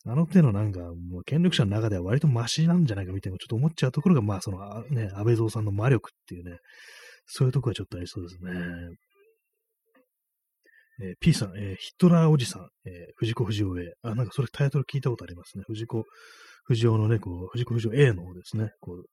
[0.04, 4.58] あの手のなんか、もう権力者の中では割とマシなんじゃないかみたいなちょっと思っちゃうところが、まあその、
[4.90, 6.58] ね、安倍蔵さんの魔力っていうね、
[7.26, 8.52] そういうとこはちょっとありそうですね。
[11.00, 13.94] えー、P さん、えー、ヒトラーおじさん、えー、藤子不二雄 A。
[14.02, 15.64] あ、なんかそれタイトル聞いたことありますね。
[15.66, 16.04] 藤子
[16.64, 18.70] 不二雄のね、こう、藤子不二雄 A の方ですね。
[18.80, 19.04] こう、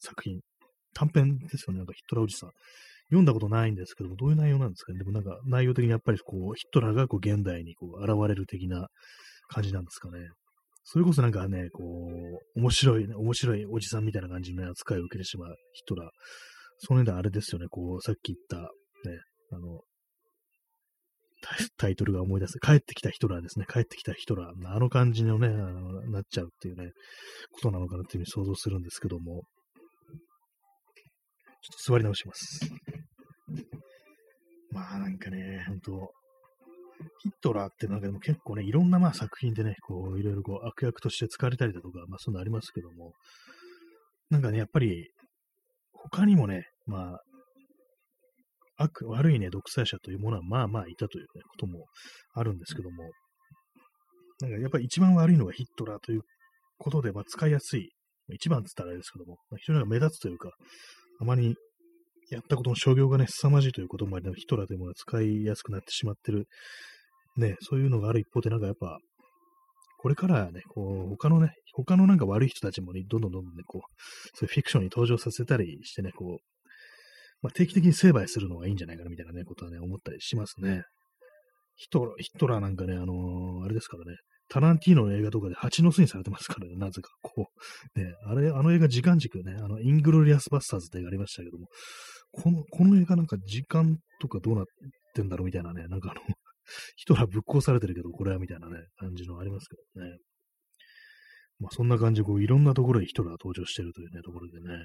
[0.00, 0.40] 作品。
[0.92, 1.78] 短編ですよね。
[1.78, 2.50] なんかヒトラーおじさん。
[3.10, 4.98] 読んだことないんですけども、どういう内容なんですかね。
[4.98, 8.88] でもなんか内容的にやっぱりこう、ヒトラーがこう現代にこう現れる的な
[9.48, 10.28] 感じなんですかね。
[10.84, 11.82] それこそなんかね、こ
[12.54, 16.08] う、面白いね、面白いおじさんみたいな感じの扱いを受けてしまうヒトラー。
[16.78, 18.70] その間あれですよね、こう、さっき言った、
[19.08, 19.18] ね、
[19.52, 19.82] あの、
[21.78, 22.58] タイトルが思い出す。
[22.60, 23.66] 帰ってきたヒトラーですね。
[23.68, 24.68] 帰ってきたヒトラー。
[24.68, 26.90] あの感じのね、あのなっちゃうっていうね、
[27.52, 29.42] ことなのかなっていうふうに想像するんですけども。
[31.62, 32.60] ちょっと座り直します。
[34.70, 36.12] まあなんかね、ほんと、
[37.22, 43.12] ヒットラーってなんかでも結構ね、いろんなまあ作品でね、こう、いろいろこう悪役として使われたりだとか、まあそんなありますけども、
[44.30, 45.10] なんかね、やっぱり、
[45.92, 47.20] 他にもね、まあ、
[48.80, 51.86] 悪、悪いね、独裁者というものはまあまあいたという、ね、ことも
[52.34, 53.10] あるんですけども、
[54.40, 56.22] なんかやっぱり一番悪いのがヒットラーという
[56.78, 57.90] ことで、まあ使いやすい、
[58.32, 60.50] 一番って言ったらあれですけども、まあ、非常に目立つというか、
[61.20, 61.54] あまり
[62.30, 66.46] やったことの商業がね、凄まじいということもあり、ヒトラーというものが使いやすくなってしまってる、
[67.36, 68.98] ね、そういうのがある一方で、なんかやっぱ、
[69.98, 73.82] これからね、こう、他のね、他のなんか悪い人たちもね、どんどんどんどんね、こう、
[74.34, 76.59] そういうフィクションに登場させたりしてね、こう、
[77.42, 80.82] まあ、定期的に成敗するのがいいんじゃないかなみたいなね、ことはね、思ったりしますね。
[81.76, 84.18] ヒトヒトラーなんかね、あのー、あれですからね、
[84.50, 87.46] タランティーノの映画とかで蜂の巣にされてますからね、なぜかこ
[87.96, 87.98] う。
[87.98, 91.68] ね、あれ、あの映画時間軸ね、あの、イングロリアスバスターズって映画ありましたけども、
[92.32, 94.64] この、この映画なんか時間とかどうなっ
[95.14, 96.20] てんだろうみたいなね、なんかあの、
[96.96, 100.18] ヒトラーぶっ壊されてるけど、これはみたいなね、感じのありますけどね。
[101.60, 104.78] まあそんな感じで、こう、いろんなところでヒトラー登場してるというね、ところでね、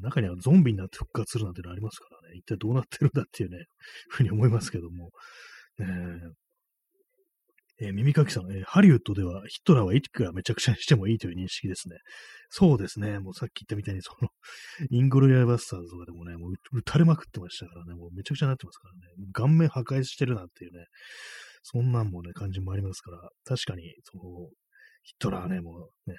[0.00, 3.64] 中にはゾンビになって復活するなんてのありますからね、一体どうなってるんだっていうね、
[4.08, 5.10] ふうに思いますけども、
[5.78, 5.86] ね
[7.80, 7.86] え。
[7.88, 11.96] ー、耳かきさん、えー、ハリウッドではヒトラーはいくらめちゃくちゃにしてもいいという認識ですね。
[12.50, 13.18] そうですね。
[13.20, 14.28] もうさっき言ったみたいに、その、
[14.90, 19.00] イングロリアバスターズとかでもね、もう撃たれまくってましたからね、もうめちゃくちゃになってますからね。
[19.32, 20.84] 顔面破壊してるなんていうね、
[21.62, 24.50] そんなんもね、感じもありますから、確かに、その、
[25.02, 26.16] ヒトラーね、もうね、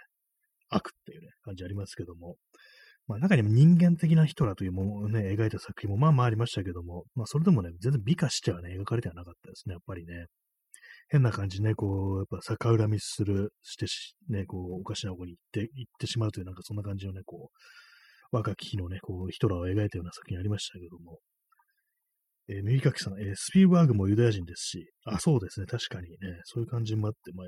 [0.69, 2.35] 悪っていうね、感じありますけども、
[3.07, 10.25] まあ中にも人間的なヒトラーというものをね、描いた作品もまあまあありましたけども、まあそれでもね、全然美化してはね、描かれてはなかったですね、やっぱりね。
[11.09, 21.19] 変な感じね、こう、やっぱ逆恨みする、してし、ね、こう、おかしな方に行って、行ってしまうという、なんかそんな感じのね、こう、若き日のね、こう、ヒトラーを描いたような作品ありましたけども。
[22.47, 27.47] えー、耳かきさん、えー、スピーバーグもユダヤ人ですし、あ、そうですね、確かにね、そういう感じもあって、まあ、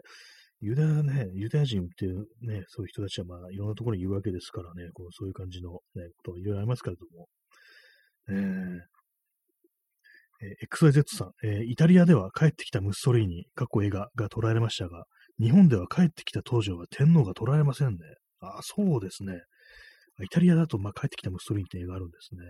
[0.66, 7.28] ユダヤね、ユダヤ人っていうね、そういう人たちはまあいろんなところにいるわけですからね、こうそういう感じのね、こといろいろありますけれども、
[8.30, 8.94] えー、
[10.42, 15.04] え XYZ さん、えー、イタリアでは帰ってきたムッソリーニ、過去映画が捉えられましたが、
[15.38, 17.98] 日本では帰ってきた当時は天皇が捉えられませんね。
[18.40, 19.42] あ、そうですね。
[20.24, 22.42] イタリアだと、まあ、帰ってきたムッソリーニって映画あるんですね。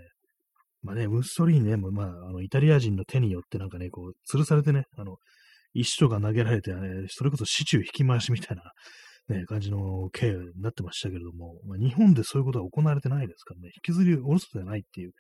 [0.84, 5.18] まあね、ムッソリーニね、まあ、あの、イタリア人の手によってなんかね、こう、吊るされてね、あの、
[5.74, 8.64] 石とか投げられて、ね、それこそ市中引き回しみたいな、
[9.36, 15.12] ね、感じの経緯になってましたけれども、まあ、日本でそういうことは行われてないですからね、引きずり下ろすことじゃないっていう、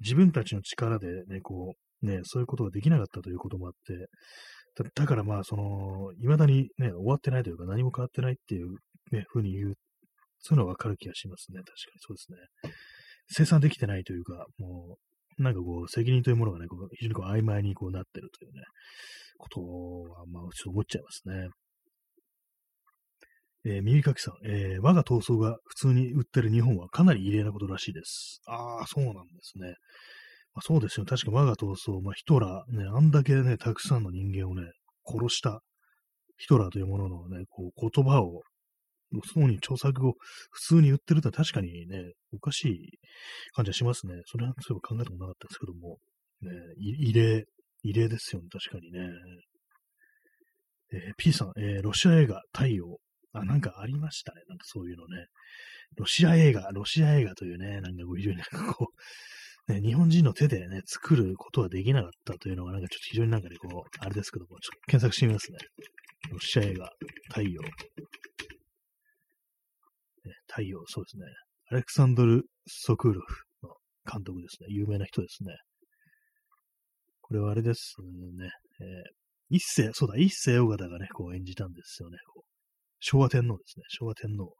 [0.00, 4.08] 自分たちの力でね、こう、ね、そういうことができなかったということもあって、
[4.76, 8.70] だだからまあ、その、未だにね、終わってないというか何も変わってないっていう、
[9.12, 9.74] ね、ふうに言う、
[10.40, 11.58] そういうのはわかる気がしますね。
[11.58, 12.72] 確かにそうですね。
[13.28, 14.98] 生産できてないというか、も
[15.38, 18.62] う、なんかこう、責任というものがね、こう非常にこう曖昧にこうなってるというね、
[19.36, 21.48] ことは、まあ、ちょっと思っちゃいますね。
[23.66, 28.42] えー、耳かきさん、えー、我が闘争が普通に売ってる日本はかなり異例なことらしいです。
[28.46, 29.68] ああ、そうなんですね。
[30.54, 31.06] まあ、そうですよ。
[31.06, 34.70] 確か我が闘争、まあ、ヒトラー、ね、あんだけね、たくさんの人間をね、
[35.06, 35.62] 殺した
[36.36, 38.42] ヒトラーというもののね、こう言葉を、
[39.32, 40.14] そうに著作を
[40.50, 42.98] 普通に言ってるって確かにね、おかしい
[43.52, 44.14] 感じはしますね。
[44.26, 45.98] それはそういえば考えたことなかったですけども、
[46.42, 47.44] ね、異例、
[47.84, 49.10] 異例ですよね、確かにね。
[50.92, 52.98] えー、P さん、えー、ロシア映画、太陽。
[53.32, 54.42] あ、なんかありましたね。
[54.48, 55.26] なんかそういうのね。
[55.96, 58.92] ロシア映画、ロシア映画というね、なんか非常になんかこう、
[59.72, 65.58] ね、日本人の手でね、作ることはできなかったというのが、なんかちょっと非常になんかね、こう、あれですけども、ちょっと検索してみますね。
[66.30, 66.90] ロシア映画、
[67.28, 67.62] 太陽。
[70.48, 71.26] 太陽、そうですね。
[71.70, 73.74] アレクサンドル・ソクーロフの
[74.10, 74.68] 監督ですね。
[74.70, 75.56] 有名な人ですね。
[77.26, 77.96] これはあれです
[78.38, 78.50] ね。
[78.80, 82.18] えー、一世、そうだ、一世尾形がね、こう演じたんですよね。
[83.00, 83.84] 昭和天皇ですね。
[83.88, 84.54] 昭和天皇。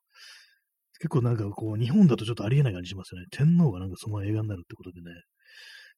[0.99, 3.27] 結構なんかこう、日本だとちょっとありえない感じしますよね。
[3.31, 5.13] 天皇がなんかその映画になるってことでね。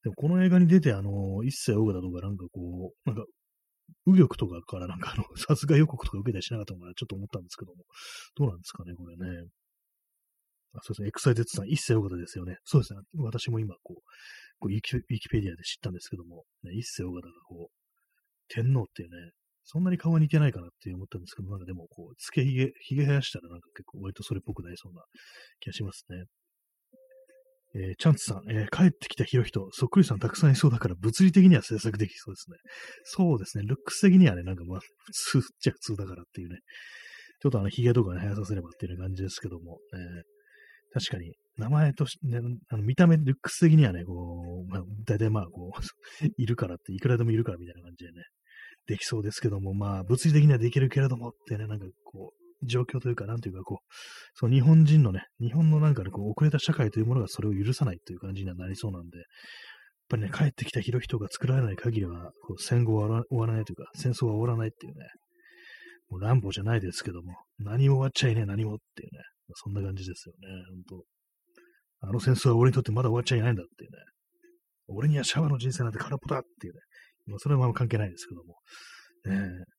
[0.03, 3.25] でもこの映画に出て、あの、一世尾形とかなんかこう、なんか、
[4.07, 7.85] 右翼とかからなんかあの、 殺害予告とか受けたりしなかったのかな、ちょっと思ったんですけども。
[8.35, 9.47] どうなんですかね、これね。
[10.75, 12.57] あそうですね、エクサイテッドさん、イッセー尾形ですよね。
[12.65, 14.01] そうですね、私も今、こう、
[14.59, 17.75] こうウィキウィキペディアで知ったんですけども、ね、イッセー尾形がこう、
[18.49, 19.33] 天皇っていうね、
[19.65, 25.03] そんなに顔は似てないかなって思ったんですけど、なんかでもこう、つけひげ、ひげ生やしたらなんか結構割とそれっぽくなりそうな
[25.61, 26.25] 気がしますね。
[27.75, 32.57] えー、チャンツさん、えー、帰ってきたヒロヒト、そっくりさんたくさんいそうだから物理的には制作できそうですね。
[33.05, 36.61] そうですね、ルックス的にはね、なんかまあ、普通っちゃ普通だからっていうね。
[37.43, 40.23] ちょっとあの、髭とかね、生やさせればっていう感じですけども、えー、
[40.93, 48.23] 確かに、名前として、ね、あの見た目、ルックス的にはね、こう、まあ、大体まあ、こう、 いるからって、いくらでもいるからみたいな感じでね、
[48.87, 53.87] できそうですけども、まあ、物理的にはできるけれどもってね、なんかこう、状況というか、なんというか、こう、
[54.35, 59.27] そう、日本人のね、日本のなんかね、こう、遅れた社会というものがそれを許さないという感じにはなりそうなんで、やっ
[60.09, 65.07] ぱりね、帰ってきた広人が作られない限りは、こう戦後は終わらないというか、戦争は終わらないっていうね、
[66.09, 69.23] もう乱暴じゃないですけども、何も終わっちゃいねえ、何もっていうね、
[69.55, 70.49] そんな感じですよね、
[70.89, 73.99] 本当あの戦争は俺にとってまだ終わっちゃいないんだっていうね、
[74.89, 76.81] 俺にはシャワーの人生なんて空っぽだっていうね、
[77.27, 78.57] ま、それはまあ関係ないですけども。
[79.27, 79.77] えー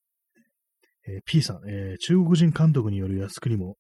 [1.10, 3.77] えー、P さん、えー、中国人監督による靖国も、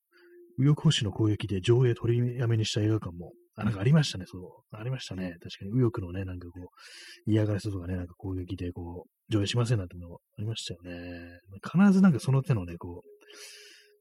[0.57, 4.75] 右翼保守の攻撃で上映取りやめにした映画館も、あ、なんかありましたね、そう。
[4.75, 5.35] ありましたね。
[5.41, 11.39] 確かに右翼のね、なんかこう、嫌がらせとかね、なんか攻撃でこう、上映しませんなんてのもありましたよね。
[11.63, 13.09] 必ずなんかその手のね、こう、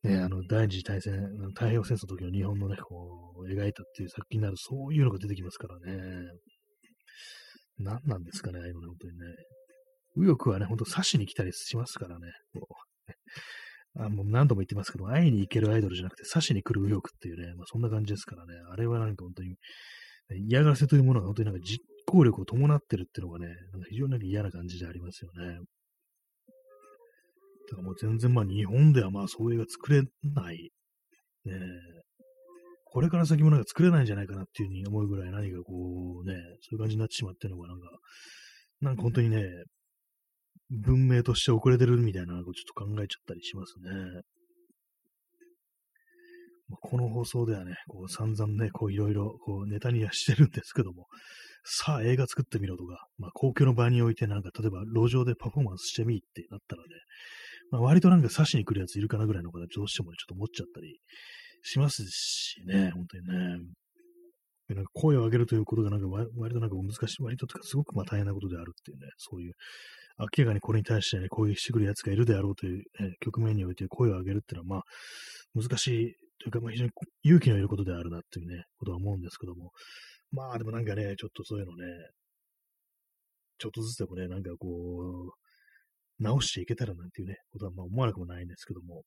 [0.03, 1.15] ね、あの、第二次大戦、
[1.49, 6.25] 太平洋戦争の時の日本のね、こう、描いたっていう作品になる、そういうのが出てきますからね。
[7.79, 9.19] 何なんですかね、ああいうのね、本当にね。
[10.17, 12.33] 右翼はね、ほんと刺しに来たりしますからね。
[12.53, 12.75] こう
[14.03, 18.55] あもう何度も言ってますけど、会いに行けるアイドルじゃなくて刺しに来る右翼っていうね、まあ、そんな感じですからね。
[18.71, 19.57] あれはなんか本当に、
[20.49, 25.61] 嫌がらせというものが本当になんか実行力を伴ってるっていうのがね、なんか非常に嫌な感じでありますよね。
[27.69, 30.03] だからもう全然まあ日本ではまあそういう映画作れ
[30.35, 30.71] ない。
[31.45, 31.53] ね
[32.85, 37.87] これから先もなんか作れないんじゃないかなっていうふうに思うぐらい何かこうね、そういう感じになってしまってるのがなんか、
[38.81, 39.45] なんか本当にね、
[40.71, 44.23] 文明として遅れてるみたいなのをちょっと考えちゃったりしますね。
[46.81, 51.07] この放送ではね、こう散々ね、こういろいろこうネタにはしてるんですけども、
[51.65, 56.89] さあ映画作ってみろとか、まあ公共の場においてなんか例えば路上でパフォーマンスしてみってなったらね、
[57.71, 60.99] まあ、割となんか刺しに来るやついるかなぐらいの方どうしても、ね、ちょっと思っちゃったり
[61.63, 63.59] しますしね、本当にね。
[64.69, 69.53] なんか声を上げるということがなんか割となんか難しい、割ととかすごくまあ大変なことであるっていうね、そういう
[70.19, 74.83] 明らかにこれに対してね、攻撃してくる奴がいるであろうという、ね、局面において声を上げるっていうのは、
[75.55, 76.91] まあ、難しいというか、まあ、非常に
[77.23, 79.71] 勇気のいることであるなっていうね、ことは思うんですけども、
[80.33, 81.85] まあ、でもなんかね、ちょっとそういうのね、
[83.59, 85.46] ちょっとずつでもね、なんかこう、
[86.19, 89.03] 直していけたらなんていうね、ことはまあ思わなくもないんですけども、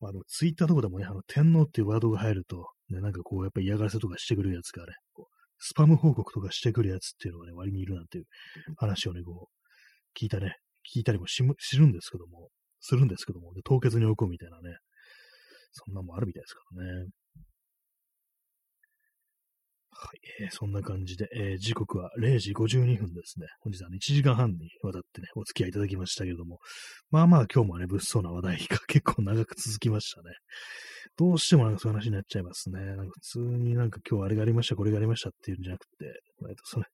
[0.00, 8.24] まあでもツイッターとかでもね、あの天皇っていうワードが入ると、ね、なんかこう、やっぱり嫌がらせとかしてくるやつがね、こうスパム報告とかしてくるやつっていうのがね、割にいるなんていう
[8.76, 10.56] 話をね、こう、聞いたね、
[10.94, 12.48] 聞いたりもしするんですけども、
[12.80, 14.76] するんですけども、で凍結に置くみたいなね、
[15.72, 17.10] そんなもあるみたいですからね。
[20.02, 23.48] はい、えー、そんな感じで、えー、時刻は0時52分ですね。
[23.60, 26.58] 本日は、ね、1時間半にわたってね、お付き合いいただきましたけれども、
[27.10, 30.30] まあまあ今日もね、物騒な話題が 結構長く続きましたね。
[31.18, 32.80] どうしてもなんかそういう話になっちゃいますね。
[32.80, 36.86] なんか普通になんか今日あれがありました、これがありましたっていうんじゃなくて、割とそれ、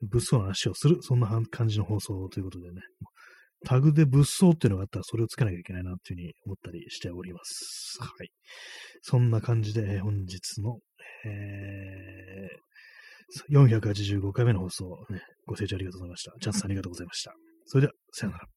[0.00, 2.80] 物騒な話をする、そんな感じの放送ということでね、
[3.64, 7.98] タグで物騒っていうのがあったらそれをつけなきゃいけないなっていうふうに思ったりしております。
[8.00, 8.30] はい。
[9.02, 10.78] そんな感じで本日の、
[11.26, 16.32] えー、485回目の放送、ね、ご清聴ありがとうございました。
[16.40, 17.34] チャンスさんありがとうございました。
[17.64, 18.55] それでは、さよなら。